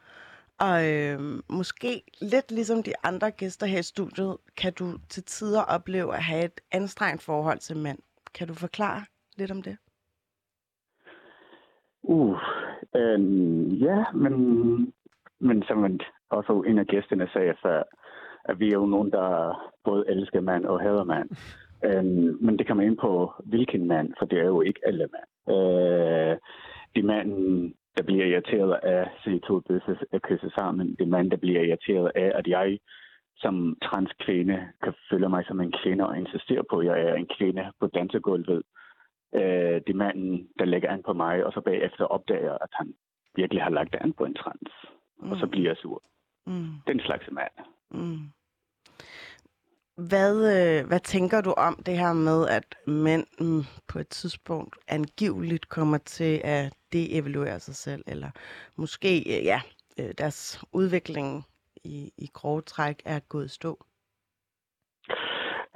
Og 0.59 0.91
øhm, 0.91 1.41
måske 1.49 2.01
lidt 2.21 2.51
ligesom 2.51 2.83
de 2.83 2.93
andre 3.03 3.31
gæster 3.31 3.65
her 3.65 3.79
i 3.79 3.83
studiet, 3.83 4.37
kan 4.57 4.73
du 4.73 4.97
til 5.09 5.23
tider 5.23 5.61
opleve 5.61 6.15
at 6.15 6.23
have 6.23 6.45
et 6.45 6.61
anstrengt 6.71 7.23
forhold 7.23 7.59
til 7.59 7.77
mænd. 7.77 7.99
Kan 8.33 8.47
du 8.47 8.53
forklare 8.53 9.05
lidt 9.37 9.51
om 9.51 9.61
det? 9.61 9.77
Uh, 12.03 12.37
øhm, 12.95 13.67
ja, 13.67 14.03
men, 14.13 14.33
men 15.39 15.63
som 15.63 15.99
også 16.29 16.63
en 16.67 16.77
af 16.77 16.85
gæsterne 16.85 17.27
sagde 17.33 17.53
før, 17.63 17.83
at 18.45 18.59
vi 18.59 18.67
er 18.67 18.73
jo 18.73 18.85
nogen, 18.85 19.11
der 19.11 19.27
både 19.83 20.05
elsker 20.07 20.41
mand 20.41 20.65
og 20.65 20.81
hader 20.81 21.03
mand. 21.03 21.29
Øhm, 21.85 22.37
men 22.41 22.57
det 22.57 22.67
kommer 22.67 22.83
ind 22.83 22.97
på, 22.97 23.33
hvilken 23.45 23.87
mand, 23.87 24.13
for 24.19 24.25
det 24.25 24.39
er 24.39 24.45
jo 24.45 24.61
ikke 24.61 24.79
alle 24.85 25.07
mand. 25.15 25.57
Øh, 25.57 26.37
de 26.95 27.03
mænd, 27.03 27.31
der 27.97 28.03
bliver 28.03 28.25
irriteret 28.25 28.79
af 28.83 29.01
at 29.01 29.09
se 29.23 29.39
to 29.39 29.59
bøsser 29.59 29.95
at 30.11 30.21
kysse 30.21 30.49
sammen. 30.57 30.95
De 30.99 31.05
mænd, 31.05 31.31
der 31.31 31.37
bliver 31.37 31.61
irriteret 31.61 32.11
af, 32.15 32.31
at 32.35 32.47
jeg 32.47 32.79
som 33.35 33.77
transkvinde 33.83 34.57
kan 34.83 34.93
føle 35.09 35.29
mig 35.29 35.43
som 35.47 35.61
en 35.61 35.73
kvinde 35.83 36.07
og 36.07 36.17
insistere 36.17 36.63
på, 36.69 36.77
at 36.77 36.85
jeg 36.85 37.01
er 37.01 37.15
en 37.15 37.29
kvinde 37.37 37.63
på 37.79 37.87
dansegulvet. 37.87 38.63
Øh, 39.35 39.81
de 39.87 39.93
manden, 39.93 40.47
der 40.59 40.65
lægger 40.65 40.89
an 40.91 41.03
på 41.03 41.13
mig, 41.13 41.45
og 41.45 41.53
så 41.53 41.61
bagefter 41.61 42.05
opdager, 42.05 42.53
at 42.53 42.69
han 42.71 42.93
virkelig 43.35 43.63
har 43.63 43.69
lagt 43.69 43.95
an 43.95 44.13
på 44.13 44.25
en 44.25 44.33
trans. 44.35 44.71
Mm. 45.21 45.31
Og 45.31 45.37
så 45.37 45.47
bliver 45.47 45.69
jeg 45.69 45.77
sur. 45.77 46.03
Mm, 46.45 46.67
Den 46.87 46.99
slags 46.99 47.31
mand. 47.31 47.51
mm. 47.91 48.19
Hvad, 49.97 50.35
øh, 50.35 50.87
hvad 50.87 50.99
tænker 50.99 51.41
du 51.41 51.51
om 51.51 51.75
det 51.85 51.97
her 51.97 52.13
med, 52.13 52.47
at 52.47 52.75
mænd 52.87 53.25
mm, 53.39 53.63
på 53.87 53.99
et 53.99 54.07
tidspunkt 54.07 54.75
angiveligt 54.87 55.69
kommer 55.69 55.97
til 55.97 56.41
at 56.43 56.73
deevaluere 56.93 57.59
sig 57.59 57.75
selv, 57.75 58.03
eller 58.07 58.29
måske 58.75 59.17
øh, 59.39 59.45
ja, 59.45 59.61
øh, 59.99 60.13
deres 60.17 60.63
udvikling 60.71 61.43
i, 61.83 62.11
i 62.17 62.27
grove 62.33 62.61
træk 62.61 63.01
er 63.05 63.19
gået 63.19 63.51
stå? 63.51 63.85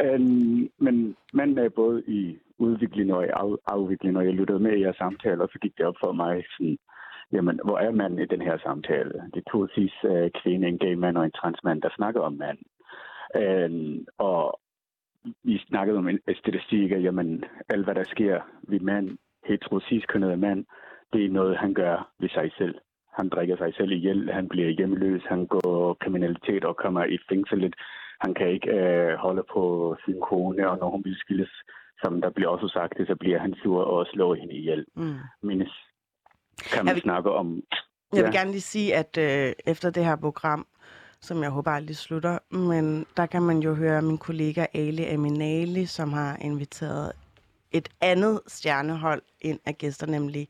Øhm, 0.02 0.70
men 0.78 1.16
manden 1.34 1.58
er 1.58 1.70
både 1.70 2.04
i 2.08 2.40
udvikling 2.60 3.14
og 3.14 3.26
i 3.26 3.30
af, 3.30 3.56
afvikling, 3.68 4.14
når 4.14 4.22
jeg 4.22 4.34
lyttede 4.34 4.60
med 4.60 4.74
i 4.78 4.82
jeres 4.82 4.96
samtaler, 4.96 5.48
så 5.48 5.60
gik 5.62 5.78
det 5.78 5.86
op 5.86 5.96
for 6.04 6.12
mig 6.12 6.44
sådan, 6.52 6.78
jamen, 7.32 7.60
hvor 7.64 7.78
er 7.78 7.92
manden 7.92 8.20
i 8.20 8.26
den 8.26 8.42
her 8.42 8.58
samtale? 8.58 9.14
De 9.36 9.42
to 9.52 9.68
sidste 9.68 10.08
uh, 10.10 10.42
kvinde, 10.42 10.68
en 10.68 10.78
gay 10.78 10.94
mand 10.94 11.18
og 11.18 11.26
en 11.26 11.32
transmand, 11.32 11.82
der 11.82 11.90
snakker 11.96 12.22
om 12.22 12.34
manden. 12.34 12.66
Øhm, 13.36 14.06
og 14.18 14.60
vi 15.44 15.58
snakkede 15.58 15.98
om 15.98 16.08
en 16.08 16.20
statistik, 16.36 16.92
at 16.92 17.04
jamen, 17.04 17.44
alt 17.70 17.84
hvad 17.84 17.96
der 17.96 18.04
sker 18.04 18.42
ved 18.68 18.80
mand, 18.80 19.18
hetero 19.46 19.80
cis-kønnede 19.80 20.38
mand, 20.38 20.66
det 21.14 21.26
er 21.26 21.30
noget, 21.30 21.58
han 21.58 21.74
gør 21.74 22.12
ved 22.20 22.30
sig 22.30 22.52
selv. 22.58 22.76
Han 23.18 23.30
drikker 23.30 23.58
sig 23.58 23.74
selv 23.78 23.92
ihjel, 23.92 24.32
han 24.32 24.50
bliver 24.50 24.70
hjemløs, 24.70 25.24
han 25.26 25.46
går 25.46 25.94
kriminalitet 25.94 26.66
og 26.66 26.76
kommer 26.76 27.04
i 27.06 27.18
fængslet. 27.30 27.76
Han 28.22 28.34
kan 28.34 28.48
ikke 28.50 28.72
øh, 28.72 29.14
holde 29.14 29.44
på 29.54 29.96
sin 30.06 30.20
kone, 30.22 30.70
og 30.70 30.78
når 30.78 30.90
hun 30.90 31.04
vil 31.06 31.16
skilles, 31.16 31.54
som 32.02 32.22
der 32.22 32.30
bliver 32.30 32.50
også 32.50 32.68
sagt, 32.68 32.94
så 33.08 33.16
bliver 33.20 33.40
han 33.40 33.54
sur 33.64 33.84
og 33.84 34.06
slår 34.14 34.36
hende 34.36 34.54
ihjel. 34.54 34.86
Mm. 34.96 35.16
Mindes, 35.44 35.74
kan 36.70 36.78
Jeg 36.78 36.86
man 36.86 36.96
vil- 36.96 37.02
snakke 37.02 37.32
om... 37.32 37.64
Jeg 38.14 38.24
vil 38.24 38.34
gerne 38.34 38.52
lige 38.52 38.62
sige, 38.62 38.96
at 38.96 39.18
øh, 39.18 39.54
efter 39.66 39.90
det 39.90 40.06
her 40.06 40.16
program, 40.16 40.68
som 41.22 41.42
jeg 41.44 41.50
håber 41.50 41.72
aldrig 41.72 41.98
slutter, 41.98 42.40
men 42.56 43.06
der 43.18 43.26
kan 43.26 43.42
man 43.42 43.60
jo 43.60 43.74
høre 43.74 44.02
min 44.02 44.18
kollega 44.18 44.66
Ali 44.74 45.04
Aminali, 45.04 45.86
som 45.86 46.14
har 46.14 46.38
inviteret 46.42 47.12
et 47.72 47.90
andet 48.02 48.40
stjernehold 48.48 49.22
ind 49.42 49.60
af 49.66 49.78
gæster, 49.78 50.08
nemlig 50.08 50.48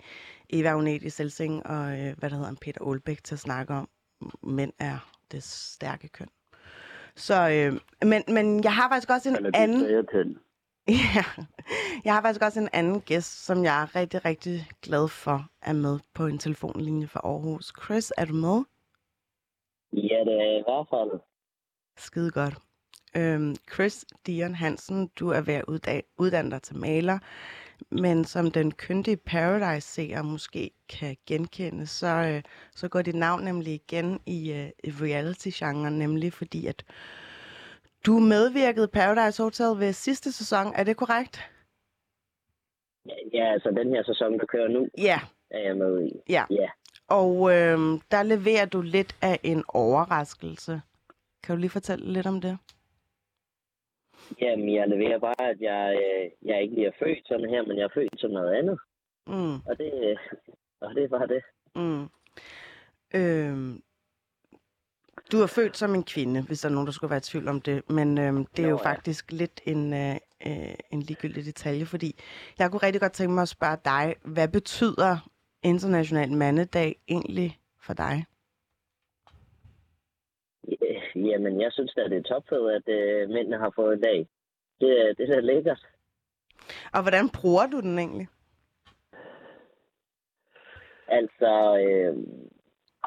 Eva 0.50 0.74
Unedi 0.76 1.10
Selsing 1.10 1.66
og, 1.68 2.00
øh, 2.00 2.14
hvad 2.18 2.30
der 2.30 2.36
hedder, 2.36 2.56
Peter 2.62 2.82
Olbæk, 2.82 3.24
til 3.24 3.36
at 3.36 3.40
snakke 3.40 3.74
om, 3.74 3.90
mænd 4.44 4.74
er 4.80 5.10
det 5.32 5.44
stærke 5.44 6.08
køn. 6.08 6.28
Så, 7.16 7.50
øh, 7.50 7.80
men, 8.10 8.24
men 8.28 8.64
jeg 8.64 8.74
har 8.74 8.90
faktisk 8.90 9.10
også 9.10 9.30
en 9.30 9.36
Eller 9.36 9.52
anden... 9.54 10.06
køn. 10.12 10.38
Ja, 11.16 11.24
jeg 12.06 12.14
har 12.14 12.22
faktisk 12.22 12.42
også 12.42 12.60
en 12.60 12.70
anden 12.74 13.02
gæst, 13.02 13.46
som 13.46 13.64
jeg 13.64 13.82
er 13.82 13.96
rigtig, 13.96 14.26
rigtig 14.26 14.68
glad 14.82 15.08
for 15.08 15.50
er 15.62 15.74
med 15.74 16.00
på 16.14 16.28
en 16.28 16.38
telefonlinje 16.38 17.08
fra 17.08 17.22
Aarhus. 17.24 17.74
Chris, 17.84 18.14
er 18.18 18.26
du 18.26 18.34
med? 18.34 18.64
Ja, 19.94 20.20
det 20.26 20.34
er 20.34 20.60
i 20.60 20.64
hvert 20.68 20.88
fald. 20.90 21.20
Skide 21.98 22.32
godt. 22.32 22.58
Øhm, 23.16 23.56
Chris 23.74 24.06
Dion 24.28 24.56
Hansen, 24.56 25.08
du 25.20 25.30
er 25.30 25.42
ved 25.42 25.54
at 25.54 25.66
udda- 25.68 26.14
uddanne 26.18 26.52
dig 26.52 26.62
til 26.62 26.78
maler, 26.78 27.20
men 27.92 28.26
som 28.26 28.52
den 28.52 28.72
kyndige 28.72 29.18
Paradise-seer 29.18 30.22
måske 30.22 30.72
kan 30.90 31.18
genkende, 31.26 31.88
så, 31.88 32.08
øh, 32.08 32.44
så 32.76 32.88
går 32.88 33.02
dit 33.02 33.16
navn 33.16 33.44
nemlig 33.44 33.74
igen 33.74 34.20
i, 34.26 34.52
øh, 34.52 34.70
i 34.84 34.92
reality-genren, 34.92 36.00
nemlig 36.00 36.34
fordi 36.34 36.68
at 36.68 36.86
Du 38.08 38.20
medvirkede 38.20 38.88
Paradise 38.88 39.44
Hotel 39.44 39.80
ved 39.80 39.94
sidste 39.94 40.32
sæson, 40.32 40.74
er 40.76 40.84
det 40.84 40.98
korrekt? 40.98 41.52
Ja, 43.34 43.46
altså 43.54 43.70
den 43.72 43.90
her 43.96 44.04
sæson, 44.04 44.40
der 44.40 44.46
kører 44.46 44.68
nu, 44.68 44.88
Ja. 44.98 45.20
er 45.50 45.60
jeg 45.60 45.78
med 45.78 46.08
i. 46.08 46.12
Ja. 46.30 46.44
Ja. 46.50 46.70
Og 47.08 47.36
øh, 47.54 47.78
der 48.12 48.24
leverer 48.24 48.66
du 48.66 48.82
lidt 48.82 49.16
af 49.22 49.40
en 49.44 49.64
overraskelse. 49.68 50.82
Kan 51.44 51.56
du 51.56 51.60
lige 51.60 51.70
fortælle 51.70 52.14
lidt 52.14 52.28
om 52.28 52.42
det? 52.42 52.58
Jamen, 54.42 54.76
jeg 54.76 54.88
leverer 54.88 55.20
bare, 55.20 55.50
at 55.52 55.62
jeg, 55.62 56.00
øh, 56.04 56.32
jeg 56.50 56.62
ikke 56.62 56.76
lige 56.76 56.88
er 56.88 56.98
født 57.00 57.28
sådan 57.28 57.50
her, 57.50 57.64
men 57.66 57.78
jeg 57.78 57.84
er 57.84 57.94
født 57.94 58.20
som 58.22 58.32
noget 58.32 58.54
andet. 58.56 58.80
Mm. 59.28 59.56
Og 59.70 59.78
det, 59.78 59.92
øh, 60.04 60.18
og 60.82 60.96
det 60.96 61.04
er 61.04 61.08
bare 61.08 61.28
det. 61.28 61.44
Mm. 61.76 62.04
Øh, 63.20 63.80
du 65.32 65.42
er 65.42 65.48
født 65.48 65.78
som 65.78 65.96
en 65.96 66.04
kvinde, 66.04 66.42
hvis 66.42 66.62
der 66.62 66.70
er 66.70 66.74
nogen, 66.74 66.86
der 66.88 66.94
skulle 66.94 67.10
være 67.10 67.18
i 67.18 67.22
tvivl 67.22 67.48
om 67.48 67.62
det. 67.62 67.90
Men 67.90 68.18
øh, 68.18 68.34
det 68.34 68.60
er 68.60 68.64
Nå, 68.64 68.70
jo 68.70 68.78
ja. 68.84 68.90
faktisk 68.90 69.32
lidt 69.32 69.62
en, 69.66 69.94
øh, 69.94 70.16
øh, 70.48 70.76
en 70.92 71.02
ligegyldig 71.02 71.46
detalje, 71.46 71.86
fordi 71.86 72.20
jeg 72.60 72.72
kunne 72.72 72.84
rigtig 72.84 73.02
godt 73.02 73.12
tænke 73.14 73.34
mig 73.34 73.42
at 73.42 73.50
spørge 73.50 73.78
dig, 73.86 74.16
hvad 74.24 74.48
betyder 74.48 75.30
International 75.64 76.32
Mandedag 76.32 76.96
egentlig 77.08 77.60
for 77.82 77.94
dig? 77.94 78.26
Øh, 80.68 81.28
Jamen, 81.28 81.62
jeg 81.62 81.72
synes 81.72 81.94
da, 81.94 82.04
det 82.04 82.18
er 82.18 82.22
topfedt, 82.24 82.72
at 82.88 82.94
øh, 82.94 83.30
mændene 83.30 83.58
har 83.58 83.72
fået 83.76 83.94
en 83.94 84.02
dag. 84.02 84.28
Det, 84.82 84.92
er- 85.02 85.14
det 85.14 85.30
er 85.30 85.34
da 85.36 85.40
lækkert. 85.40 85.88
Og 86.94 87.02
hvordan 87.02 87.30
bruger 87.30 87.68
du 87.68 87.80
den 87.80 88.00
egentlig? 88.00 88.28
Altså, 91.08 91.78
øh, 91.88 92.18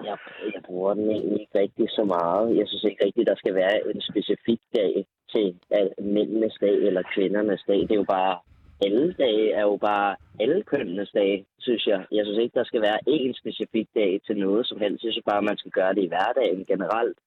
jeg, 0.05 0.17
jeg 0.55 0.63
bruger 0.67 0.95
den 0.95 1.11
egentlig 1.11 1.41
ikke 1.41 1.59
rigtig 1.59 1.87
så 1.91 2.05
meget. 2.05 2.57
Jeg 2.57 2.69
synes 2.69 2.85
ikke 2.85 3.05
rigtigt, 3.05 3.29
der 3.29 3.37
skal 3.37 3.55
være 3.55 3.77
en 3.95 4.01
specifik 4.11 4.61
dag 4.77 5.07
til 5.35 5.47
at 5.71 5.89
mændenes 6.05 6.57
dag 6.61 6.77
eller 6.89 7.03
kvindernes 7.15 7.63
dag. 7.67 7.81
Det 7.81 7.91
er 7.91 8.03
jo 8.05 8.11
bare, 8.19 8.39
alle 8.87 9.13
dage 9.13 9.53
er 9.53 9.63
jo 9.63 9.77
bare 9.77 10.17
alle 10.41 10.63
kønnenes 10.63 11.11
dag, 11.15 11.47
synes 11.59 11.87
jeg. 11.87 12.01
Jeg 12.13 12.25
synes 12.25 12.39
ikke, 12.39 12.59
der 12.59 12.65
skal 12.65 12.83
være 12.83 12.99
én 13.09 13.33
specifik 13.41 13.89
dag 13.95 14.21
til 14.27 14.37
noget 14.37 14.67
som 14.67 14.79
helst. 14.81 15.05
Jeg 15.05 15.13
synes 15.13 15.31
bare, 15.31 15.43
man 15.43 15.59
skal 15.59 15.71
gøre 15.71 15.95
det 15.95 16.03
i 16.05 16.13
hverdagen 16.13 16.65
generelt. 16.65 17.19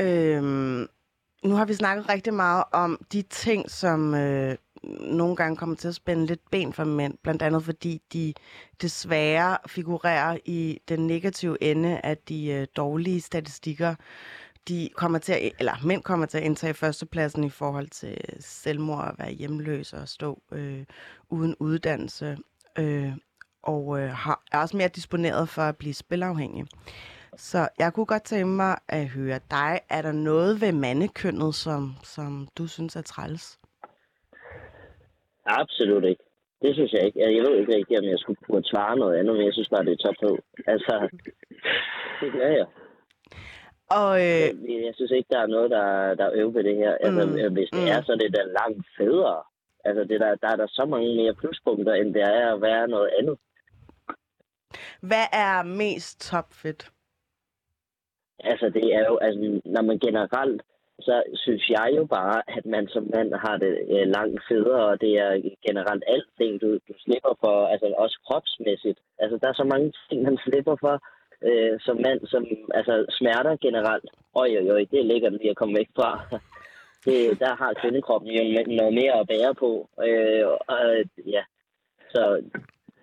Øhm, 0.00 0.88
nu 1.44 1.54
har 1.54 1.66
vi 1.66 1.74
snakket 1.74 2.08
rigtig 2.08 2.34
meget 2.34 2.64
om 2.72 2.98
de 3.12 3.22
ting, 3.22 3.70
som 3.70 4.14
øh, 4.14 4.54
nogle 5.00 5.36
gange 5.36 5.56
kommer 5.56 5.76
til 5.76 5.88
at 5.88 5.94
spænde 5.94 6.26
lidt 6.26 6.50
ben 6.50 6.72
for 6.72 6.84
mænd, 6.84 7.14
blandt 7.22 7.42
andet 7.42 7.64
fordi 7.64 8.02
de 8.12 8.34
desværre 8.82 9.58
figurerer 9.66 10.38
i 10.44 10.78
den 10.88 11.06
negative 11.06 11.62
ende 11.62 12.00
af 12.00 12.18
de 12.18 12.46
øh, 12.46 12.66
dårlige 12.76 13.20
statistikker. 13.20 13.94
De 14.68 14.88
kommer 14.96 15.18
til 15.18 15.32
at, 15.32 15.52
eller 15.58 15.72
mænd 15.84 16.02
kommer 16.02 16.26
til 16.26 16.38
at 16.38 16.44
indtage 16.44 16.74
førstepladsen 16.74 17.44
i 17.44 17.50
forhold 17.50 17.88
til 17.88 18.18
selvmord 18.40 19.04
og 19.04 19.14
være 19.18 19.30
hjemløs 19.30 19.92
og 19.92 20.08
stå 20.08 20.42
øh, 20.52 20.84
uden 21.30 21.56
uddannelse, 21.60 22.38
øh, 22.78 23.12
og 23.62 24.00
øh, 24.00 24.10
har, 24.10 24.42
er 24.52 24.58
også 24.58 24.76
mere 24.76 24.88
disponeret 24.88 25.48
for 25.48 25.62
at 25.62 25.76
blive 25.76 25.94
spilafhængige. 25.94 26.66
Så 27.36 27.68
jeg 27.78 27.92
kunne 27.92 28.06
godt 28.06 28.22
tænke 28.22 28.46
mig 28.46 28.78
at 28.88 29.08
høre 29.08 29.40
dig. 29.50 29.80
Er 29.88 30.02
der 30.02 30.12
noget 30.12 30.60
ved 30.60 30.72
mandekønnet, 30.72 31.54
som, 31.54 31.96
som 32.02 32.48
du 32.58 32.66
synes 32.66 32.96
er 32.96 33.02
træls? 33.02 33.58
Absolut 35.46 36.04
ikke. 36.04 36.22
Det 36.62 36.74
synes 36.74 36.92
jeg 36.92 37.02
ikke. 37.06 37.20
Jeg 37.36 37.42
ved 37.46 37.58
ikke 37.58 37.74
rigtig, 37.76 37.98
om 37.98 38.04
jeg 38.04 38.18
skulle 38.18 38.40
kunne 38.46 38.64
svare 38.64 38.96
noget 38.96 39.18
andet, 39.18 39.36
men 39.36 39.44
jeg 39.46 39.52
synes 39.52 39.68
bare, 39.68 39.84
det 39.84 39.92
er 39.92 40.04
topfed. 40.06 40.36
Altså, 40.66 41.08
det 42.20 42.32
gør 42.32 42.48
jeg. 42.60 42.66
Og 43.90 44.10
øh, 44.26 44.46
Jeg, 44.70 44.84
jeg 44.86 44.94
synes 44.94 45.10
ikke, 45.10 45.28
der 45.32 45.40
er 45.42 45.46
noget, 45.46 45.70
der, 45.70 46.14
der 46.14 46.24
er 46.24 46.30
øv 46.34 46.54
ved 46.54 46.64
det 46.64 46.76
her. 46.76 46.92
Altså, 47.04 47.22
Mm, 47.26 47.32
mm. 47.32 47.52
hvis 47.52 47.70
det 47.72 47.82
mm. 47.82 47.92
er, 47.94 48.02
så 48.02 48.12
er 48.12 48.16
det 48.16 48.36
da 48.36 48.42
langt 48.60 48.86
federe. 48.98 49.42
Altså, 49.84 50.04
det 50.04 50.20
der, 50.20 50.34
der 50.34 50.48
er 50.48 50.56
der 50.56 50.66
så 50.66 50.84
mange 50.84 51.16
mere 51.16 51.34
pluspunkter, 51.34 51.94
end 51.94 52.14
det 52.14 52.22
er 52.22 52.54
at 52.54 52.62
være 52.62 52.88
noget 52.88 53.10
andet. 53.18 53.36
hvad 55.00 55.26
er 55.32 55.62
mest 55.62 56.20
topfedt? 56.30 56.90
Altså, 58.40 58.66
det 58.68 58.94
er 58.94 59.04
jo, 59.10 59.16
altså, 59.16 59.60
når 59.64 59.82
man 59.82 59.98
generelt, 59.98 60.62
så 61.00 61.22
synes 61.34 61.70
jeg 61.70 61.88
jo 61.96 62.04
bare, 62.04 62.42
at 62.56 62.66
man 62.66 62.88
som 62.88 63.10
mand 63.14 63.34
har 63.34 63.56
det 63.56 63.72
øh, 63.94 64.06
langt 64.16 64.42
federe, 64.48 64.84
og 64.90 65.00
det 65.00 65.12
er 65.18 65.32
generelt 65.68 66.04
alting, 66.14 66.60
du, 66.60 66.68
du 66.88 66.92
slipper 67.04 67.34
for, 67.40 67.66
altså 67.66 67.86
også 67.98 68.18
kropsmæssigt. 68.26 68.98
Altså, 69.18 69.38
der 69.42 69.48
er 69.48 69.56
så 69.56 69.64
mange 69.64 69.92
ting, 70.08 70.22
man 70.22 70.38
slipper 70.46 70.76
for 70.80 70.94
øh, 71.48 71.80
som 71.80 71.96
mand, 72.06 72.20
som 72.26 72.42
altså, 72.74 72.94
smerter 73.18 73.56
generelt. 73.66 74.10
Oj, 74.34 74.48
oj, 74.60 74.70
oj, 74.74 74.84
det 74.90 74.98
er 75.00 75.10
lækkert 75.10 75.32
lige 75.32 75.50
at 75.50 75.56
komme 75.56 75.78
væk 75.78 75.90
fra. 75.96 76.10
Det, 77.06 77.40
der 77.40 77.54
har 77.56 77.80
kvindekroppen 77.80 78.30
jo 78.30 78.42
noget 78.66 78.94
mere 78.94 79.20
at 79.20 79.28
bære 79.28 79.54
på. 79.54 79.88
Øh, 80.06 80.46
og, 80.46 80.96
øh, 80.96 81.04
ja, 81.34 81.42
så 82.10 82.42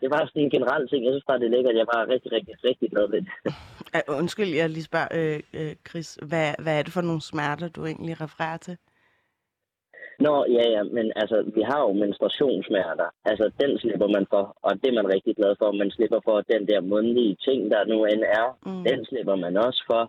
det 0.01 0.09
var 0.09 0.25
sådan 0.25 0.41
en 0.41 0.49
generel 0.49 0.87
ting. 0.87 1.05
Jeg 1.05 1.13
synes 1.13 1.27
bare, 1.27 1.39
det 1.39 1.45
er 1.45 1.55
lækkert. 1.55 1.75
Jeg 1.75 1.87
var 1.93 2.09
rigtig, 2.13 2.31
rigtig, 2.31 2.55
rigtig 2.63 2.89
glad 2.91 3.07
ved 3.09 3.21
det. 3.21 3.31
Uh, 3.97 4.17
undskyld, 4.19 4.49
jeg 4.49 4.69
lige 4.69 4.83
spørger, 4.83 5.07
øh, 5.19 5.39
øh, 5.53 5.75
Chris. 5.89 6.17
Hvad, 6.29 6.53
hvad 6.63 6.79
er 6.79 6.83
det 6.83 6.93
for 6.93 7.01
nogle 7.01 7.21
smerter, 7.21 7.67
du 7.69 7.85
egentlig 7.85 8.21
refererer 8.21 8.57
til? 8.57 8.77
Nå, 10.19 10.45
ja, 10.57 10.65
ja, 10.75 10.83
men 10.83 11.05
altså, 11.15 11.37
vi 11.55 11.61
har 11.61 11.79
jo 11.85 11.91
menstruationssmerter. 11.93 13.09
Altså, 13.25 13.45
den 13.61 13.71
slipper 13.79 14.07
man 14.15 14.25
for, 14.29 14.57
og 14.61 14.71
det 14.81 14.87
er 14.89 14.97
man 15.01 15.13
rigtig 15.15 15.35
glad 15.35 15.55
for. 15.59 15.71
Man 15.71 15.91
slipper 15.91 16.19
for 16.23 16.37
den 16.53 16.67
der 16.67 16.81
mundlige 16.81 17.35
ting, 17.47 17.71
der 17.71 17.85
nu 17.85 17.97
end 18.05 18.23
er. 18.41 18.47
Mm. 18.65 18.83
Den 18.89 19.05
slipper 19.05 19.35
man 19.35 19.57
også 19.57 19.83
for. 19.91 20.03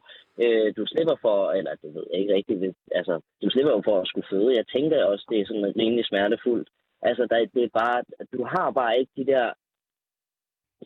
Øh, 0.44 0.68
du 0.76 0.82
slipper 0.86 1.16
for, 1.24 1.38
eller 1.58 1.72
det 1.82 1.94
ved 1.94 2.04
jeg 2.10 2.20
ikke 2.20 2.34
rigtigt, 2.34 2.76
altså, 2.98 3.14
du 3.42 3.50
slipper 3.50 3.72
jo 3.72 3.82
for 3.84 4.00
at 4.00 4.08
skulle 4.08 4.30
føde. 4.30 4.56
Jeg 4.56 4.66
tænker 4.66 5.04
også, 5.04 5.24
det 5.30 5.40
er 5.40 5.46
sådan 5.46 5.72
rimelig 5.80 6.04
smertefuldt. 6.04 6.68
Altså, 7.02 7.22
der, 7.30 7.38
det 7.54 7.62
er 7.64 7.78
bare, 7.82 7.98
du 8.36 8.44
har 8.54 8.70
bare 8.70 8.98
ikke 8.98 9.12
de 9.16 9.26
der 9.32 9.46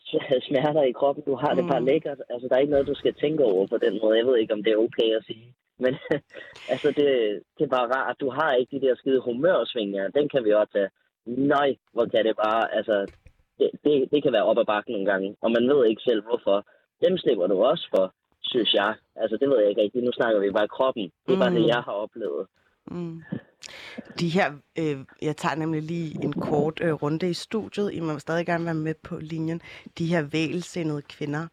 smerter 0.49 0.83
i 0.83 0.93
kroppen. 0.93 1.25
Du 1.27 1.35
har 1.35 1.53
mm. 1.53 1.57
det 1.59 1.71
bare 1.73 1.81
Mm. 1.81 1.87
lækkert. 1.87 2.19
Altså, 2.31 2.49
der 2.49 2.55
er 2.55 2.61
ikke 2.61 2.71
noget, 2.71 2.87
du 2.87 2.95
skal 2.95 3.15
tænke 3.15 3.45
over 3.45 3.67
på 3.67 3.79
den 3.79 3.99
måde. 4.03 4.19
Jeg 4.19 4.27
ved 4.27 4.37
ikke, 4.39 4.53
om 4.53 4.63
det 4.65 4.73
er 4.73 4.77
okay 4.87 5.11
at 5.19 5.25
sige. 5.25 5.55
Men 5.79 5.95
altså, 6.73 6.89
det, 6.99 7.09
det 7.59 7.65
er 7.65 7.69
bare 7.77 7.89
rart. 7.97 8.21
Du 8.21 8.31
har 8.31 8.55
ikke 8.55 8.77
de 8.81 8.87
der 8.87 8.95
skide 8.97 9.21
humørsvingninger. 9.21 10.09
Den 10.19 10.29
kan 10.29 10.45
vi 10.45 10.53
også 10.53 10.73
tage. 10.73 10.91
Nej, 11.27 11.77
hvor 11.93 12.07
kan 12.07 12.25
det 12.25 12.37
bare... 12.37 12.75
Altså, 12.77 12.97
det, 13.59 13.71
det, 13.85 14.09
det 14.13 14.23
kan 14.23 14.33
være 14.33 14.45
op 14.51 14.59
ad 14.59 14.65
bakken 14.65 14.93
nogle 14.93 15.11
gange. 15.13 15.37
Og 15.41 15.51
man 15.51 15.69
ved 15.69 15.87
ikke 15.87 16.03
selv, 16.03 16.23
hvorfor. 16.29 16.67
Dem 17.05 17.19
slipper 17.19 17.47
du 17.47 17.65
også 17.65 17.87
for, 17.95 18.15
synes 18.43 18.75
jeg. 18.75 18.95
Altså, 19.17 19.37
det 19.41 19.49
ved 19.51 19.59
jeg 19.61 19.69
ikke 19.71 19.83
rigtigt. 19.83 20.05
Nu 20.05 20.13
snakker 20.13 20.41
vi 20.41 20.51
bare 20.51 20.69
kroppen. 20.69 21.13
Det 21.27 21.35
er 21.35 21.39
bare 21.39 21.51
Mm. 21.51 21.57
det, 21.57 21.67
jeg 21.67 21.83
har 21.89 21.93
oplevet. 21.93 22.47
Mm. 22.91 23.23
De 24.21 24.29
her, 24.29 24.53
øh, 24.79 25.05
jeg 25.23 25.37
tager 25.37 25.55
nemlig 25.55 25.83
lige 25.83 26.25
en 26.25 26.33
kort 26.33 26.81
øh, 26.83 26.93
runde 26.93 27.31
i 27.31 27.35
studiet. 27.35 27.95
I 27.95 28.01
må 28.01 28.19
stadig 28.19 28.47
gerne 28.47 28.65
være 28.65 28.75
med 28.75 28.95
på 28.95 29.19
linjen. 29.19 29.63
De 29.99 30.07
her 30.07 30.23
vælsindede 30.23 31.03
kvinder, 31.03 31.47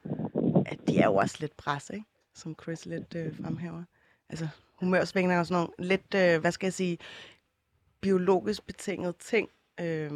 at 0.66 0.80
de 0.88 0.97
er 0.97 1.06
jo 1.06 1.16
også 1.16 1.38
lidt 1.39 1.58
pres, 1.58 1.89
ikke? 1.89 2.06
Som 2.34 2.56
Chris 2.62 2.86
lidt 2.86 3.16
øh, 3.16 3.38
fremhæver. 3.43 3.84
Altså 4.30 4.47
humørsvingninger 4.76 5.39
og 5.39 5.45
sådan 5.45 5.62
nogle 5.62 5.89
lidt, 5.89 6.16
øh, 6.16 6.41
hvad 6.41 6.51
skal 6.51 6.68
jeg 6.68 6.74
sige, 6.74 6.97
biologisk 8.01 8.68
betinget 8.68 9.16
ting. 9.18 9.49
Øh, 9.80 10.12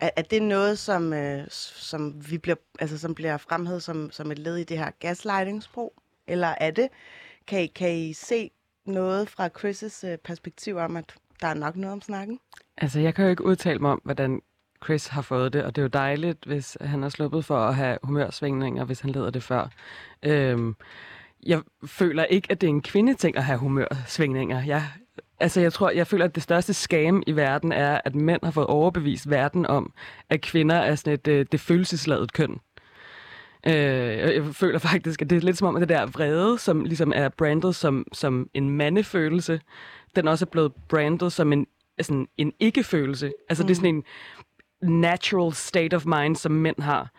er, 0.00 0.10
er 0.16 0.22
det 0.22 0.42
noget, 0.42 0.78
som, 0.78 1.12
øh, 1.12 1.46
som, 1.50 2.30
vi 2.30 2.38
bliver, 2.38 2.56
altså, 2.78 2.98
som 2.98 3.14
bliver 3.14 3.36
fremhævet 3.36 3.82
som, 3.82 4.10
som 4.10 4.30
et 4.30 4.38
led 4.38 4.56
i 4.56 4.64
det 4.64 4.78
her 4.78 4.90
gaslightingsbrug? 5.00 5.94
Eller 6.26 6.54
er 6.60 6.70
det, 6.70 6.88
kan 7.46 7.62
I, 7.62 7.66
kan 7.66 7.94
I 7.94 8.12
se 8.12 8.50
noget 8.88 9.28
fra 9.28 9.48
Chris' 9.58 10.06
øh, 10.06 10.18
perspektiv 10.18 10.76
om, 10.76 10.96
at 10.96 11.14
der 11.40 11.48
er 11.48 11.54
nok 11.54 11.76
noget 11.76 11.92
om 11.92 12.02
snakken? 12.02 12.38
Altså, 12.76 13.00
jeg 13.00 13.14
kan 13.14 13.24
jo 13.24 13.30
ikke 13.30 13.44
udtale 13.44 13.78
mig 13.78 13.90
om, 13.90 14.00
hvordan 14.04 14.42
Chris 14.84 15.06
har 15.06 15.22
fået 15.22 15.52
det, 15.52 15.64
og 15.64 15.76
det 15.76 15.82
er 15.82 15.84
jo 15.84 15.88
dejligt, 15.88 16.44
hvis 16.44 16.76
han 16.80 17.02
har 17.02 17.08
sluppet 17.08 17.44
for 17.44 17.58
at 17.58 17.74
have 17.74 17.98
humørsvingninger, 18.02 18.84
hvis 18.84 19.00
han 19.00 19.10
leder 19.10 19.30
det 19.30 19.42
før. 19.42 19.68
Øhm, 20.22 20.76
jeg 21.46 21.62
føler 21.86 22.24
ikke, 22.24 22.52
at 22.52 22.60
det 22.60 22.66
er 22.66 22.70
en 22.70 22.82
kvindeting 22.82 23.36
at 23.36 23.44
have 23.44 23.58
humørsvingninger. 23.58 24.62
Jeg, 24.62 24.82
altså, 25.40 25.60
jeg 25.60 25.72
tror, 25.72 25.90
jeg 25.90 26.06
føler, 26.06 26.24
at 26.24 26.34
det 26.34 26.42
største 26.42 26.74
skam 26.74 27.22
i 27.26 27.32
verden 27.36 27.72
er, 27.72 28.00
at 28.04 28.14
mænd 28.14 28.40
har 28.44 28.50
fået 28.50 28.66
overbevist 28.66 29.30
verden 29.30 29.66
om, 29.66 29.92
at 30.30 30.40
kvinder 30.40 30.76
er 30.76 30.94
sådan 30.94 31.12
et 31.12 31.28
øh, 31.28 31.46
det 31.52 31.60
følelsesladet 31.60 32.32
køn. 32.32 32.60
Øh, 33.66 33.72
jeg 33.72 34.44
føler 34.52 34.78
faktisk, 34.78 35.22
at 35.22 35.30
det 35.30 35.36
er 35.36 35.40
lidt 35.40 35.58
som 35.58 35.68
om, 35.68 35.76
at 35.76 35.80
det 35.80 35.88
der 35.88 36.06
vrede, 36.06 36.58
som 36.58 36.84
ligesom 36.84 37.12
er 37.14 37.28
brandet 37.28 37.74
som, 37.74 38.06
som 38.12 38.50
en 38.54 38.70
mandefølelse, 38.70 39.60
den 40.16 40.28
også 40.28 40.44
er 40.44 40.50
blevet 40.50 40.72
brandet 40.88 41.32
som 41.32 41.52
en, 41.52 41.66
sådan 42.00 42.28
en 42.36 42.52
ikke-følelse. 42.60 43.32
Altså 43.48 43.64
mm. 43.64 43.66
det 43.66 43.74
er 43.74 43.76
sådan 43.76 43.94
en 43.94 44.04
natural 45.02 45.52
state 45.52 45.94
of 45.94 46.06
mind, 46.06 46.36
som 46.36 46.52
mænd 46.52 46.80
har. 46.80 47.10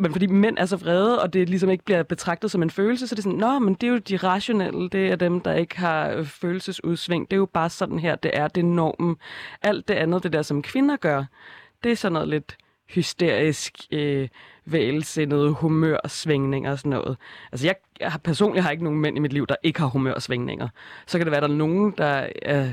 Men 0.00 0.12
fordi 0.12 0.26
mænd 0.26 0.58
er 0.58 0.66
så 0.66 0.76
vrede, 0.76 1.22
og 1.22 1.32
det 1.32 1.48
ligesom 1.48 1.70
ikke 1.70 1.84
bliver 1.84 2.02
betragtet 2.02 2.50
som 2.50 2.62
en 2.62 2.70
følelse, 2.70 3.06
så 3.06 3.14
det 3.14 3.18
er 3.18 3.22
sådan, 3.22 3.38
nå, 3.38 3.58
men 3.58 3.74
det 3.74 3.86
er 3.86 3.90
jo 3.90 3.98
de 3.98 4.16
rationelle, 4.16 4.88
det 4.88 5.08
er 5.08 5.16
dem, 5.16 5.40
der 5.40 5.54
ikke 5.54 5.78
har 5.78 6.10
øh, 6.10 6.26
følelsesudsving. 6.26 7.30
Det 7.30 7.32
er 7.32 7.38
jo 7.38 7.46
bare 7.46 7.70
sådan 7.70 7.98
her, 7.98 8.16
det 8.16 8.30
er, 8.34 8.48
det 8.48 8.60
er 8.60 8.66
normen. 8.66 9.16
Alt 9.62 9.88
det 9.88 9.94
andet, 9.94 10.22
det 10.22 10.32
der, 10.32 10.42
som 10.42 10.62
kvinder 10.62 10.96
gør, 10.96 11.24
det 11.84 11.92
er 11.92 11.96
sådan 11.96 12.12
noget 12.12 12.28
lidt 12.28 12.56
hysterisk, 12.90 13.74
øh, 13.92 14.28
vælsindede 14.64 15.50
humørsvingninger 15.52 16.70
og 16.70 16.78
sådan 16.78 16.90
noget. 16.90 17.16
Altså 17.52 17.66
jeg, 17.66 17.74
jeg 18.00 18.12
har, 18.12 18.18
personligt 18.18 18.64
har 18.64 18.70
ikke 18.70 18.84
nogen 18.84 19.00
mænd 19.00 19.16
i 19.16 19.20
mit 19.20 19.32
liv, 19.32 19.46
der 19.46 19.56
ikke 19.62 19.80
har 19.80 19.86
humørsvingninger. 19.86 20.68
Så 21.06 21.18
kan 21.18 21.26
det 21.26 21.30
være, 21.30 21.38
at 21.38 21.42
der 21.42 21.54
er 21.54 21.58
nogen, 21.58 21.94
der 21.98 22.28
er 22.42 22.72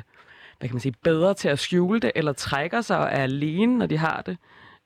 hvad 0.60 0.70
kan 0.70 0.76
man 0.76 0.82
sige, 0.82 0.96
bedre 1.04 1.34
til 1.34 1.50
at 1.50 1.60
skjule 1.60 2.00
det, 2.00 2.12
eller 2.16 2.34
trækker 2.34 2.82
sig 2.82 2.98
og 2.98 3.06
er 3.06 3.24
alene, 3.24 3.78
når 3.78 3.86
de 3.86 3.98
har 3.98 4.24
det. 4.26 4.38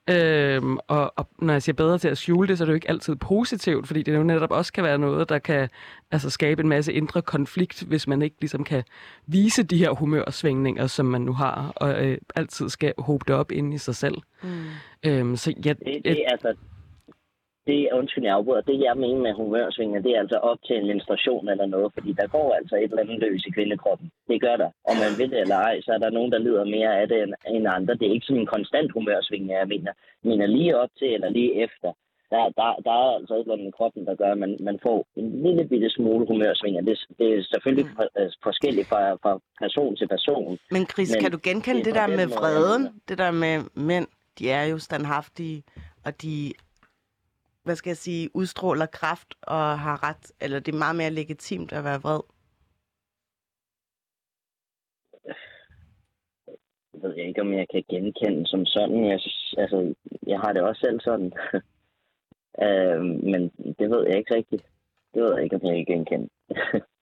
Øhm, 0.09 0.77
og, 0.87 1.13
og 1.15 1.27
når 1.41 1.53
jeg 1.53 1.61
siger 1.61 1.73
bedre 1.73 1.97
til 1.97 2.07
at 2.07 2.17
skjule 2.17 2.47
det, 2.47 2.57
så 2.57 2.63
er 2.63 2.65
det 2.65 2.71
jo 2.71 2.75
ikke 2.75 2.89
altid 2.89 3.15
positivt, 3.15 3.87
fordi 3.87 4.03
det 4.03 4.15
jo 4.15 4.23
netop 4.23 4.51
også 4.51 4.73
kan 4.73 4.83
være 4.83 4.97
noget, 4.97 5.29
der 5.29 5.39
kan 5.39 5.69
altså, 6.11 6.29
skabe 6.29 6.61
en 6.61 6.69
masse 6.69 6.93
indre 6.93 7.21
konflikt, 7.21 7.83
hvis 7.83 8.07
man 8.07 8.21
ikke 8.21 8.35
ligesom 8.41 8.63
kan 8.63 8.83
vise 9.27 9.63
de 9.63 9.77
her 9.77 9.91
humørsvingninger, 9.91 10.87
som 10.87 11.05
man 11.05 11.21
nu 11.21 11.33
har, 11.33 11.73
og 11.75 12.05
øh, 12.05 12.17
altid 12.35 12.69
skal 12.69 12.93
håbe 12.97 13.25
det 13.27 13.35
op 13.35 13.51
inde 13.51 13.75
i 13.75 13.77
sig 13.77 13.95
selv. 13.95 14.15
Mm. 14.43 14.49
Øhm, 15.05 15.35
så 15.35 15.53
jeg, 15.65 15.79
Det, 15.79 16.01
det 16.05 16.23
altså... 16.27 16.53
Det 17.69 17.89
undskyld, 17.99 18.23
jeg 18.25 18.35
afbryder. 18.39 18.61
Det, 18.69 18.77
jeg 18.87 18.95
mener 19.03 19.21
med 19.27 19.33
humørsvinger, 19.41 19.99
det 20.05 20.11
er 20.15 20.19
altså 20.23 20.37
op 20.49 20.59
til 20.67 20.75
en 20.79 20.87
menstruation 20.87 21.49
eller 21.53 21.65
noget, 21.75 21.89
fordi 21.95 22.11
der 22.19 22.27
går 22.35 22.47
altså 22.59 22.75
et 22.75 22.83
eller 22.83 23.03
andet 23.03 23.19
løs 23.19 23.43
i 23.47 23.51
kvindekroppen. 23.57 24.07
Det 24.29 24.41
gør 24.45 24.55
der. 24.63 24.69
Om 24.89 24.95
man 25.03 25.11
vil 25.19 25.29
det 25.31 25.39
eller 25.39 25.55
ej, 25.69 25.75
så 25.85 25.91
er 25.95 25.97
der 25.97 26.09
nogen, 26.17 26.31
der 26.31 26.39
lider 26.45 26.65
mere 26.77 26.91
af 27.01 27.07
det 27.07 27.17
end, 27.23 27.33
end 27.55 27.67
andre. 27.77 27.93
Det 27.99 28.05
er 28.07 28.13
ikke 28.15 28.25
sådan 28.25 28.41
en 28.41 28.53
konstant 28.55 28.91
humørsving, 28.95 29.43
jeg 29.49 29.67
mener. 29.73 29.91
Jeg 30.21 30.27
mener 30.31 30.45
lige 30.47 30.77
op 30.81 30.89
til 30.99 31.09
eller 31.15 31.29
lige 31.29 31.53
efter. 31.65 31.89
Der, 32.33 32.43
der, 32.59 32.67
der 32.85 32.91
er 33.03 33.09
altså 33.19 33.33
et 33.35 33.39
eller 33.39 33.53
andet 33.53 33.67
i 33.67 33.77
kroppen, 33.77 34.05
der 34.05 34.15
gør, 34.15 34.31
at 34.31 34.37
man, 34.37 34.57
man 34.59 34.79
får 34.83 34.99
en 35.15 35.27
lille 35.45 35.63
bitte 35.71 35.89
smule 35.89 36.25
humørsvinger. 36.27 36.81
Det, 36.81 36.95
det 37.19 37.27
er 37.37 37.43
selvfølgelig 37.53 37.85
Mm. 37.85 38.21
øh, 38.21 38.29
forskelligt 38.43 38.87
fra, 38.87 39.01
fra 39.23 39.39
person 39.61 39.95
til 39.95 40.07
person. 40.07 40.59
Men 40.71 40.83
Chris, 40.91 41.09
Men 41.11 41.21
kan 41.23 41.31
du 41.31 41.39
genkende 41.43 41.77
det 41.79 41.85
det 41.85 41.97
er 41.97 42.07
der 42.07 42.15
med 42.19 42.27
vreden? 42.27 42.83
Det 43.09 43.17
der 43.17 43.31
med 43.31 43.55
mænd, 43.89 44.07
de 44.39 44.51
er 44.51 44.63
jo 44.71 44.77
standhaftige, 44.79 45.63
og 46.05 46.21
de, 46.21 46.53
hvad 47.69 47.75
skal 47.75 47.89
jeg 47.89 47.97
sige, 47.97 48.29
udstråler 48.33 48.85
kraft 48.85 49.35
og 49.41 49.79
har 49.79 50.03
ret, 50.09 50.31
eller 50.41 50.59
det 50.59 50.73
er 50.73 50.77
meget 50.77 50.95
mere 50.95 51.09
legitimt 51.09 51.71
at 51.73 51.83
være 51.83 52.01
vred. 52.01 52.21
Jeg 56.93 57.01
ved 57.01 57.15
ikke, 57.15 57.41
om 57.41 57.53
jeg 57.53 57.67
kan 57.73 57.83
genkende 57.89 58.47
som 58.47 58.65
sådan. 58.65 59.05
Jeg, 59.05 59.19
altså, 59.57 59.93
jeg 60.27 60.39
har 60.39 60.53
det 60.53 60.61
også 60.61 60.79
selv 60.79 60.99
sådan. 60.99 61.31
øh, 62.65 63.01
men 63.31 63.41
det 63.79 63.89
ved 63.89 64.07
jeg 64.07 64.17
ikke 64.17 64.35
rigtigt. 64.35 64.63
Det 65.13 65.23
ved 65.23 65.33
jeg 65.35 65.43
ikke, 65.43 65.55
om 65.55 65.65
jeg 65.65 65.75
kan 65.75 65.95
genkende. 65.95 66.29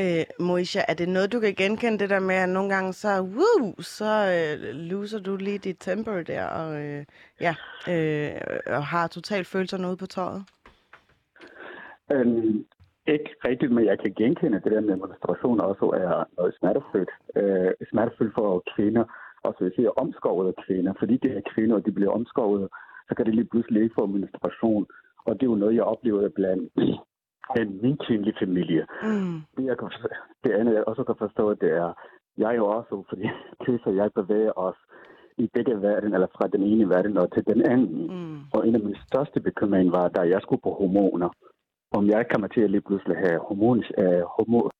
Øh, 0.00 0.46
Moisha, 0.46 0.80
er 0.88 0.94
det 0.94 1.08
noget, 1.08 1.32
du 1.32 1.40
kan 1.40 1.54
genkende, 1.54 1.98
det 1.98 2.10
der 2.10 2.20
med, 2.20 2.34
at 2.34 2.48
nogle 2.48 2.74
gange 2.74 2.92
så, 2.92 3.08
woo, 3.36 3.74
så 3.78 4.12
øh, 4.34 4.74
loser 4.74 5.18
du 5.18 5.36
lige 5.36 5.58
dit 5.58 5.76
temper 5.80 6.22
der, 6.22 6.46
og, 6.46 6.82
øh, 6.84 7.04
ja, 7.40 7.54
øh, 7.92 8.40
og 8.66 8.86
har 8.86 9.06
totalt 9.06 9.46
følelserne 9.46 9.88
ude 9.88 9.96
på 9.96 10.06
tøjet? 10.06 10.42
Øhm, 12.12 12.66
ikke 13.06 13.30
rigtigt, 13.44 13.72
men 13.72 13.84
jeg 13.84 13.98
kan 13.98 14.12
genkende 14.16 14.60
det 14.64 14.72
der 14.72 14.80
med 14.80 14.96
menstruation 14.96 15.60
også 15.60 15.84
er 15.84 16.24
noget 16.36 16.54
smertefuldt. 16.58 17.10
Øh, 17.36 17.72
smertefuldt 17.90 18.34
for 18.34 18.62
kvinder, 18.76 19.04
og 19.42 19.54
så 19.58 19.70
siger 19.76 19.90
omskårede 19.90 20.54
kvinder, 20.66 20.92
fordi 20.98 21.16
det 21.16 21.36
er 21.36 21.50
kvinder, 21.54 21.76
og 21.76 21.86
de 21.86 21.92
bliver 21.92 22.10
omskåret, 22.10 22.68
så 23.08 23.14
kan 23.14 23.26
det 23.26 23.34
lige 23.34 23.50
pludselig 23.50 23.82
ikke 23.82 23.94
få 23.98 24.06
menstruation. 24.06 24.86
Og 25.26 25.34
det 25.34 25.42
er 25.42 25.50
jo 25.50 25.54
noget, 25.54 25.74
jeg 25.74 25.82
oplevede 25.82 26.30
blandt 26.30 26.72
en 27.56 27.98
familie. 28.38 28.86
Mm. 29.02 29.40
Det, 29.56 29.64
jeg 29.64 29.78
kan, 29.78 29.88
det 30.44 30.52
andet, 30.52 30.74
jeg 30.74 30.84
også 30.86 31.04
kan 31.04 31.14
forstå, 31.18 31.54
det 31.54 31.70
er, 31.72 31.92
jeg 32.36 32.48
er 32.50 32.56
jo 32.56 32.66
også, 32.66 33.04
fordi 33.08 33.24
Chris 33.62 33.80
og 33.84 33.96
jeg 33.96 34.10
bevæger 34.14 34.58
os 34.58 34.76
i 35.38 35.46
begge 35.54 35.82
verden, 35.82 36.14
eller 36.14 36.26
fra 36.36 36.46
den 36.48 36.62
ene 36.62 36.88
verden 36.88 37.16
og 37.18 37.32
til 37.34 37.44
den 37.46 37.60
anden. 37.70 38.00
Mm. 38.14 38.40
Og 38.54 38.68
en 38.68 38.74
af 38.74 38.80
mine 38.80 38.98
største 39.06 39.40
bekymringer 39.40 39.92
var, 39.98 40.08
da 40.08 40.20
jeg 40.20 40.40
skulle 40.42 40.62
på 40.62 40.72
hormoner, 40.80 41.30
om 41.90 42.06
jeg 42.08 42.26
kommer 42.32 42.48
til 42.48 42.60
at 42.60 42.70
lige 42.70 42.86
pludselig 42.88 43.16
have 43.16 43.38
hormons, 43.48 43.86
øh, 43.98 44.22
hormon, 44.34 44.70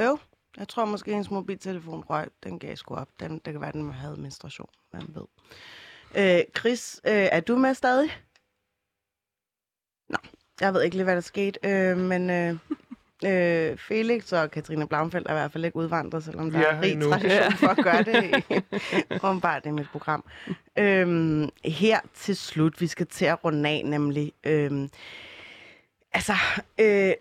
Øv, 0.00 0.18
jeg 0.56 0.68
tror 0.68 0.84
måske, 0.84 1.10
hendes 1.10 1.30
mobiltelefon 1.30 2.04
røg. 2.10 2.28
Den 2.44 2.58
gav 2.58 2.76
sgu 2.76 2.94
op. 2.94 3.08
Den, 3.20 3.32
det 3.32 3.52
kan 3.52 3.60
være, 3.60 3.72
den 3.72 3.92
havde 3.92 4.20
menstruation, 4.20 4.68
man 4.92 5.02
ved. 5.08 5.26
Øh, 6.20 6.44
Chris, 6.58 7.00
øh, 7.06 7.28
er 7.32 7.40
du 7.40 7.56
med 7.56 7.74
stadig? 7.74 8.10
Jeg 10.64 10.74
ved 10.74 10.82
ikke 10.82 10.96
lige, 10.96 11.04
hvad 11.04 11.14
der 11.14 11.20
skete, 11.20 11.58
øh, 11.64 11.96
men 11.98 12.30
øh, 12.30 12.50
øh, 13.24 13.76
Felix 13.78 14.32
og 14.32 14.50
Katrine 14.50 14.88
Blaufeldt 14.88 15.28
er 15.28 15.32
i 15.32 15.34
hvert 15.36 15.52
fald 15.52 15.64
ikke 15.64 15.76
udvandret, 15.76 16.24
selvom 16.24 16.50
der 16.50 16.58
Vi 16.58 16.64
er 16.64 16.80
rig 16.80 16.92
endnu. 16.92 17.08
tradition 17.10 17.52
for 17.52 17.68
at 17.68 17.76
gøre 17.84 18.02
det 18.02 18.44
åbenbart 19.24 19.66
i 19.66 19.70
mit 19.70 19.86
program. 19.92 20.24
Øhm, 20.78 21.48
her 21.64 22.00
til 22.14 22.36
slut, 22.36 22.80
vi 22.80 22.86
skal 22.86 23.06
til 23.06 23.24
at 23.24 23.44
runde 23.44 23.68
af, 23.68 23.82
nemlig... 23.84 24.32
Øhm, 24.44 24.88
altså, 26.12 26.32
øh, 26.80 27.12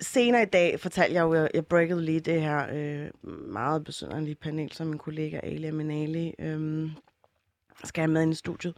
senere 0.00 0.42
i 0.42 0.46
dag 0.46 0.80
fortalte 0.80 1.14
jeg 1.14 1.22
jo, 1.22 1.34
jeg, 1.34 1.48
jeg 1.54 1.66
breakede 1.66 2.04
lige 2.04 2.20
det 2.20 2.40
her 2.40 2.66
øh, 2.72 3.10
meget 3.52 3.84
besynderlige 3.84 4.34
panel, 4.34 4.72
som 4.72 4.86
min 4.86 4.98
kollega 4.98 5.40
Ali 5.42 5.66
Aminali 5.66 6.34
øh, 6.38 6.90
skal 7.84 8.00
have 8.02 8.10
med 8.12 8.22
ind 8.22 8.32
i 8.32 8.36
studiet. 8.36 8.74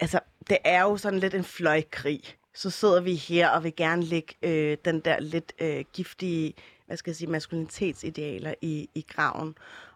Altså, 0.00 0.20
det 0.48 0.58
er 0.64 0.82
jo 0.82 0.96
sådan 0.96 1.18
lidt 1.18 1.34
en 1.34 1.44
fløjkrig. 1.44 2.36
Så 2.54 2.70
sidder 2.70 3.00
vi 3.00 3.14
her 3.14 3.48
og 3.48 3.64
vil 3.64 3.76
gerne 3.76 4.02
lægge 4.02 4.34
øh, 4.42 4.76
den 4.84 5.00
der 5.00 5.20
lidt 5.20 5.52
øh, 5.58 5.84
giftige, 5.92 6.54
hvad 6.86 6.96
skal 6.96 7.10
jeg 7.10 7.16
sige, 7.16 7.30
maskulinitetsidealer 7.30 8.54
i, 8.60 8.88
i 8.94 9.04
graven. 9.08 9.54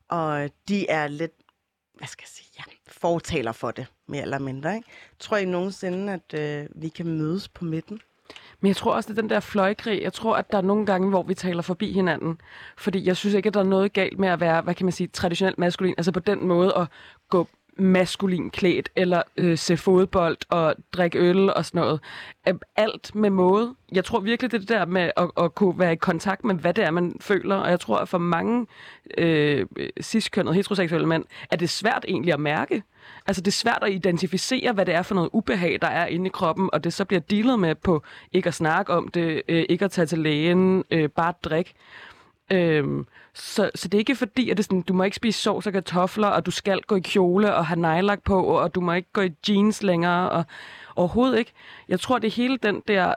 Og 0.08 0.50
de 0.68 0.88
er 0.88 1.08
lidt, 1.08 1.32
hvad 1.94 2.08
skal 2.08 2.22
jeg 2.22 2.28
sige, 2.28 2.50
ja, 2.58 2.62
fortaler 2.86 3.52
for 3.52 3.70
det, 3.70 3.86
mere 4.08 4.22
eller 4.22 4.38
mindre. 4.38 4.76
Ikke? 4.76 4.88
Tror 5.18 5.36
I 5.36 5.44
nogensinde, 5.44 6.12
at 6.12 6.34
øh, 6.40 6.68
vi 6.82 6.88
kan 6.88 7.06
mødes 7.06 7.48
på 7.48 7.64
midten? 7.64 8.00
Men 8.60 8.68
jeg 8.68 8.76
tror 8.76 8.92
også, 8.92 9.08
det 9.12 9.18
er 9.18 9.22
den 9.22 9.30
der 9.30 9.40
fløjkrig. 9.40 10.02
Jeg 10.02 10.12
tror, 10.12 10.36
at 10.36 10.52
der 10.52 10.58
er 10.58 10.62
nogle 10.62 10.86
gange, 10.86 11.08
hvor 11.08 11.22
vi 11.22 11.34
taler 11.34 11.62
forbi 11.62 11.92
hinanden. 11.92 12.40
Fordi 12.76 13.06
jeg 13.06 13.16
synes 13.16 13.34
ikke, 13.34 13.46
at 13.46 13.54
der 13.54 13.60
er 13.60 13.64
noget 13.64 13.92
galt 13.92 14.18
med 14.18 14.28
at 14.28 14.40
være, 14.40 14.62
hvad 14.62 14.74
kan 14.74 14.86
man 14.86 14.92
sige, 14.92 15.06
traditionelt 15.06 15.58
maskulin. 15.58 15.94
Altså 15.98 16.12
på 16.12 16.20
den 16.20 16.46
måde 16.46 16.74
at 16.76 16.86
gå 17.28 17.48
maskulin 17.78 18.50
klædt, 18.50 18.88
eller 18.96 19.22
øh, 19.36 19.58
se 19.58 19.76
fodbold 19.76 20.36
og 20.48 20.74
drikke 20.92 21.18
øl 21.18 21.54
og 21.54 21.64
sådan 21.64 21.80
noget. 21.80 22.00
Alt 22.76 23.14
med 23.14 23.30
måde. 23.30 23.74
Jeg 23.92 24.04
tror 24.04 24.20
virkelig, 24.20 24.50
det 24.50 24.56
er 24.56 24.60
det 24.60 24.68
der 24.68 24.86
med 24.86 25.10
at, 25.16 25.30
at 25.36 25.54
kunne 25.54 25.78
være 25.78 25.92
i 25.92 25.96
kontakt 25.96 26.44
med, 26.44 26.54
hvad 26.54 26.74
det 26.74 26.84
er, 26.84 26.90
man 26.90 27.16
føler. 27.20 27.56
Og 27.56 27.70
jeg 27.70 27.80
tror, 27.80 27.98
at 27.98 28.08
for 28.08 28.18
mange 28.18 28.66
øh, 29.18 29.66
ciskønnede 30.00 30.54
heteroseksuelle 30.54 31.06
mænd, 31.06 31.24
er 31.50 31.56
det 31.56 31.70
svært 31.70 32.04
egentlig 32.08 32.32
at 32.32 32.40
mærke. 32.40 32.82
Altså 33.26 33.42
det 33.42 33.48
er 33.48 33.52
svært 33.52 33.82
at 33.82 33.92
identificere, 33.92 34.72
hvad 34.72 34.86
det 34.86 34.94
er 34.94 35.02
for 35.02 35.14
noget 35.14 35.30
ubehag, 35.32 35.78
der 35.82 35.88
er 35.88 36.06
inde 36.06 36.26
i 36.26 36.30
kroppen, 36.34 36.70
og 36.72 36.84
det 36.84 36.92
så 36.92 37.04
bliver 37.04 37.20
dealet 37.20 37.58
med 37.58 37.74
på 37.74 38.02
ikke 38.32 38.48
at 38.48 38.54
snakke 38.54 38.92
om 38.92 39.08
det, 39.08 39.42
øh, 39.48 39.64
ikke 39.68 39.84
at 39.84 39.90
tage 39.90 40.06
til 40.06 40.18
lægen, 40.18 40.84
øh, 40.90 41.08
bare 41.08 41.28
at 41.28 41.44
drikke. 41.44 41.74
Øhm, 42.52 43.06
så, 43.34 43.70
så 43.74 43.88
det 43.88 43.94
er 43.94 43.98
ikke 43.98 44.16
fordi, 44.16 44.50
at 44.50 44.56
det 44.56 44.62
er 44.62 44.64
sådan, 44.64 44.82
du 44.82 44.94
må 44.94 45.02
ikke 45.02 45.16
spise 45.16 45.40
sovs 45.40 45.66
og 45.66 45.72
kartofler, 45.72 46.28
og 46.28 46.46
du 46.46 46.50
skal 46.50 46.82
gå 46.82 46.96
i 46.96 47.00
kjole 47.00 47.54
og 47.54 47.66
have 47.66 47.80
nejlak 47.80 48.22
på, 48.22 48.42
og 48.44 48.74
du 48.74 48.80
må 48.80 48.92
ikke 48.92 49.12
gå 49.12 49.20
i 49.20 49.30
jeans 49.48 49.82
længere, 49.82 50.30
og 50.30 50.44
overhovedet 50.96 51.38
ikke. 51.38 51.52
Jeg 51.88 52.00
tror, 52.00 52.18
det 52.18 52.28
er 52.28 52.32
hele 52.32 52.58
den 52.58 52.82
der, 52.88 53.14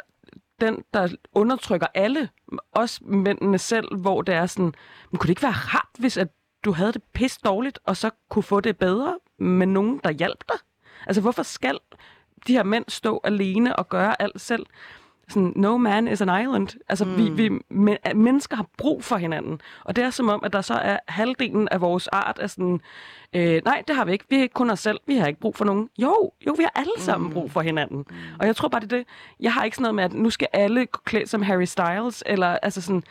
den, 0.62 0.84
der 0.94 1.08
undertrykker 1.34 1.88
alle, 1.94 2.30
også 2.72 3.00
mændene 3.04 3.58
selv, 3.58 3.96
hvor 3.96 4.22
det 4.22 4.36
er 4.36 4.46
sådan, 4.46 4.74
men 5.12 5.20
kunne 5.20 5.28
det 5.28 5.30
ikke 5.30 5.44
være 5.44 5.52
rart, 5.52 5.90
hvis 6.00 6.18
at 6.18 6.28
du 6.66 6.72
havde 6.72 6.94
det 6.94 7.04
pis 7.14 7.38
dårligt, 7.38 7.80
og 7.86 7.98
så 7.98 8.10
kunne 8.30 8.44
få 8.44 8.60
det 8.60 8.78
bedre 8.78 9.20
med 9.38 9.68
nogen, 9.68 10.02
der 10.04 10.12
hjalp 10.12 10.44
dig? 10.48 10.60
Altså, 11.08 11.22
hvorfor 11.22 11.44
skal 11.44 11.80
de 12.48 12.54
her 12.54 12.64
mænd 12.64 12.86
stå 12.88 13.22
alene 13.24 13.76
og 13.76 13.90
gøre 13.90 14.22
alt 14.22 14.42
selv? 14.42 14.66
Sådan, 15.30 15.54
no 15.56 15.78
man 15.78 16.08
is 16.08 16.22
an 16.22 16.42
island. 16.42 16.68
Altså, 16.90 17.06
mm. 17.06 17.18
vi, 17.18 17.30
vi 17.30 17.60
men, 17.70 17.98
mennesker 18.16 18.56
har 18.56 18.66
brug 18.78 19.04
for 19.04 19.18
hinanden. 19.18 19.62
Og 19.84 19.96
det 19.96 20.04
er 20.04 20.10
som 20.10 20.30
om, 20.30 20.44
at 20.44 20.54
der 20.54 20.62
så 20.62 20.74
er 20.74 21.00
halvdelen 21.08 21.68
af 21.72 21.82
vores 21.82 22.08
art 22.08 22.40
er 22.42 22.48
sådan, 22.48 22.82
øh, 23.34 23.62
nej, 23.66 23.84
det 23.88 23.96
har 23.96 24.06
vi 24.06 24.12
ikke. 24.12 24.26
Vi 24.30 24.36
er 24.36 24.42
ikke 24.42 24.54
kun 24.54 24.70
os 24.70 24.80
selv. 24.80 25.00
Vi 25.08 25.16
har 25.16 25.28
ikke 25.28 25.40
brug 25.40 25.56
for 25.56 25.66
nogen. 25.66 25.90
Jo, 25.98 26.32
jo, 26.48 26.56
vi 26.58 26.64
har 26.64 26.72
alle 26.76 26.94
sammen 26.98 27.34
brug 27.34 27.52
for 27.52 27.62
hinanden. 27.62 27.98
Mm. 27.98 28.16
Og 28.40 28.48
jeg 28.48 28.56
tror 28.56 28.68
bare, 28.68 28.82
det 28.82 28.94
er 28.94 28.98
det. 28.98 29.08
Jeg 29.40 29.54
har 29.54 29.64
ikke 29.64 29.76
sådan 29.78 29.84
noget 29.84 29.96
med, 29.96 30.04
at 30.04 30.14
nu 30.14 30.30
skal 30.30 30.48
alle 30.54 30.86
gå 30.86 31.00
klædt 31.06 31.30
som 31.30 31.42
Harry 31.42 31.66
Styles, 31.66 32.24
eller 32.26 32.48
altså 32.48 32.82
sådan, 32.82 33.04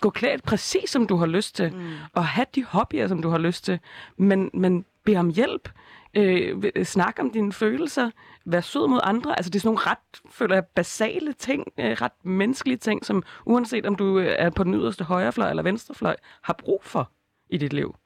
gå 0.00 0.10
klædt 0.10 0.42
præcis, 0.42 0.90
som 0.90 1.06
du 1.06 1.16
har 1.16 1.26
lyst 1.26 1.56
til, 1.56 1.72
mm. 1.74 1.90
og 2.14 2.26
have 2.26 2.46
de 2.54 2.64
hobbyer, 2.64 3.08
som 3.08 3.22
du 3.22 3.28
har 3.28 3.38
lyst 3.38 3.64
til. 3.64 3.78
Men, 4.16 4.50
men 4.54 4.84
bed 5.04 5.16
om 5.16 5.30
hjælp. 5.30 5.68
Øh, 6.16 6.84
snak 6.84 7.16
om 7.20 7.30
dine 7.30 7.52
følelser. 7.52 8.10
Vær 8.46 8.60
sød 8.60 8.88
mod 8.88 9.00
andre. 9.02 9.38
Altså, 9.38 9.50
det 9.50 9.56
er 9.56 9.60
sådan 9.60 9.68
nogle 9.68 9.90
ret, 9.90 10.20
føler 10.30 10.54
jeg, 10.54 10.64
basale 10.64 11.32
ting, 11.32 11.66
øh, 11.78 11.90
ret 11.90 12.24
menneskelige 12.24 12.76
ting, 12.76 13.04
som 13.04 13.22
uanset 13.46 13.86
om 13.86 13.94
du 13.94 14.18
øh, 14.18 14.34
er 14.38 14.50
på 14.50 14.64
den 14.64 14.74
yderste 14.74 15.04
højrefløj 15.04 15.50
eller 15.50 15.62
venstrefløj, 15.62 16.16
har 16.42 16.52
brug 16.58 16.84
for 16.84 17.10
i 17.50 17.58
dit 17.58 17.72
liv. 17.72 17.96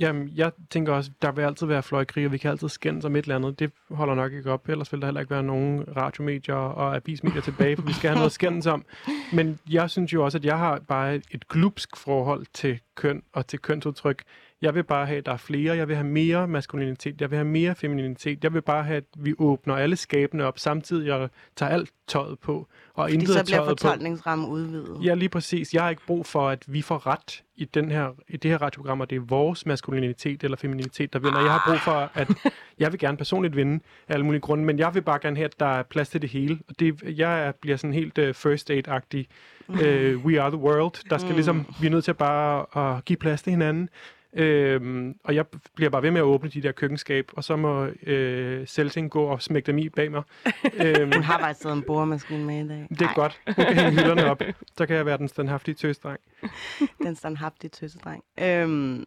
Jamen, 0.00 0.30
jeg 0.34 0.52
tænker 0.70 0.92
også, 0.92 1.10
der 1.22 1.32
vil 1.32 1.42
altid 1.42 1.66
være 1.66 1.82
fløjkrig, 1.82 2.26
og 2.26 2.32
vi 2.32 2.38
kan 2.38 2.50
altid 2.50 2.68
skændes 2.68 3.04
om 3.04 3.16
et 3.16 3.22
eller 3.22 3.36
andet. 3.36 3.58
Det 3.58 3.72
holder 3.90 4.14
nok 4.14 4.32
ikke 4.32 4.52
op, 4.52 4.68
ellers 4.68 4.92
vil 4.92 5.00
der 5.00 5.06
heller 5.06 5.20
ikke 5.20 5.30
være 5.30 5.42
nogen 5.42 5.96
radiomedier 5.96 6.54
og 6.54 6.96
avismedier 6.96 7.40
tilbage, 7.40 7.76
for 7.76 7.82
vi 7.82 7.92
skal 7.92 8.08
have 8.08 8.14
noget 8.14 8.26
at 8.26 8.32
skændes 8.32 8.66
om. 8.66 8.84
Men 9.32 9.58
jeg 9.70 9.90
synes 9.90 10.12
jo 10.12 10.24
også, 10.24 10.38
at 10.38 10.44
jeg 10.44 10.58
har 10.58 10.78
bare 10.88 11.14
et 11.14 11.48
glupsk 11.48 11.96
forhold 11.96 12.46
til 12.52 12.80
køn 12.94 13.22
og 13.32 13.46
til 13.46 13.58
kønsudtryk. 13.58 14.22
Jeg 14.62 14.74
vil 14.74 14.84
bare 14.84 15.06
have, 15.06 15.18
at 15.18 15.26
der 15.26 15.32
er 15.32 15.36
flere. 15.36 15.76
Jeg 15.76 15.88
vil 15.88 15.96
have 15.96 16.06
mere 16.08 16.48
maskulinitet. 16.48 17.20
Jeg 17.20 17.30
vil 17.30 17.36
have 17.36 17.48
mere 17.48 17.74
femininitet. 17.74 18.44
Jeg 18.44 18.54
vil 18.54 18.62
bare 18.62 18.84
have, 18.84 18.96
at 18.96 19.04
vi 19.18 19.34
åbner 19.38 19.74
alle 19.74 19.96
skabene 19.96 20.44
op 20.44 20.58
samtidig 20.58 21.12
og 21.12 21.30
tager 21.56 21.72
alt 21.72 21.90
tøjet 22.08 22.38
på. 22.38 22.68
Og 22.94 23.04
Fordi 23.04 23.14
intet 23.14 23.28
så 23.28 23.44
bliver 23.44 23.64
fortolkningsrammen 23.64 24.48
udvidet. 24.48 25.04
Ja, 25.04 25.14
lige 25.14 25.28
præcis. 25.28 25.74
Jeg 25.74 25.82
har 25.82 25.90
ikke 25.90 26.02
brug 26.06 26.26
for, 26.26 26.48
at 26.48 26.64
vi 26.68 26.82
får 26.82 27.06
ret 27.06 27.42
i, 27.56 27.64
den 27.64 27.90
her, 27.90 28.10
i 28.28 28.36
det 28.36 28.50
her 28.50 28.62
radioprogram, 28.62 29.00
og 29.00 29.10
det 29.10 29.16
er 29.16 29.20
vores 29.20 29.66
maskulinitet 29.66 30.44
eller 30.44 30.56
femininitet, 30.56 31.12
der 31.12 31.18
vinder. 31.18 31.40
Jeg 31.40 31.50
har 31.52 31.62
brug 31.66 31.80
for, 31.80 32.10
at 32.14 32.30
jeg 32.78 32.92
vil 32.92 33.00
gerne 33.00 33.16
personligt 33.16 33.56
vinde 33.56 33.84
af 34.08 34.14
alle 34.14 34.24
mulige 34.26 34.40
grunde, 34.40 34.64
men 34.64 34.78
jeg 34.78 34.94
vil 34.94 35.02
bare 35.02 35.18
gerne 35.22 35.36
have, 35.36 35.44
at 35.44 35.60
der 35.60 35.66
er 35.66 35.82
plads 35.82 36.08
til 36.08 36.22
det 36.22 36.30
hele. 36.30 36.58
Og 36.68 36.80
det, 36.80 37.02
jeg 37.18 37.46
er- 37.46 37.52
bliver 37.52 37.76
sådan 37.76 37.94
helt 37.94 38.18
uh, 38.18 38.34
first 38.34 38.70
aid-agtig. 38.70 39.24
Uh, 39.68 39.76
we 40.24 40.40
are 40.42 40.50
the 40.50 40.58
world. 40.60 41.08
Der 41.10 41.18
skal 41.18 41.28
Mm. 41.30 41.34
ligesom, 41.34 41.66
vi 41.80 41.86
er 41.86 41.90
nødt 41.90 42.04
til 42.04 42.10
at 42.12 42.16
bare 42.16 42.66
at 42.96 43.04
give 43.04 43.16
plads 43.16 43.42
til 43.42 43.50
hinanden. 43.50 43.88
Øhm, 44.32 45.14
og 45.24 45.34
jeg 45.34 45.44
bliver 45.74 45.90
bare 45.90 46.02
ved 46.02 46.10
med 46.10 46.20
at 46.20 46.24
åbne 46.24 46.50
de 46.50 46.62
der 46.62 46.72
køkkenskab, 46.72 47.30
og 47.32 47.44
så 47.44 47.56
må 47.56 47.84
øh, 48.02 48.66
Selting 48.68 49.10
gå 49.10 49.24
og 49.24 49.42
smække 49.42 49.66
dem 49.66 49.78
i 49.78 49.88
bag 49.88 50.10
mig. 50.10 50.22
øhm, 50.86 51.12
Hun 51.12 51.22
har 51.22 51.38
faktisk 51.38 51.62
taget 51.62 51.76
en 51.76 51.82
boremaskine 51.82 52.44
med 52.44 52.64
i 52.64 52.68
dag. 52.68 52.86
det 52.88 53.02
er 53.02 53.14
godt. 53.14 53.40
Hun 53.46 53.54
kan 53.64 53.74
hænge 53.76 53.90
hylderne 53.90 54.30
op. 54.30 54.42
Så 54.76 54.86
kan 54.86 54.96
jeg 54.96 55.06
være 55.06 55.18
den 55.18 55.28
standhaftige 55.28 55.74
tøsdreng. 55.74 56.20
Den 57.04 57.16
standhaftige 57.16 57.70
tøsedreng. 57.70 58.24
Øhm, 58.40 59.04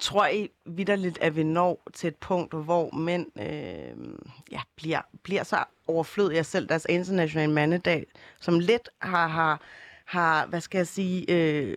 tror 0.00 0.26
I 0.26 0.48
vidderligt, 0.66 1.18
at 1.20 1.36
vi 1.36 1.42
når 1.42 1.82
til 1.94 2.08
et 2.08 2.16
punkt, 2.16 2.54
hvor 2.54 2.94
mænd 2.94 3.26
øh, 3.38 4.08
ja, 4.52 4.60
bliver, 4.76 5.00
bliver 5.22 5.42
så 5.42 5.64
overflødige 5.88 6.38
af 6.38 6.46
selv 6.46 6.68
deres 6.68 6.86
internationale 6.88 7.52
mandedag, 7.52 8.06
som 8.40 8.58
lidt 8.58 8.88
har, 8.98 9.28
har, 9.28 9.60
har 10.06 10.46
hvad 10.46 10.60
skal 10.60 10.78
jeg 10.78 10.86
sige, 10.86 11.24
øh, 11.28 11.76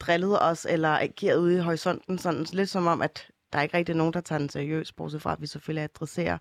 drillet 0.00 0.42
os, 0.42 0.66
eller 0.70 0.88
ageret 0.88 1.38
ude 1.38 1.56
i 1.56 1.60
horisonten, 1.60 2.18
sådan 2.18 2.46
lidt 2.52 2.70
som 2.70 2.86
om, 2.86 3.02
at 3.02 3.30
der 3.52 3.58
er 3.58 3.62
ikke 3.62 3.76
rigtig 3.76 3.94
nogen, 3.94 4.12
der 4.12 4.20
tager 4.20 4.38
den 4.38 4.48
seriøst, 4.48 4.96
bortset 4.96 5.22
fra, 5.22 5.32
at 5.32 5.40
vi 5.40 5.46
selvfølgelig 5.46 5.84
adresserer 5.84 6.38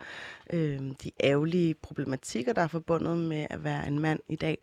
øh, 0.54 0.80
de 1.04 1.12
ærgerlige 1.24 1.74
problematikker, 1.74 2.54
der 2.54 2.62
er 2.62 2.68
forbundet 2.68 3.18
med 3.18 3.48
at 3.50 3.64
være 3.64 3.88
en 3.88 4.00
mand 4.00 4.20
i 4.30 4.36
dag. 4.36 4.58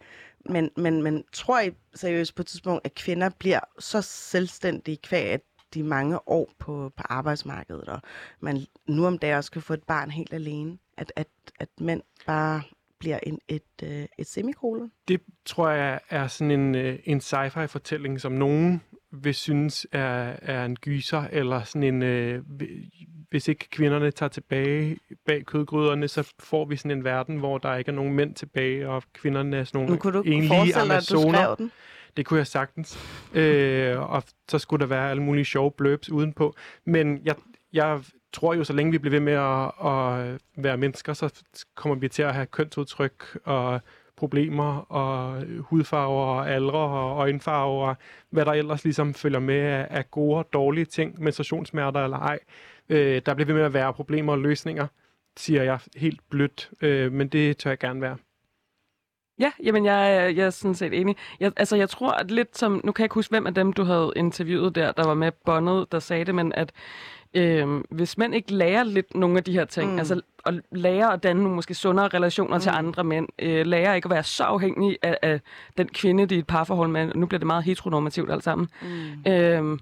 Men, 0.46 0.70
men, 0.76 1.03
men 1.03 1.24
tror 1.32 1.61
I 1.61 1.70
seriøst 1.94 2.34
på 2.34 2.42
et 2.42 2.46
tidspunkt, 2.46 2.86
at 2.86 2.94
kvinder 2.94 3.28
bliver 3.38 3.61
så 3.78 4.03
selvstændige 4.03 4.96
kvæg, 4.96 5.24
at 5.24 5.40
de 5.74 5.82
mange 5.82 6.28
år 6.28 6.50
på, 6.59 6.92
på 6.96 7.03
arbejdsmarkedet, 7.09 7.88
og 7.88 8.00
man 8.40 8.66
nu 8.88 9.07
om 9.07 9.18
dagen 9.18 9.36
også 9.36 9.50
kan 9.50 9.62
få 9.62 9.74
et 9.74 9.82
barn 9.82 10.11
helt 10.11 10.32
alene, 10.32 10.78
at, 10.96 11.12
at, 11.16 11.28
at 11.61 11.68
mænd 11.80 12.03
bare 12.26 12.62
bliver 13.03 13.18
en, 13.22 13.38
et, 13.48 13.62
øh, 13.82 14.05
et 14.18 14.26
semikolon? 14.26 14.90
Det 15.09 15.20
tror 15.46 15.70
jeg 15.70 16.00
er 16.11 16.26
sådan 16.26 16.50
en, 16.50 16.74
øh, 16.74 16.98
en 17.05 17.20
sci-fi-fortælling, 17.20 18.20
som 18.20 18.32
nogen 18.32 18.82
vil 19.12 19.34
synes 19.34 19.86
er, 19.92 20.36
er 20.42 20.64
en 20.64 20.76
gyser, 20.76 21.24
eller 21.32 21.62
sådan 21.62 21.82
en, 21.82 22.03
øh, 22.03 22.42
hvi- 22.46 23.07
hvis 23.30 23.48
ikke 23.48 23.70
kvinderne 23.70 24.11
tager 24.11 24.30
tilbage 24.30 24.96
bag 25.26 25.44
kødgryderne, 25.46 26.09
så 26.09 26.32
får 26.38 26.64
vi 26.64 26.76
sådan 26.76 26.90
en 26.90 27.05
verden, 27.05 27.36
hvor 27.36 27.59
der 27.59 27.76
ikke 27.76 27.90
er 27.90 27.94
nogen 27.94 28.12
mænd 28.12 28.34
tilbage, 28.34 28.88
og 28.88 29.03
kvinderne 29.12 29.57
er 29.57 29.64
sådan 29.64 29.78
nogle 29.78 29.90
Nu 29.92 29.98
kunne 29.98 30.12
du 30.18 30.22
enlige 30.22 30.48
forestille 30.48 30.88
dig, 30.88 30.96
at 30.96 31.11
du 31.11 31.55
den. 31.59 31.72
Det 32.16 32.26
kunne 32.26 32.38
jeg 32.38 32.46
sagtens. 32.46 32.98
Øh, 33.34 34.00
og 34.11 34.22
så 34.48 34.59
skulle 34.59 34.80
der 34.80 34.86
være 34.86 35.11
alle 35.11 35.22
mulige 35.22 35.44
sjove 35.44 35.70
bløbs 35.70 36.11
udenpå. 36.11 36.55
Men 36.84 37.20
jeg, 37.24 37.34
jeg 37.72 38.00
tror 38.33 38.55
jo, 38.55 38.64
så 38.64 38.72
længe 38.72 38.93
vi 38.93 38.99
bliver 38.99 39.11
ved 39.11 39.20
med 39.20 39.33
at, 39.33 39.89
at 39.91 40.33
øh, 40.33 40.64
være 40.64 40.76
mennesker, 40.76 41.12
så 41.12 41.43
kommer 41.74 41.97
vi 41.97 42.09
til 42.09 42.22
at 42.22 42.35
have 42.35 42.47
kønsudtryk 42.47 43.39
og 43.45 43.80
problemer 44.16 44.93
og 44.93 45.43
hudfarver 45.61 46.24
og 46.24 46.51
aldre 46.51 46.78
og 46.78 47.18
øjenfarver 47.18 47.89
og 47.89 47.97
hvad 48.30 48.45
der 48.45 48.53
ellers 48.53 48.85
ligesom 48.85 49.14
følger 49.14 49.39
med 49.39 49.61
af, 49.61 49.87
af 49.91 50.11
gode 50.11 50.39
og 50.39 50.53
dårlige 50.53 50.85
ting, 50.85 51.22
menstruationssmerter 51.22 52.05
eller 52.05 52.18
ej. 52.18 52.39
Øh, 52.89 53.22
der 53.26 53.35
bliver 53.35 53.47
ved 53.47 53.55
med 53.55 53.62
at 53.62 53.74
være 53.74 53.93
problemer 53.93 54.33
og 54.33 54.39
løsninger, 54.39 54.87
siger 55.37 55.62
jeg 55.62 55.78
helt 55.97 56.20
blødt, 56.30 56.70
øh, 56.80 57.12
men 57.12 57.28
det 57.28 57.57
tør 57.57 57.70
jeg 57.70 57.78
gerne 57.78 58.01
være. 58.01 58.16
Ja, 59.43 59.51
jamen 59.64 59.84
jeg, 59.84 60.16
er- 60.16 60.28
jeg 60.28 60.47
er 60.47 60.51
sådan 60.51 60.74
set 60.74 61.01
enig. 61.01 61.16
Jeg, 61.40 61.53
altså 61.57 61.76
jeg 61.76 61.88
tror, 61.90 62.11
at 62.11 62.30
lidt 62.30 62.59
som... 62.59 62.72
Nu 62.84 62.93
kan 62.93 63.03
jeg 63.03 63.05
ikke 63.05 63.14
huske, 63.14 63.30
hvem 63.32 63.47
af 63.47 63.55
dem, 63.55 63.72
du 63.72 63.84
havde 63.84 64.12
interviewet 64.16 64.74
der, 64.74 64.93
der 64.93 65.07
var 65.07 65.14
med 65.14 65.32
båndet, 65.45 65.93
der 65.93 65.99
sagde 65.99 66.24
det, 66.24 66.34
men 66.34 66.53
at 66.55 66.72
øh, 67.34 67.80
hvis 67.90 68.18
man 68.18 68.34
ikke 68.34 68.53
lærer 68.53 68.84
lidt 68.84 69.14
nogle 69.14 69.36
af 69.38 69.45
de 69.45 69.53
her 69.53 69.64
ting, 69.64 69.93
Mm. 69.93 69.99
altså 69.99 70.20
at 70.47 70.55
lære 70.72 71.12
at 71.12 71.22
danne 71.22 71.43
nogle 71.43 71.55
måske 71.57 71.74
sundere 71.74 72.09
relationer 72.09 72.55
mm. 72.57 72.61
til 72.61 72.70
andre 72.74 73.05
mænd, 73.05 73.28
øh, 73.38 73.66
lære 73.66 73.97
ikke 73.97 74.07
at 74.07 74.11
være 74.11 74.22
så 74.22 74.45
afhængig 74.45 74.99
af, 75.03 75.18
af 75.22 75.40
den 75.78 75.88
kvinde, 75.88 76.26
de 76.26 76.34
er 76.34 76.36
i 76.36 76.40
et 76.40 76.47
parforhold 76.47 76.88
med, 76.88 77.12
nu 77.14 77.26
bliver 77.26 77.38
det 77.38 77.47
meget 77.47 77.64
heteronormativt 77.64 78.32
alt 78.32 78.45
sammen, 78.45 78.68
Mm. 78.82 79.32
Øhm, 79.32 79.78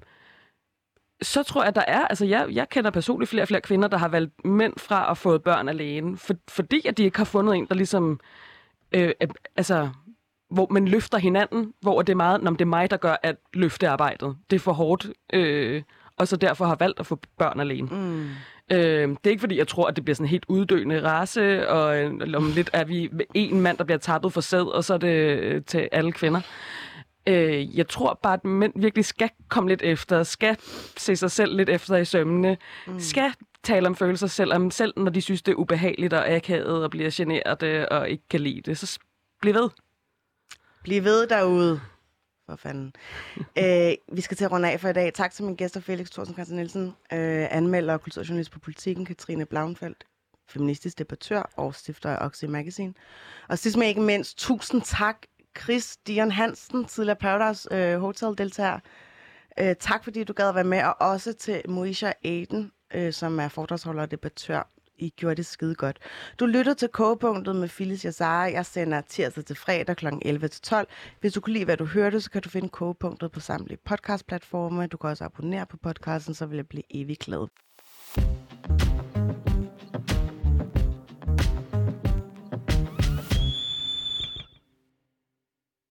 så 1.22 1.42
tror 1.42 1.62
jeg, 1.62 1.68
at 1.68 1.74
der 1.74 1.84
er, 1.88 2.06
altså 2.06 2.24
jeg, 2.26 2.46
jeg 2.52 2.68
kender 2.68 2.90
personligt 2.90 3.30
flere 3.30 3.44
og 3.44 3.48
flere 3.48 3.60
kvinder, 3.60 3.88
der 3.88 3.96
har 3.98 4.08
valgt 4.08 4.44
mænd 4.44 4.72
fra 4.76 5.10
at 5.10 5.18
få 5.18 5.38
børn 5.38 5.68
alene, 5.68 6.16
for, 6.16 6.34
fordi 6.48 6.86
at 6.86 6.98
de 6.98 7.04
ikke 7.04 7.18
har 7.18 7.24
fundet 7.24 7.56
en, 7.56 7.66
der 7.66 7.74
ligesom, 7.74 8.20
øh, 8.92 9.12
er- 9.20 9.26
altså, 9.56 9.88
hvor 10.50 10.66
man 10.70 10.88
løfter 10.88 11.18
hinanden, 11.18 11.72
hvor 11.80 12.02
det 12.02 12.12
er 12.12 12.16
meget, 12.16 12.42
når 12.42 12.50
det 12.50 12.60
er 12.60 12.64
mig, 12.64 12.90
der 12.90 12.96
gør 12.96 13.16
at 13.22 13.36
løfte 13.54 13.88
arbejdet. 13.88 14.36
Det 14.50 14.56
er 14.56 14.60
for 14.60 14.72
hårdt, 14.72 15.06
øh, 15.32 15.82
og 16.16 16.28
så 16.28 16.36
derfor 16.36 16.64
har 16.64 16.76
valgt 16.80 17.00
at 17.00 17.06
få 17.06 17.18
børn 17.38 17.60
alene. 17.60 17.88
Mm. 17.90 18.28
Øh, 18.72 19.08
det 19.08 19.18
er 19.24 19.30
ikke 19.30 19.40
fordi, 19.40 19.58
jeg 19.58 19.68
tror, 19.68 19.86
at 19.86 19.96
det 19.96 20.04
bliver 20.04 20.14
sådan 20.14 20.24
en 20.26 20.30
helt 20.30 20.44
uddøende 20.48 21.02
race, 21.08 21.68
og 21.68 21.98
øh, 21.98 22.12
om 22.34 22.52
lidt 22.54 22.70
er 22.72 22.84
vi 22.84 23.10
en 23.34 23.60
mand, 23.60 23.78
der 23.78 23.84
bliver 23.84 23.98
tappet 23.98 24.32
for 24.32 24.40
sæd, 24.40 24.62
og 24.74 24.84
så 24.84 24.94
er 24.94 24.98
det 24.98 25.08
øh, 25.38 25.62
til 25.64 25.88
alle 25.92 26.12
kvinder. 26.12 26.40
Øh, 27.26 27.78
jeg 27.78 27.88
tror 27.88 28.18
bare, 28.22 28.34
at 28.34 28.44
mænd 28.44 28.72
virkelig 28.76 29.04
skal 29.04 29.30
komme 29.48 29.68
lidt 29.68 29.82
efter, 29.82 30.22
skal 30.22 30.56
se 30.96 31.16
sig 31.16 31.30
selv 31.30 31.56
lidt 31.56 31.68
efter 31.68 31.96
i 31.96 32.04
sømmene, 32.04 32.56
mm. 32.86 33.00
skal 33.00 33.32
tale 33.62 33.86
om 33.86 33.96
følelser 33.96 34.26
selvom 34.26 34.70
selv 34.70 34.92
når 34.96 35.10
de 35.10 35.20
synes, 35.20 35.42
det 35.42 35.52
er 35.52 35.56
ubehageligt 35.56 36.12
og 36.12 36.28
akavet 36.28 36.84
og 36.84 36.90
bliver 36.90 37.10
generet 37.12 37.62
øh, 37.62 37.86
og 37.90 38.10
ikke 38.10 38.28
kan 38.30 38.40
lide 38.40 38.60
det. 38.60 38.78
Så 38.78 38.98
bliv 39.40 39.54
ved. 39.54 39.68
Bliv 40.82 41.04
ved 41.04 41.26
derude. 41.26 41.80
For 42.46 42.56
fanden. 42.56 42.92
Æ, 43.56 43.90
øh, 43.90 43.96
vi 44.16 44.20
skal 44.20 44.36
til 44.36 44.44
at 44.44 44.52
runde 44.52 44.70
af 44.70 44.80
for 44.80 44.88
i 44.88 44.92
dag. 44.92 45.14
Tak 45.14 45.32
til 45.32 45.44
mine 45.44 45.56
gæster, 45.56 45.80
Felix 45.80 46.10
Thorsen 46.10 46.34
Christian 46.34 46.56
Nielsen, 46.56 46.86
øh, 46.86 47.46
anmelder 47.50 47.94
og 47.94 48.00
kulturjournalist 48.00 48.50
på 48.50 48.58
Politiken, 48.58 49.04
Katrine 49.04 49.46
Blauenfeldt, 49.46 50.04
feministisk 50.48 50.98
debattør 50.98 51.50
og 51.56 51.74
stifter 51.74 52.10
af 52.10 52.26
Oxy 52.26 52.44
Magazine. 52.44 52.94
Og 53.48 53.58
sidst 53.58 53.76
men 53.76 53.88
ikke 53.88 54.00
mindst, 54.00 54.38
tusind 54.38 54.82
tak, 54.82 55.16
Chris 55.58 55.96
Dion 56.06 56.30
Hansen, 56.30 56.84
tidligere 56.84 57.16
Paradise 57.16 57.68
øh, 57.74 58.00
Hotel-deltager. 58.00 58.80
Øh, 59.60 59.74
tak 59.80 60.04
fordi 60.04 60.24
du 60.24 60.32
gad 60.32 60.48
at 60.48 60.54
være 60.54 60.64
med, 60.64 60.82
og 60.82 60.96
også 61.00 61.32
til 61.32 61.62
Moisha 61.68 62.12
Aiden, 62.24 62.72
øh, 62.94 63.12
som 63.12 63.40
er 63.40 63.48
foredragsholder 63.48 64.02
og 64.02 64.10
debattør. 64.10 64.70
I 64.98 65.08
gjorde 65.08 65.34
det 65.34 65.46
skide 65.46 65.74
godt. 65.74 65.98
Du 66.40 66.46
lytter 66.46 66.74
til 66.74 66.88
Kogepunktet 66.88 67.56
med 67.56 67.68
Phyllis 67.68 68.02
Yazara. 68.02 68.42
Jeg 68.42 68.66
sender 68.66 69.00
tirsdag 69.00 69.44
til 69.44 69.56
fredag 69.56 69.96
kl. 69.96 70.06
11 70.22 70.48
til 70.48 70.62
12. 70.62 70.88
Hvis 71.20 71.32
du 71.32 71.40
kunne 71.40 71.52
lide, 71.52 71.64
hvad 71.64 71.76
du 71.76 71.84
hørte, 71.84 72.20
så 72.20 72.30
kan 72.30 72.42
du 72.42 72.48
finde 72.48 72.68
Kogepunktet 72.68 73.32
på 73.32 73.40
samtlige 73.40 73.78
podcastplatforme. 73.84 74.86
Du 74.86 74.96
kan 74.96 75.10
også 75.10 75.24
abonnere 75.24 75.66
på 75.66 75.76
podcasten, 75.76 76.34
så 76.34 76.46
vil 76.46 76.56
jeg 76.56 76.68
blive 76.68 76.82
evig 76.90 77.18
glad. 77.18 77.48